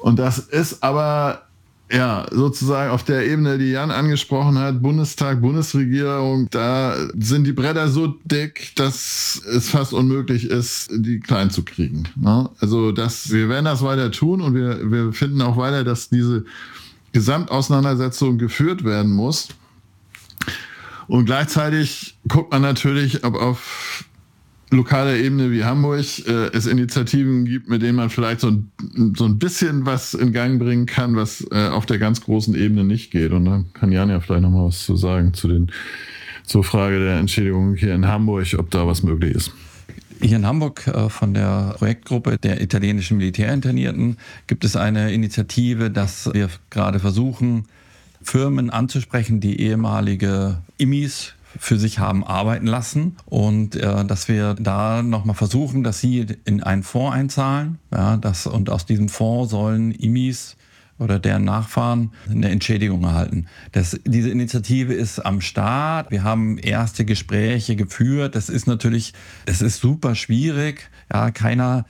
Und 0.00 0.18
das 0.18 0.38
ist 0.38 0.82
aber 0.82 1.42
ja, 1.92 2.26
sozusagen 2.30 2.90
auf 2.90 3.02
der 3.02 3.26
Ebene, 3.26 3.58
die 3.58 3.72
Jan 3.72 3.90
angesprochen 3.90 4.58
hat, 4.58 4.80
Bundestag, 4.80 5.40
Bundesregierung, 5.40 6.48
da 6.50 6.96
sind 7.18 7.44
die 7.44 7.52
Bretter 7.52 7.88
so 7.88 8.14
dick, 8.24 8.72
dass 8.76 9.42
es 9.46 9.70
fast 9.70 9.92
unmöglich 9.92 10.44
ist, 10.44 10.90
die 10.92 11.18
klein 11.18 11.50
zu 11.50 11.64
kriegen. 11.64 12.04
Ne? 12.14 12.48
Also 12.60 12.92
das, 12.92 13.30
wir 13.30 13.48
werden 13.48 13.64
das 13.64 13.82
weiter 13.82 14.12
tun 14.12 14.40
und 14.40 14.54
wir, 14.54 14.90
wir 14.90 15.12
finden 15.12 15.42
auch 15.42 15.56
weiter, 15.56 15.82
dass 15.82 16.08
diese 16.08 16.44
Gesamtauseinandersetzung 17.12 18.38
geführt 18.38 18.84
werden 18.84 19.12
muss. 19.12 19.48
Und 21.08 21.24
gleichzeitig 21.24 22.16
guckt 22.28 22.52
man 22.52 22.62
natürlich, 22.62 23.24
ob 23.24 23.34
auf 23.34 24.04
lokaler 24.70 25.16
Ebene 25.16 25.50
wie 25.50 25.64
Hamburg 25.64 26.26
äh, 26.26 26.48
es 26.52 26.66
Initiativen 26.66 27.44
gibt, 27.44 27.68
mit 27.68 27.82
denen 27.82 27.96
man 27.96 28.10
vielleicht 28.10 28.40
so 28.40 28.48
ein, 28.48 28.70
so 29.16 29.24
ein 29.24 29.38
bisschen 29.38 29.86
was 29.86 30.14
in 30.14 30.32
Gang 30.32 30.58
bringen 30.58 30.86
kann, 30.86 31.16
was 31.16 31.46
äh, 31.50 31.68
auf 31.68 31.86
der 31.86 31.98
ganz 31.98 32.20
großen 32.20 32.54
Ebene 32.54 32.84
nicht 32.84 33.10
geht. 33.10 33.32
Und 33.32 33.44
da 33.44 33.64
kann 33.74 33.92
Jan 33.92 34.10
ja 34.10 34.20
vielleicht 34.20 34.42
noch 34.42 34.50
mal 34.50 34.66
was 34.66 34.84
zu 34.84 34.96
sagen 34.96 35.34
zu 35.34 35.48
den 35.48 35.70
zur 36.44 36.64
Frage 36.64 36.98
der 36.98 37.18
Entschädigung 37.18 37.76
hier 37.76 37.94
in 37.94 38.06
Hamburg, 38.06 38.46
ob 38.58 38.70
da 38.70 38.86
was 38.86 39.04
möglich 39.04 39.36
ist. 39.36 39.52
Hier 40.20 40.36
in 40.36 40.46
Hamburg 40.46 40.86
äh, 40.86 41.08
von 41.08 41.32
der 41.32 41.74
Projektgruppe 41.78 42.38
der 42.38 42.60
italienischen 42.60 43.18
Militärinternierten 43.18 44.18
gibt 44.46 44.64
es 44.64 44.76
eine 44.76 45.12
Initiative, 45.12 45.90
dass 45.90 46.28
wir 46.32 46.50
gerade 46.68 46.98
versuchen, 46.98 47.66
Firmen 48.22 48.68
anzusprechen, 48.68 49.40
die 49.40 49.60
ehemalige 49.60 50.58
Immis 50.76 51.34
für 51.58 51.78
sich 51.78 51.98
haben 51.98 52.24
arbeiten 52.24 52.66
lassen 52.66 53.16
und 53.26 53.76
äh, 53.76 54.04
dass 54.04 54.28
wir 54.28 54.54
da 54.54 55.02
nochmal 55.02 55.36
versuchen, 55.36 55.82
dass 55.82 56.00
sie 56.00 56.26
in 56.44 56.62
einen 56.62 56.82
Fonds 56.82 57.16
einzahlen. 57.16 57.78
Ja, 57.92 58.16
das, 58.16 58.46
und 58.46 58.70
aus 58.70 58.86
diesem 58.86 59.08
Fonds 59.08 59.50
sollen 59.50 59.92
Immis 59.92 60.56
oder 61.00 61.18
deren 61.18 61.44
Nachfahren 61.44 62.12
eine 62.28 62.50
Entschädigung 62.50 63.02
erhalten. 63.04 63.46
Das, 63.72 63.98
diese 64.04 64.28
Initiative 64.28 64.92
ist 64.92 65.18
am 65.18 65.40
Start. 65.40 66.10
Wir 66.10 66.22
haben 66.22 66.58
erste 66.58 67.06
Gespräche 67.06 67.74
geführt. 67.74 68.34
Das 68.34 68.50
ist 68.50 68.66
natürlich, 68.66 69.14
es 69.46 69.62
ist 69.62 69.80
super 69.80 70.14
schwierig. 70.14 70.90
Ja, 71.12 71.30
keiner 71.30 71.86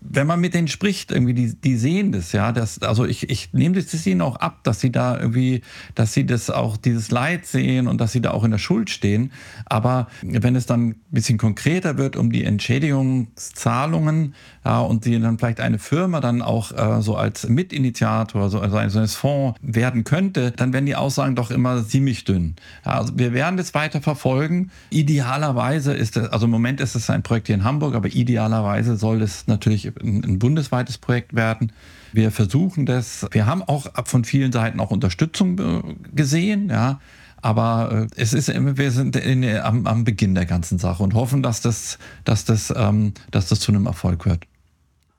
wenn 0.00 0.26
man 0.26 0.40
mit 0.40 0.54
denen 0.54 0.68
spricht, 0.68 1.12
irgendwie, 1.12 1.34
die, 1.34 1.54
die 1.54 1.76
sehen 1.76 2.12
das, 2.12 2.32
ja. 2.32 2.52
Das, 2.52 2.80
also 2.82 3.04
ich, 3.04 3.28
ich 3.28 3.52
nehme 3.52 3.74
das 3.74 4.06
ihnen 4.06 4.22
auch 4.22 4.36
ab, 4.36 4.64
dass 4.64 4.80
sie 4.80 4.90
da 4.90 5.18
irgendwie, 5.18 5.60
dass 5.94 6.14
sie 6.14 6.24
das 6.24 6.50
auch, 6.50 6.76
dieses 6.76 7.10
Leid 7.10 7.46
sehen 7.46 7.86
und 7.86 8.00
dass 8.00 8.12
sie 8.12 8.20
da 8.20 8.30
auch 8.30 8.44
in 8.44 8.50
der 8.50 8.58
Schuld 8.58 8.90
stehen. 8.90 9.32
Aber 9.66 10.08
wenn 10.22 10.56
es 10.56 10.66
dann 10.66 10.88
ein 10.88 11.00
bisschen 11.10 11.38
konkreter 11.38 11.98
wird 11.98 12.16
um 12.16 12.32
die 12.32 12.44
Entschädigungszahlungen, 12.44 14.34
und 14.62 15.04
sie 15.04 15.18
dann 15.18 15.38
vielleicht 15.38 15.60
eine 15.60 15.78
Firma 15.78 16.20
dann 16.20 16.42
auch 16.42 16.72
äh, 16.72 17.00
so 17.00 17.16
als 17.16 17.48
Mitinitiator, 17.48 18.50
so 18.50 18.60
also 18.60 18.76
ein, 18.76 18.90
so 18.90 18.98
ein 18.98 19.08
Fonds 19.08 19.58
werden 19.62 20.04
könnte, 20.04 20.50
dann 20.50 20.72
werden 20.72 20.86
die 20.86 20.96
Aussagen 20.96 21.34
doch 21.34 21.50
immer 21.50 21.86
ziemlich 21.86 22.24
dünn. 22.24 22.56
Also 22.84 23.18
wir 23.18 23.32
werden 23.32 23.56
das 23.56 23.74
weiter 23.74 24.00
verfolgen. 24.00 24.70
Idealerweise 24.90 25.94
ist 25.94 26.16
es, 26.16 26.28
also 26.28 26.44
im 26.44 26.50
Moment 26.50 26.80
ist 26.80 26.94
es 26.94 27.08
ein 27.08 27.22
Projekt 27.22 27.46
hier 27.46 27.56
in 27.56 27.64
Hamburg, 27.64 27.94
aber 27.94 28.08
idealerweise 28.08 28.96
soll 28.96 29.22
es 29.22 29.46
natürlich 29.46 29.86
ein, 29.86 30.24
ein 30.24 30.38
bundesweites 30.38 30.98
Projekt 30.98 31.34
werden. 31.34 31.72
Wir 32.12 32.30
versuchen 32.30 32.86
das. 32.86 33.26
Wir 33.30 33.46
haben 33.46 33.62
auch 33.62 33.86
von 34.04 34.24
vielen 34.24 34.52
Seiten 34.52 34.80
auch 34.80 34.90
Unterstützung 34.90 35.58
äh, 35.58 35.82
gesehen, 36.14 36.68
ja. 36.68 37.00
Aber 37.42 38.06
äh, 38.10 38.20
es 38.20 38.32
ist, 38.32 38.48
wir 38.48 38.90
sind 38.90 39.16
in, 39.16 39.44
am, 39.44 39.86
am, 39.86 40.04
Beginn 40.04 40.34
der 40.34 40.46
ganzen 40.46 40.78
Sache 40.78 41.02
und 41.02 41.14
hoffen, 41.14 41.42
dass 41.42 41.60
das, 41.60 41.98
dass 42.24 42.44
das, 42.44 42.72
ähm, 42.76 43.14
dass 43.30 43.48
das 43.48 43.60
zu 43.60 43.72
einem 43.72 43.86
Erfolg 43.86 44.26
wird. 44.26 44.46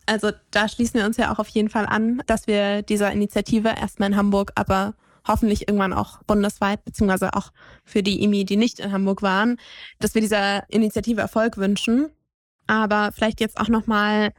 Also 0.06 0.32
da 0.52 0.68
schließen 0.68 1.00
wir 1.00 1.06
uns 1.06 1.18
ja 1.18 1.34
auch 1.34 1.40
auf 1.40 1.48
jeden 1.50 1.70
Fall 1.70 1.86
an, 1.86 2.22
dass 2.28 2.48
wir 2.48 2.82
dieser 2.82 3.12
Initiative 3.12 3.70
erstmal 3.70 4.10
in 4.10 4.18
Hamburg, 4.18 4.52
aber 4.56 4.96
hoffentlich 5.28 5.68
irgendwann 5.68 5.94
auch 5.94 6.24
bundesweit, 6.24 6.84
beziehungsweise 6.84 7.34
auch 7.34 7.52
für 7.86 8.04
die 8.04 8.24
IMI, 8.24 8.46
die 8.46 8.58
nicht 8.58 8.80
in 8.80 8.92
Hamburg 8.92 9.22
waren, 9.22 9.58
dass 10.00 10.16
wir 10.16 10.22
dieser 10.22 10.70
Initiative 10.70 11.22
Erfolg 11.22 11.58
wünschen. 11.58 12.10
Aber 12.68 13.12
vielleicht 13.14 13.40
jetzt 13.40 13.60
auch 13.60 13.68
nochmal 13.68 14.34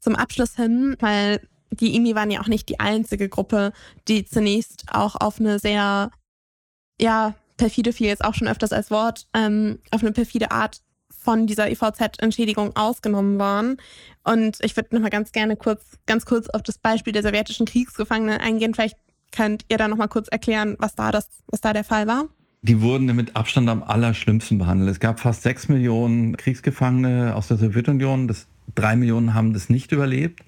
zum 0.00 0.16
Abschluss 0.16 0.56
hin, 0.56 0.96
weil 1.00 1.40
die 1.70 1.94
IMI 1.94 2.14
waren 2.14 2.30
ja 2.30 2.40
auch 2.40 2.48
nicht 2.48 2.68
die 2.68 2.80
einzige 2.80 3.28
Gruppe, 3.28 3.72
die 4.08 4.24
zunächst 4.24 4.84
auch 4.90 5.16
auf 5.16 5.38
eine 5.38 5.58
sehr, 5.58 6.10
ja, 7.00 7.34
perfide 7.56 7.92
fiel 7.92 8.06
jetzt 8.06 8.24
auch 8.24 8.34
schon 8.34 8.48
öfters 8.48 8.72
als 8.72 8.90
Wort, 8.90 9.26
ähm, 9.34 9.80
auf 9.90 10.02
eine 10.02 10.12
perfide 10.12 10.50
Art 10.50 10.80
von 11.20 11.46
dieser 11.46 11.70
IVZ-Entschädigung 11.70 12.74
ausgenommen 12.76 13.38
waren. 13.38 13.76
Und 14.24 14.58
ich 14.62 14.76
würde 14.76 14.94
nochmal 14.94 15.10
ganz 15.10 15.32
gerne 15.32 15.56
kurz, 15.56 15.82
ganz 16.06 16.24
kurz 16.24 16.48
auf 16.48 16.62
das 16.62 16.78
Beispiel 16.78 17.12
der 17.12 17.22
sowjetischen 17.22 17.66
Kriegsgefangenen 17.66 18.40
eingehen. 18.40 18.74
Vielleicht 18.74 18.96
könnt 19.32 19.64
ihr 19.68 19.78
da 19.78 19.88
nochmal 19.88 20.08
kurz 20.08 20.28
erklären, 20.28 20.76
was 20.78 20.94
da 20.94 21.12
das, 21.12 21.28
was 21.46 21.60
da 21.60 21.72
der 21.72 21.84
Fall 21.84 22.06
war. 22.06 22.24
Die 22.62 22.82
wurden 22.82 23.06
mit 23.16 23.36
Abstand 23.36 23.68
am 23.68 23.82
allerschlimmsten 23.82 24.58
behandelt. 24.58 24.90
Es 24.90 25.00
gab 25.00 25.20
fast 25.20 25.42
sechs 25.42 25.68
Millionen 25.68 26.36
Kriegsgefangene 26.36 27.34
aus 27.34 27.48
der 27.48 27.56
Sowjetunion. 27.56 28.28
Das 28.28 28.46
drei 28.74 28.96
Millionen 28.96 29.34
haben 29.34 29.52
das 29.52 29.70
nicht 29.70 29.92
überlebt. 29.92 30.40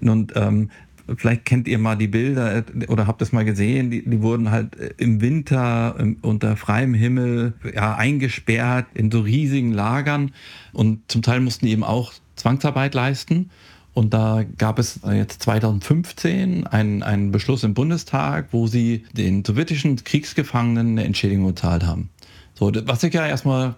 Und 0.00 0.32
ähm, 0.36 0.70
vielleicht 1.16 1.44
kennt 1.44 1.68
ihr 1.68 1.78
mal 1.78 1.96
die 1.96 2.08
Bilder 2.08 2.58
äh, 2.58 2.86
oder 2.88 3.06
habt 3.06 3.22
es 3.22 3.32
mal 3.32 3.44
gesehen, 3.44 3.90
die, 3.90 4.08
die 4.08 4.22
wurden 4.22 4.50
halt 4.50 4.76
äh, 4.76 4.92
im 4.98 5.20
Winter 5.20 5.96
ähm, 5.98 6.18
unter 6.22 6.56
freiem 6.56 6.94
Himmel 6.94 7.54
ja, 7.74 7.94
eingesperrt 7.94 8.86
in 8.94 9.10
so 9.10 9.20
riesigen 9.20 9.72
Lagern 9.72 10.32
und 10.72 11.00
zum 11.10 11.22
Teil 11.22 11.40
mussten 11.40 11.66
die 11.66 11.72
eben 11.72 11.84
auch 11.84 12.12
Zwangsarbeit 12.36 12.94
leisten. 12.94 13.50
Und 13.94 14.14
da 14.14 14.44
gab 14.58 14.78
es 14.78 15.00
jetzt 15.10 15.42
2015 15.42 16.68
einen, 16.68 17.02
einen 17.02 17.32
Beschluss 17.32 17.64
im 17.64 17.74
Bundestag, 17.74 18.48
wo 18.52 18.68
sie 18.68 19.04
den 19.12 19.44
sowjetischen 19.44 19.96
Kriegsgefangenen 19.96 20.90
eine 20.90 21.04
Entschädigung 21.04 21.48
gezahlt 21.48 21.84
haben. 21.84 22.08
So, 22.54 22.70
was 22.84 23.02
ich 23.02 23.12
ja 23.12 23.26
erstmal 23.26 23.74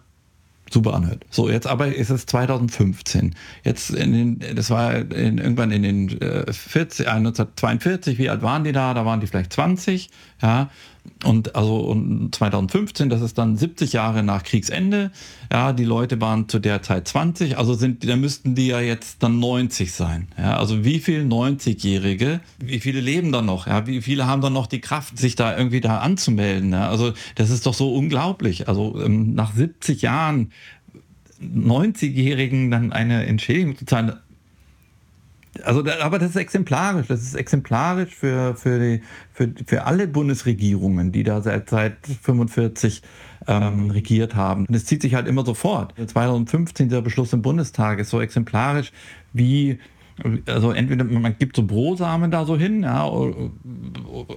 super 0.71 0.95
anhört. 0.95 1.25
So, 1.31 1.51
jetzt 1.51 1.67
aber 1.67 1.95
ist 1.95 2.11
es 2.11 2.27
2015. 2.27 3.35
Jetzt 3.65 3.91
in 3.91 4.13
den, 4.13 4.57
das 4.57 4.71
war 4.71 4.95
in, 4.95 5.39
irgendwann 5.39 5.71
in 5.71 5.83
den 5.83 6.21
äh, 6.21 6.53
40, 6.53 7.07
äh, 7.07 7.11
1942, 7.11 8.19
wie 8.19 8.31
alt 8.31 8.43
waren 8.43 8.65
die 8.65 8.73
da? 8.73 8.95
Da 8.95 9.05
waren 9.05 9.21
die 9.21 9.27
vielleicht 9.27 9.53
20, 9.53 10.11
ja. 10.43 10.71
Und 11.25 11.55
also 11.55 11.77
und 11.81 12.35
2015, 12.35 13.11
das 13.11 13.21
ist 13.21 13.37
dann 13.37 13.57
70 13.57 13.93
Jahre 13.93 14.23
nach 14.23 14.43
Kriegsende. 14.43 15.11
Ja, 15.53 15.73
die 15.75 15.85
Leute 15.85 16.21
waren 16.21 16.49
zu 16.49 16.59
der 16.59 16.83
Zeit 16.83 17.09
20, 17.09 17.59
also 17.59 17.75
sind, 17.75 18.09
da 18.09 18.17
müssten 18.17 18.55
die 18.55 18.69
ja 18.69 18.81
jetzt 18.81 19.23
dann 19.23 19.39
90 19.39 19.93
sein. 19.93 20.29
Ja, 20.39 20.57
also 20.57 20.85
wie 20.85 20.99
viele 20.99 21.25
90-Jährige, 21.25 22.41
wie 22.59 22.81
viele 22.81 23.01
leben 23.01 23.33
da 23.33 23.43
noch? 23.43 23.67
Ja, 23.67 23.87
wie 23.87 24.01
viele 24.01 24.27
haben 24.27 24.41
dann 24.41 24.55
noch 24.55 24.67
die 24.67 24.81
Kraft, 24.81 25.19
sich 25.19 25.37
da 25.37 25.57
irgendwie 25.57 25.83
da 25.83 25.99
anzumelden? 25.99 26.73
Ja, 26.73 26.89
also 26.89 27.13
das 27.35 27.51
ist 27.51 27.67
doch 27.67 27.75
so 27.75 27.95
unglaublich. 27.95 28.69
Also 28.69 28.99
ähm, 29.03 29.35
nach 29.35 29.55
70 29.55 30.01
Jahren 30.03 30.53
90-Jährigen 31.43 32.71
dann 32.71 32.93
eine 32.93 33.27
Entschädigung 33.27 33.77
zu 33.77 33.85
zahlen, 33.85 34.15
also, 35.65 35.85
aber 36.01 36.19
das 36.19 36.31
ist 36.31 36.37
exemplarisch. 36.37 37.07
Das 37.09 37.23
ist 37.23 37.35
exemplarisch 37.35 38.15
für, 38.15 38.55
für, 38.55 38.79
die, 38.79 39.03
für, 39.33 39.53
für 39.67 39.85
alle 39.85 40.09
Bundesregierungen, 40.09 41.13
die 41.13 41.23
da 41.23 41.41
seit, 41.43 41.71
seit 41.71 41.97
45 42.23 43.03
ähm, 43.47 43.91
regiert 43.91 44.35
haben. 44.35 44.67
Und 44.67 44.75
es 44.75 44.85
zieht 44.85 45.03
sich 45.03 45.15
halt 45.15 45.27
immer 45.27 45.45
sofort. 45.45 45.95
2015 46.05 46.89
der 46.89 47.01
Beschluss 47.01 47.33
im 47.33 47.43
Bundestag 47.43 47.99
ist 47.99 48.11
so 48.11 48.21
exemplarisch 48.21 48.93
wie 49.33 49.79
also 50.47 50.73
entweder 50.73 51.05
man 51.05 51.37
gibt 51.39 51.57
so 51.57 51.63
Brosamen 51.63 52.31
da 52.31 52.45
so 52.45 52.59
hin, 52.59 52.83
ja, 52.83 53.11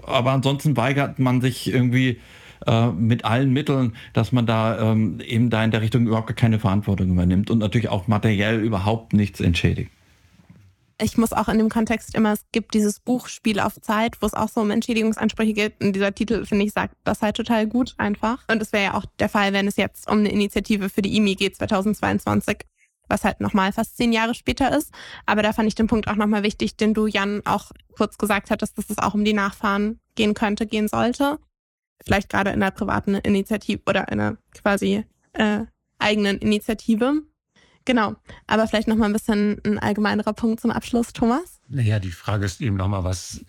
aber 0.06 0.32
ansonsten 0.32 0.78
weigert 0.78 1.20
man 1.20 1.42
sich 1.42 1.72
irgendwie 1.74 2.20
äh, 2.66 2.88
mit 2.92 3.26
allen 3.26 3.52
Mitteln, 3.52 3.94
dass 4.14 4.32
man 4.32 4.46
da 4.46 4.92
ähm, 4.92 5.20
eben 5.26 5.50
da 5.50 5.64
in 5.64 5.72
der 5.72 5.82
Richtung 5.82 6.08
überhaupt 6.08 6.36
keine 6.38 6.60
Verantwortung 6.60 7.10
übernimmt 7.12 7.50
und 7.50 7.60
natürlich 7.60 7.90
auch 7.90 8.08
materiell 8.08 8.62
überhaupt 8.62 9.14
nichts 9.14 9.42
entschädigt 9.42 9.92
ich 11.02 11.18
muss 11.18 11.34
auch 11.34 11.48
in 11.48 11.58
dem 11.58 11.70
Kontext 11.70 12.16
immer, 12.16 12.34
es 12.34 12.46
gibt 12.52 12.74
dieses 12.74 13.00
Buch 13.00 13.28
Spiel 13.28 13.60
auf 13.60 13.80
Zeit, 13.82 14.22
wo 14.22 14.26
es 14.26 14.34
auch 14.34 14.50
so 14.50 14.62
um 14.62 14.72
Entschädigungsansprüche 14.72 15.54
geht. 15.54 15.82
Und 15.82 15.94
dieser 15.94 16.14
Titel, 16.14 16.46
finde 16.46 16.66
ich, 16.66 16.74
sagt 16.74 16.96
das 17.04 17.22
halt 17.22 17.36
total 17.36 17.68
gut 17.68 17.96
einfach. 17.98 18.44
Und 18.50 18.62
es 18.62 18.74
wäre 18.74 18.84
ja 18.84 18.94
auch 18.94 19.06
der 19.20 19.30
Fall, 19.30 19.54
wenn 19.54 19.68
es 19.68 19.78
jetzt 19.78 20.10
um 20.10 20.20
eine 20.20 20.32
Initiative 20.32 20.90
für 20.90 21.02
die 21.02 21.16
IMI 21.18 21.36
geht 21.36 21.56
2022, 21.56 22.60
was 23.08 23.24
halt 23.24 23.42
nochmal 23.42 23.74
fast 23.74 23.98
zehn 23.98 24.14
Jahre 24.14 24.36
später 24.36 24.76
ist. 24.76 24.92
Aber 25.26 25.42
da 25.42 25.54
fand 25.54 25.68
ich 25.68 25.76
den 25.76 25.88
Punkt 25.88 26.08
auch 26.08 26.16
nochmal 26.16 26.44
wichtig, 26.44 26.78
den 26.78 26.94
du, 26.94 27.08
Jan, 27.08 27.42
auch 27.46 27.72
kurz 27.96 28.18
gesagt 28.18 28.52
hattest, 28.52 28.78
dass 28.78 28.90
es 28.90 28.98
auch 29.00 29.14
um 29.14 29.26
die 29.26 29.34
Nachfahren 29.34 30.00
gehen 30.16 30.34
könnte, 30.34 30.68
gehen 30.68 30.88
sollte. 30.88 31.40
Vielleicht 32.04 32.30
gerade 32.30 32.52
in 32.52 32.62
einer 32.62 32.72
privaten 32.72 33.16
Initiative 33.16 33.82
oder 33.88 34.10
einer 34.10 34.38
quasi 34.54 35.06
äh, 35.34 35.62
eigenen 36.00 36.38
Initiative. 36.38 37.24
Genau. 37.86 38.16
Aber 38.48 38.68
vielleicht 38.68 38.88
noch 38.88 38.96
mal 38.96 39.06
ein 39.06 39.14
bisschen 39.14 39.60
ein 39.66 39.80
allgemeinerer 39.80 40.34
Punkt 40.34 40.62
zum 40.62 40.72
Abschluss, 40.72 41.14
Thomas. 41.14 41.60
Naja, 41.68 42.00
die 42.00 42.12
Frage 42.12 42.46
ist 42.46 42.62
eben 42.62 42.78
nochmal, 42.78 43.04
was, 43.04 43.44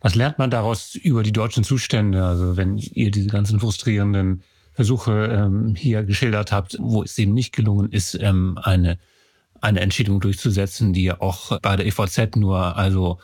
was 0.00 0.14
lernt 0.14 0.38
man 0.38 0.50
daraus 0.50 0.94
über 0.94 1.22
die 1.22 1.32
deutschen 1.32 1.62
Zustände? 1.62 2.24
Also 2.24 2.56
wenn 2.56 2.78
ihr 2.78 3.10
diese 3.10 3.28
ganzen 3.28 3.60
frustrierenden 3.60 4.42
Versuche 4.72 5.26
ähm, 5.32 5.74
hier 5.74 6.02
geschildert 6.04 6.52
habt, 6.52 6.76
wo 6.80 7.02
es 7.02 7.16
eben 7.18 7.32
nicht 7.32 7.54
gelungen 7.54 7.92
ist, 7.92 8.14
ähm, 8.20 8.58
eine, 8.62 8.98
eine 9.60 9.80
Entschädigung 9.80 10.20
durchzusetzen, 10.20 10.92
die 10.92 11.04
ja 11.04 11.20
auch 11.20 11.58
bei 11.60 11.76
der 11.76 11.86
EVZ 11.86 12.36
nur, 12.36 12.76
also 12.76 13.18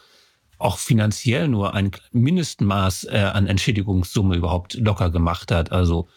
auch 0.59 0.79
finanziell 0.79 1.49
nur 1.49 1.75
ein 1.75 1.91
Mindestmaß 2.13 3.05
äh, 3.05 3.19
an 3.19 3.47
Entschädigungssumme 3.47 4.37
überhaupt 4.37 4.75
locker 4.75 5.11
gemacht 5.11 5.51
hat. 5.51 5.73
Also 5.73 6.09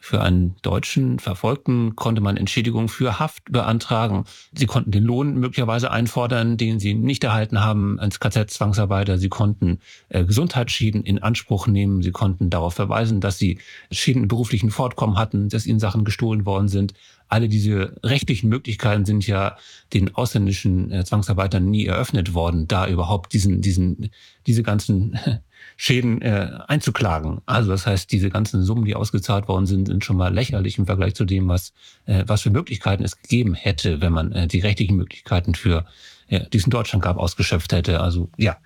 für 0.00 0.20
einen 0.20 0.56
deutschen 0.62 1.18
Verfolgten 1.18 1.96
konnte 1.96 2.20
man 2.20 2.36
Entschädigung 2.36 2.88
für 2.88 3.18
Haft 3.18 3.50
beantragen. 3.50 4.24
Sie 4.52 4.66
konnten 4.66 4.90
den 4.90 5.02
Lohn 5.02 5.34
möglicherweise 5.34 5.90
einfordern, 5.90 6.56
den 6.56 6.78
sie 6.78 6.94
nicht 6.94 7.24
erhalten 7.24 7.60
haben 7.60 7.98
als 7.98 8.20
KZ-Zwangsarbeiter. 8.20 9.18
Sie 9.18 9.28
konnten 9.28 9.80
äh, 10.08 10.24
Gesundheitsschäden 10.24 11.02
in 11.02 11.22
Anspruch 11.22 11.66
nehmen. 11.66 12.02
Sie 12.02 12.12
konnten 12.12 12.50
darauf 12.50 12.74
verweisen, 12.74 13.20
dass 13.20 13.38
sie 13.38 13.58
Schäden 13.90 14.22
im 14.22 14.28
beruflichen 14.28 14.70
Fortkommen 14.70 15.18
hatten, 15.18 15.48
dass 15.48 15.66
ihnen 15.66 15.80
Sachen 15.80 16.04
gestohlen 16.04 16.46
worden 16.46 16.68
sind. 16.68 16.94
Alle 17.28 17.48
diese 17.48 17.96
rechtlichen 18.04 18.48
Möglichkeiten 18.48 19.04
sind 19.04 19.26
ja 19.26 19.56
den 19.92 20.14
ausländischen 20.14 20.92
äh, 20.92 21.04
Zwangsarbeitern 21.04 21.68
nie 21.68 21.86
eröffnet 21.86 22.34
worden, 22.34 22.68
da 22.68 22.86
überhaupt 22.86 23.32
diesen, 23.32 23.60
diesen, 23.60 24.10
diese 24.46 24.62
ganzen 24.62 25.18
Schäden 25.76 26.22
äh, 26.22 26.50
einzuklagen. 26.68 27.40
Also 27.46 27.70
das 27.70 27.86
heißt, 27.86 28.10
diese 28.12 28.30
ganzen 28.30 28.62
Summen, 28.62 28.84
die 28.84 28.94
ausgezahlt 28.94 29.48
worden 29.48 29.66
sind, 29.66 29.86
sind 29.86 30.04
schon 30.04 30.16
mal 30.16 30.32
lächerlich 30.32 30.78
im 30.78 30.86
Vergleich 30.86 31.14
zu 31.14 31.24
dem, 31.24 31.48
was, 31.48 31.72
äh, 32.06 32.24
was 32.26 32.42
für 32.42 32.50
Möglichkeiten 32.50 33.04
es 33.04 33.20
gegeben 33.20 33.54
hätte, 33.54 34.00
wenn 34.00 34.12
man 34.12 34.32
äh, 34.32 34.46
die 34.46 34.60
rechtlichen 34.60 34.96
Möglichkeiten 34.96 35.54
für 35.54 35.86
äh, 36.28 36.48
diesen 36.48 36.70
Deutschland 36.70 37.04
gab, 37.04 37.18
ausgeschöpft 37.18 37.72
hätte. 37.72 38.00
Also 38.00 38.28
ja, 38.36 38.56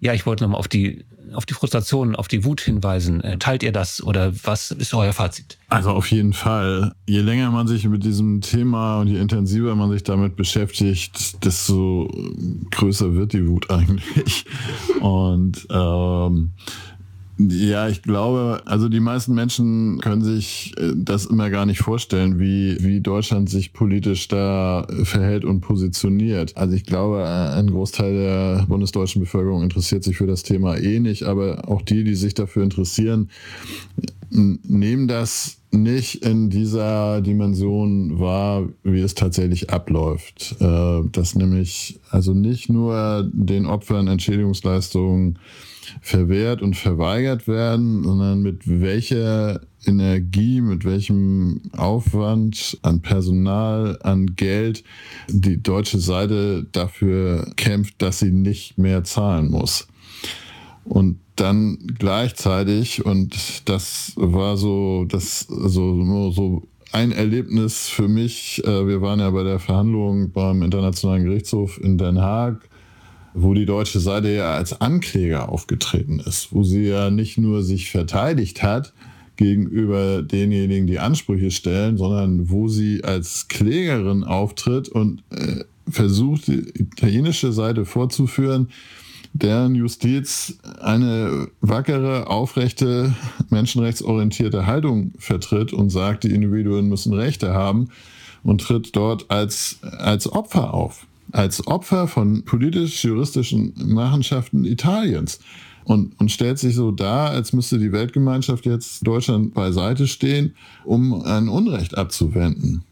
ja, 0.00 0.14
ich 0.14 0.26
wollte 0.26 0.44
nochmal 0.44 0.58
auf 0.58 0.68
die, 0.68 1.04
auf 1.34 1.46
die 1.46 1.54
Frustration, 1.54 2.16
auf 2.16 2.26
die 2.26 2.44
Wut 2.44 2.62
hinweisen. 2.62 3.20
Äh, 3.20 3.38
teilt 3.38 3.62
ihr 3.62 3.72
das 3.72 4.02
oder 4.02 4.32
was 4.44 4.70
ist 4.70 4.94
euer 4.94 5.12
Fazit? 5.12 5.58
Also 5.68 5.90
auf 5.90 6.10
jeden 6.10 6.32
Fall. 6.32 6.94
Je 7.06 7.20
länger 7.20 7.50
man 7.50 7.68
sich 7.68 7.86
mit 7.86 8.02
diesem 8.02 8.40
Thema 8.40 9.00
und 9.00 9.08
je 9.08 9.18
intensiver 9.18 9.74
man 9.76 9.90
sich 9.90 10.02
damit 10.02 10.36
beschäftigt, 10.36 11.44
desto 11.44 12.10
größer 12.70 13.14
wird 13.14 13.34
die 13.34 13.46
Wut 13.46 13.70
eigentlich. 13.70 14.46
Und 15.00 15.66
ähm, 15.70 16.52
ja, 17.48 17.88
ich 17.88 18.02
glaube, 18.02 18.62
also 18.66 18.88
die 18.88 19.00
meisten 19.00 19.34
Menschen 19.34 20.00
können 20.00 20.22
sich 20.22 20.74
äh, 20.78 20.92
das 20.94 21.26
immer 21.26 21.48
gar 21.48 21.64
nicht 21.64 21.80
vorstellen, 21.80 22.38
wie, 22.38 22.76
wie 22.80 23.00
Deutschland 23.00 23.48
sich 23.48 23.72
politisch 23.72 24.28
da 24.28 24.86
verhält 25.04 25.44
und 25.44 25.60
positioniert. 25.60 26.56
Also 26.56 26.74
ich 26.74 26.84
glaube, 26.84 27.26
ein 27.26 27.70
Großteil 27.70 28.12
der 28.12 28.66
bundesdeutschen 28.68 29.20
Bevölkerung 29.20 29.62
interessiert 29.62 30.04
sich 30.04 30.16
für 30.16 30.26
das 30.26 30.42
Thema 30.42 30.76
eh 30.76 31.00
nicht, 31.00 31.22
aber 31.22 31.68
auch 31.68 31.82
die, 31.82 32.04
die 32.04 32.14
sich 32.14 32.34
dafür 32.34 32.62
interessieren, 32.62 33.30
nehmen 34.30 35.08
das 35.08 35.59
nicht 35.72 36.24
in 36.24 36.50
dieser 36.50 37.20
Dimension 37.20 38.18
wahr, 38.18 38.68
wie 38.82 39.00
es 39.00 39.14
tatsächlich 39.14 39.70
abläuft. 39.70 40.56
Äh, 40.60 41.02
dass 41.12 41.34
nämlich 41.34 42.00
also 42.10 42.34
nicht 42.34 42.68
nur 42.68 43.28
den 43.32 43.66
Opfern 43.66 44.08
Entschädigungsleistungen 44.08 45.38
verwehrt 46.00 46.62
und 46.62 46.76
verweigert 46.76 47.48
werden, 47.48 48.04
sondern 48.04 48.42
mit 48.42 48.62
welcher 48.64 49.60
Energie, 49.86 50.60
mit 50.60 50.84
welchem 50.84 51.62
Aufwand 51.76 52.78
an 52.82 53.00
Personal, 53.00 53.98
an 54.02 54.34
Geld 54.36 54.84
die 55.28 55.62
deutsche 55.62 55.98
Seite 55.98 56.66
dafür 56.70 57.50
kämpft, 57.56 58.02
dass 58.02 58.18
sie 58.18 58.30
nicht 58.30 58.78
mehr 58.78 59.04
zahlen 59.04 59.50
muss. 59.50 59.88
Und 60.84 61.18
dann 61.36 61.78
gleichzeitig, 61.98 63.04
und 63.04 63.68
das 63.68 64.12
war 64.16 64.56
so, 64.56 65.04
das, 65.04 65.40
so, 65.40 66.30
so 66.32 66.62
ein 66.92 67.12
Erlebnis 67.12 67.88
für 67.88 68.08
mich. 68.08 68.62
Äh, 68.64 68.86
wir 68.86 69.00
waren 69.00 69.20
ja 69.20 69.30
bei 69.30 69.44
der 69.44 69.58
Verhandlung 69.58 70.32
beim 70.32 70.62
Internationalen 70.62 71.24
Gerichtshof 71.24 71.80
in 71.80 71.98
Den 71.98 72.20
Haag 72.20 72.68
wo 73.34 73.54
die 73.54 73.66
deutsche 73.66 74.00
Seite 74.00 74.28
ja 74.30 74.52
als 74.52 74.80
Ankläger 74.80 75.48
aufgetreten 75.48 76.20
ist, 76.20 76.52
wo 76.52 76.62
sie 76.62 76.84
ja 76.84 77.10
nicht 77.10 77.38
nur 77.38 77.62
sich 77.62 77.90
verteidigt 77.90 78.62
hat 78.62 78.92
gegenüber 79.36 80.22
denjenigen, 80.22 80.86
die 80.86 80.98
Ansprüche 80.98 81.50
stellen, 81.50 81.96
sondern 81.96 82.50
wo 82.50 82.68
sie 82.68 83.04
als 83.04 83.48
Klägerin 83.48 84.24
auftritt 84.24 84.88
und 84.88 85.22
äh, 85.30 85.64
versucht, 85.88 86.48
die 86.48 86.58
italienische 86.74 87.52
Seite 87.52 87.84
vorzuführen, 87.84 88.68
deren 89.32 89.74
Justiz 89.74 90.58
eine 90.80 91.48
wackere, 91.60 92.26
aufrechte, 92.26 93.14
menschenrechtsorientierte 93.48 94.66
Haltung 94.66 95.12
vertritt 95.18 95.72
und 95.72 95.90
sagt, 95.90 96.24
die 96.24 96.34
Individuen 96.34 96.88
müssen 96.88 97.12
Rechte 97.12 97.54
haben 97.54 97.88
und 98.42 98.60
tritt 98.60 98.96
dort 98.96 99.30
als, 99.30 99.78
als 99.82 100.30
Opfer 100.30 100.74
auf 100.74 101.06
als 101.32 101.66
Opfer 101.66 102.08
von 102.08 102.44
politisch-juristischen 102.44 103.74
Machenschaften 103.76 104.64
Italiens 104.64 105.40
und, 105.84 106.18
und 106.20 106.30
stellt 106.30 106.58
sich 106.58 106.74
so 106.74 106.90
dar, 106.90 107.30
als 107.30 107.52
müsste 107.52 107.78
die 107.78 107.92
Weltgemeinschaft 107.92 108.66
jetzt 108.66 109.06
Deutschland 109.06 109.54
beiseite 109.54 110.06
stehen, 110.06 110.54
um 110.84 111.22
ein 111.22 111.48
Unrecht 111.48 111.96
abzuwenden. 111.96 112.84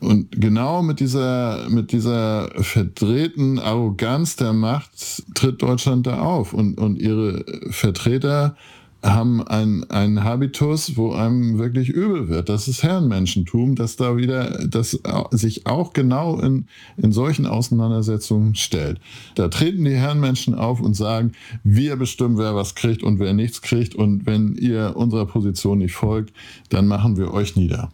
Und 0.00 0.32
genau 0.32 0.82
mit 0.82 1.00
dieser, 1.00 1.68
mit 1.68 1.92
dieser 1.92 2.50
verdrehten 2.62 3.58
Arroganz 3.58 4.36
der 4.36 4.52
Macht 4.52 5.24
tritt 5.34 5.62
Deutschland 5.62 6.06
da 6.06 6.20
auf 6.20 6.52
und, 6.52 6.78
und 6.78 7.00
ihre 7.00 7.44
Vertreter 7.70 8.56
haben 9.02 9.46
einen 9.46 10.24
Habitus, 10.24 10.96
wo 10.96 11.12
einem 11.12 11.58
wirklich 11.58 11.88
übel 11.88 12.28
wird. 12.28 12.48
Das 12.48 12.66
ist 12.66 12.82
Herrenmenschentum, 12.82 13.76
das 13.76 13.96
da 13.96 14.16
wieder, 14.16 14.66
das 14.66 14.98
sich 15.30 15.66
auch 15.66 15.92
genau 15.92 16.40
in, 16.40 16.66
in 16.96 17.12
solchen 17.12 17.46
Auseinandersetzungen 17.46 18.54
stellt. 18.54 19.00
Da 19.34 19.48
treten 19.48 19.84
die 19.84 19.94
Herrenmenschen 19.94 20.54
auf 20.54 20.80
und 20.80 20.94
sagen, 20.94 21.32
wir 21.62 21.96
bestimmen, 21.96 22.38
wer 22.38 22.54
was 22.54 22.74
kriegt 22.74 23.02
und 23.02 23.18
wer 23.18 23.32
nichts 23.32 23.62
kriegt. 23.62 23.94
Und 23.94 24.26
wenn 24.26 24.56
ihr 24.56 24.94
unserer 24.96 25.26
Position 25.26 25.78
nicht 25.78 25.94
folgt, 25.94 26.32
dann 26.70 26.86
machen 26.86 27.16
wir 27.16 27.32
euch 27.32 27.54
nieder. 27.54 27.90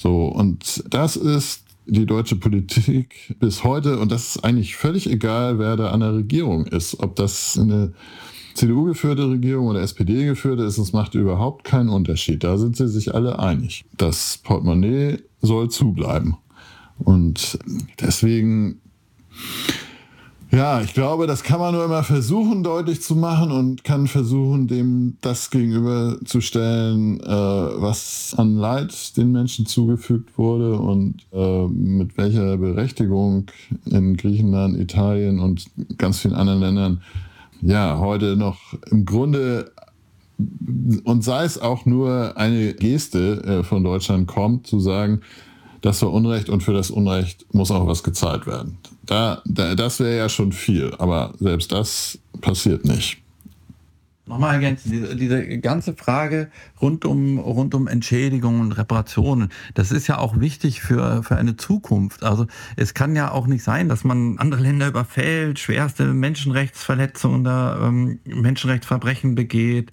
So, 0.00 0.28
und 0.28 0.82
das 0.88 1.16
ist 1.16 1.64
die 1.84 2.06
deutsche 2.06 2.36
Politik 2.36 3.36
bis 3.38 3.64
heute, 3.64 3.98
und 3.98 4.10
das 4.10 4.36
ist 4.36 4.44
eigentlich 4.44 4.74
völlig 4.76 5.10
egal, 5.10 5.58
wer 5.58 5.76
da 5.76 5.90
an 5.90 6.00
der 6.00 6.14
Regierung 6.14 6.64
ist, 6.66 6.98
ob 7.00 7.16
das 7.16 7.58
eine 7.58 7.92
CDU-geführte 8.54 9.28
Regierung 9.28 9.66
oder 9.66 9.82
SPD-geführte 9.82 10.62
ist, 10.62 10.78
es 10.78 10.94
macht 10.94 11.14
überhaupt 11.14 11.64
keinen 11.64 11.90
Unterschied. 11.90 12.42
Da 12.44 12.56
sind 12.56 12.78
sie 12.78 12.88
sich 12.88 13.14
alle 13.14 13.38
einig. 13.40 13.84
Das 13.98 14.38
Portemonnaie 14.42 15.18
soll 15.42 15.68
zubleiben. 15.68 16.38
Und 16.98 17.58
deswegen, 18.00 18.80
ja, 20.50 20.80
ich 20.80 20.94
glaube, 20.94 21.26
das 21.26 21.44
kann 21.44 21.60
man 21.60 21.74
nur 21.74 21.84
immer 21.84 22.02
versuchen 22.02 22.62
deutlich 22.62 23.02
zu 23.02 23.14
machen 23.14 23.52
und 23.52 23.84
kann 23.84 24.08
versuchen, 24.08 24.66
dem 24.66 25.16
das 25.20 25.50
gegenüberzustellen, 25.50 27.20
äh, 27.20 27.26
was 27.26 28.34
an 28.36 28.56
Leid 28.56 29.16
den 29.16 29.30
Menschen 29.30 29.66
zugefügt 29.66 30.36
wurde 30.36 30.76
und 30.78 31.26
äh, 31.32 31.66
mit 31.68 32.18
welcher 32.18 32.56
Berechtigung 32.56 33.46
in 33.84 34.16
Griechenland, 34.16 34.76
Italien 34.76 35.38
und 35.38 35.66
ganz 35.98 36.18
vielen 36.18 36.34
anderen 36.34 36.60
Ländern. 36.60 37.02
Ja, 37.62 37.98
heute 37.98 38.36
noch 38.36 38.58
im 38.90 39.04
Grunde 39.04 39.70
und 41.04 41.22
sei 41.22 41.44
es 41.44 41.60
auch 41.60 41.86
nur 41.86 42.36
eine 42.36 42.74
Geste 42.74 43.42
äh, 43.44 43.62
von 43.62 43.84
Deutschland 43.84 44.26
kommt, 44.26 44.66
zu 44.66 44.80
sagen, 44.80 45.20
das 45.80 46.02
war 46.02 46.12
Unrecht 46.12 46.48
und 46.48 46.62
für 46.62 46.72
das 46.72 46.90
Unrecht 46.90 47.46
muss 47.52 47.70
auch 47.70 47.86
was 47.86 48.02
gezahlt 48.02 48.46
werden. 48.46 48.78
Da, 49.06 49.42
da 49.44 49.74
das 49.74 50.00
wäre 50.00 50.16
ja 50.16 50.28
schon 50.28 50.52
viel, 50.52 50.94
aber 50.98 51.32
selbst 51.38 51.72
das 51.72 52.18
passiert 52.40 52.84
nicht. 52.84 53.18
Nochmal 54.30 54.54
ergänzen, 54.54 54.92
diese, 54.92 55.16
diese, 55.16 55.58
ganze 55.58 55.94
Frage 55.94 56.52
rund 56.80 57.04
um, 57.04 57.38
rund 57.38 57.74
um 57.74 57.88
Entschädigungen 57.88 58.60
und 58.60 58.72
Reparationen, 58.72 59.48
das 59.74 59.90
ist 59.90 60.06
ja 60.06 60.18
auch 60.18 60.38
wichtig 60.38 60.80
für, 60.82 61.24
für 61.24 61.34
eine 61.34 61.56
Zukunft. 61.56 62.22
Also 62.22 62.46
es 62.76 62.94
kann 62.94 63.16
ja 63.16 63.32
auch 63.32 63.48
nicht 63.48 63.64
sein, 63.64 63.88
dass 63.88 64.04
man 64.04 64.38
andere 64.38 64.62
Länder 64.62 64.86
überfällt, 64.86 65.58
schwerste 65.58 66.04
Menschenrechtsverletzungen, 66.14 67.42
da, 67.42 67.88
ähm, 67.88 68.20
Menschenrechtsverbrechen 68.24 69.34
begeht, 69.34 69.90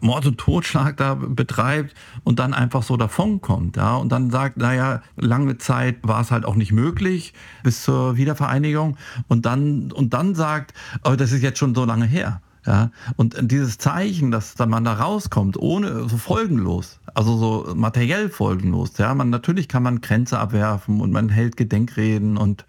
Mord 0.00 0.26
und 0.26 0.38
Totschlag 0.38 0.96
da 0.96 1.14
betreibt 1.14 1.94
und 2.24 2.38
dann 2.38 2.54
einfach 2.54 2.82
so 2.82 2.96
davonkommt. 2.96 3.76
Ja? 3.76 3.96
Und 3.96 4.10
dann 4.10 4.30
sagt, 4.30 4.56
naja, 4.56 5.02
lange 5.16 5.58
Zeit 5.58 5.96
war 6.02 6.20
es 6.20 6.30
halt 6.30 6.44
auch 6.44 6.54
nicht 6.54 6.72
möglich 6.72 7.34
bis 7.62 7.82
zur 7.82 8.16
Wiedervereinigung 8.16 8.96
und 9.28 9.46
dann, 9.46 9.92
und 9.92 10.14
dann 10.14 10.34
sagt, 10.34 10.74
oh, 11.04 11.14
das 11.16 11.32
ist 11.32 11.42
jetzt 11.42 11.58
schon 11.58 11.74
so 11.74 11.84
lange 11.84 12.06
her. 12.06 12.40
Ja, 12.64 12.92
und 13.16 13.36
dieses 13.50 13.78
Zeichen, 13.78 14.30
dass 14.30 14.56
man 14.56 14.84
da 14.84 14.92
rauskommt, 14.92 15.56
ohne 15.56 16.08
so 16.08 16.16
folgenlos, 16.16 17.00
also 17.12 17.36
so 17.36 17.74
materiell 17.74 18.28
folgenlos, 18.28 18.98
ja, 18.98 19.12
man 19.16 19.30
natürlich 19.30 19.66
kann 19.68 19.82
man 19.82 20.00
Grenze 20.00 20.38
abwerfen 20.38 21.00
und 21.00 21.10
man 21.10 21.28
hält 21.28 21.56
Gedenkreden 21.56 22.36
und 22.36 22.64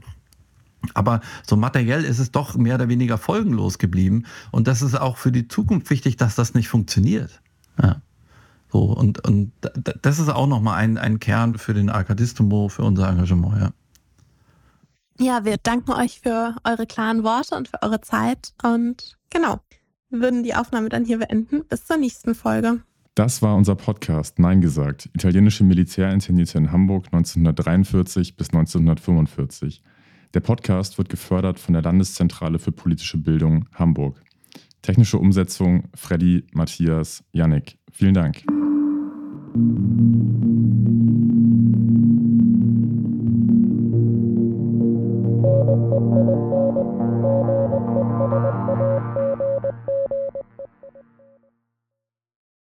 aber 0.94 1.22
so 1.46 1.56
materiell 1.56 2.04
ist 2.04 2.20
es 2.20 2.32
doch 2.32 2.56
mehr 2.56 2.76
oder 2.76 2.90
weniger 2.90 3.18
folgenlos 3.18 3.78
geblieben. 3.78 4.26
Und 4.52 4.68
das 4.68 4.82
ist 4.82 4.96
auch 4.96 5.18
für 5.18 5.32
die 5.32 5.48
Zukunft 5.48 5.90
wichtig, 5.90 6.18
dass 6.18 6.36
das 6.36 6.54
nicht 6.54 6.68
funktioniert. 6.68 7.42
Ja. 7.82 8.02
So, 8.72 8.86
und, 8.86 9.26
und 9.28 9.52
das 10.02 10.20
ist 10.20 10.30
auch 10.30 10.48
nochmal 10.48 10.80
ein, 10.80 10.98
ein 10.98 11.20
Kern 11.20 11.58
für 11.58 11.74
den 11.74 11.90
Arkadistimo, 11.90 12.70
für 12.70 12.84
unser 12.84 13.08
Engagement, 13.08 13.62
ja. 13.62 13.72
Ja, 15.20 15.46
wir 15.46 15.58
danken 15.62 15.92
euch 15.92 16.22
für 16.22 16.56
eure 16.64 16.88
klaren 16.88 17.24
Worte 17.24 17.56
und 17.56 17.68
für 17.68 17.84
eure 17.84 18.02
Zeit. 18.02 18.54
Und 18.64 19.16
genau, 19.30 19.60
würden 20.10 20.44
die 20.44 20.56
Aufnahme 20.56 20.90
dann 20.90 21.06
hier 21.06 21.20
beenden. 21.20 21.64
Bis 21.66 21.86
zur 21.86 21.98
nächsten 21.98 22.34
Folge. 22.34 22.82
Das 23.16 23.44
war 23.44 23.56
unser 23.56 23.76
Podcast 23.76 24.40
Nein 24.40 24.60
gesagt. 24.60 25.08
Italienische 25.14 25.64
Militärinternierte 25.64 26.58
in 26.58 26.72
Hamburg 26.72 27.06
1943 27.12 28.36
bis 28.36 28.50
1945. 28.50 29.84
Der 30.34 30.40
Podcast 30.40 30.98
wird 30.98 31.10
gefördert 31.10 31.60
von 31.60 31.74
der 31.74 31.84
Landeszentrale 31.84 32.58
für 32.58 32.72
politische 32.72 33.18
Bildung 33.18 33.68
Hamburg. 33.74 34.20
Technische 34.82 35.18
Umsetzung 35.20 35.84
Freddy, 35.96 36.44
Matthias, 36.54 37.24
Yannick. 37.32 37.78
Vielen 37.92 38.14
Dank. 38.16 38.44
Thank. 45.94 46.53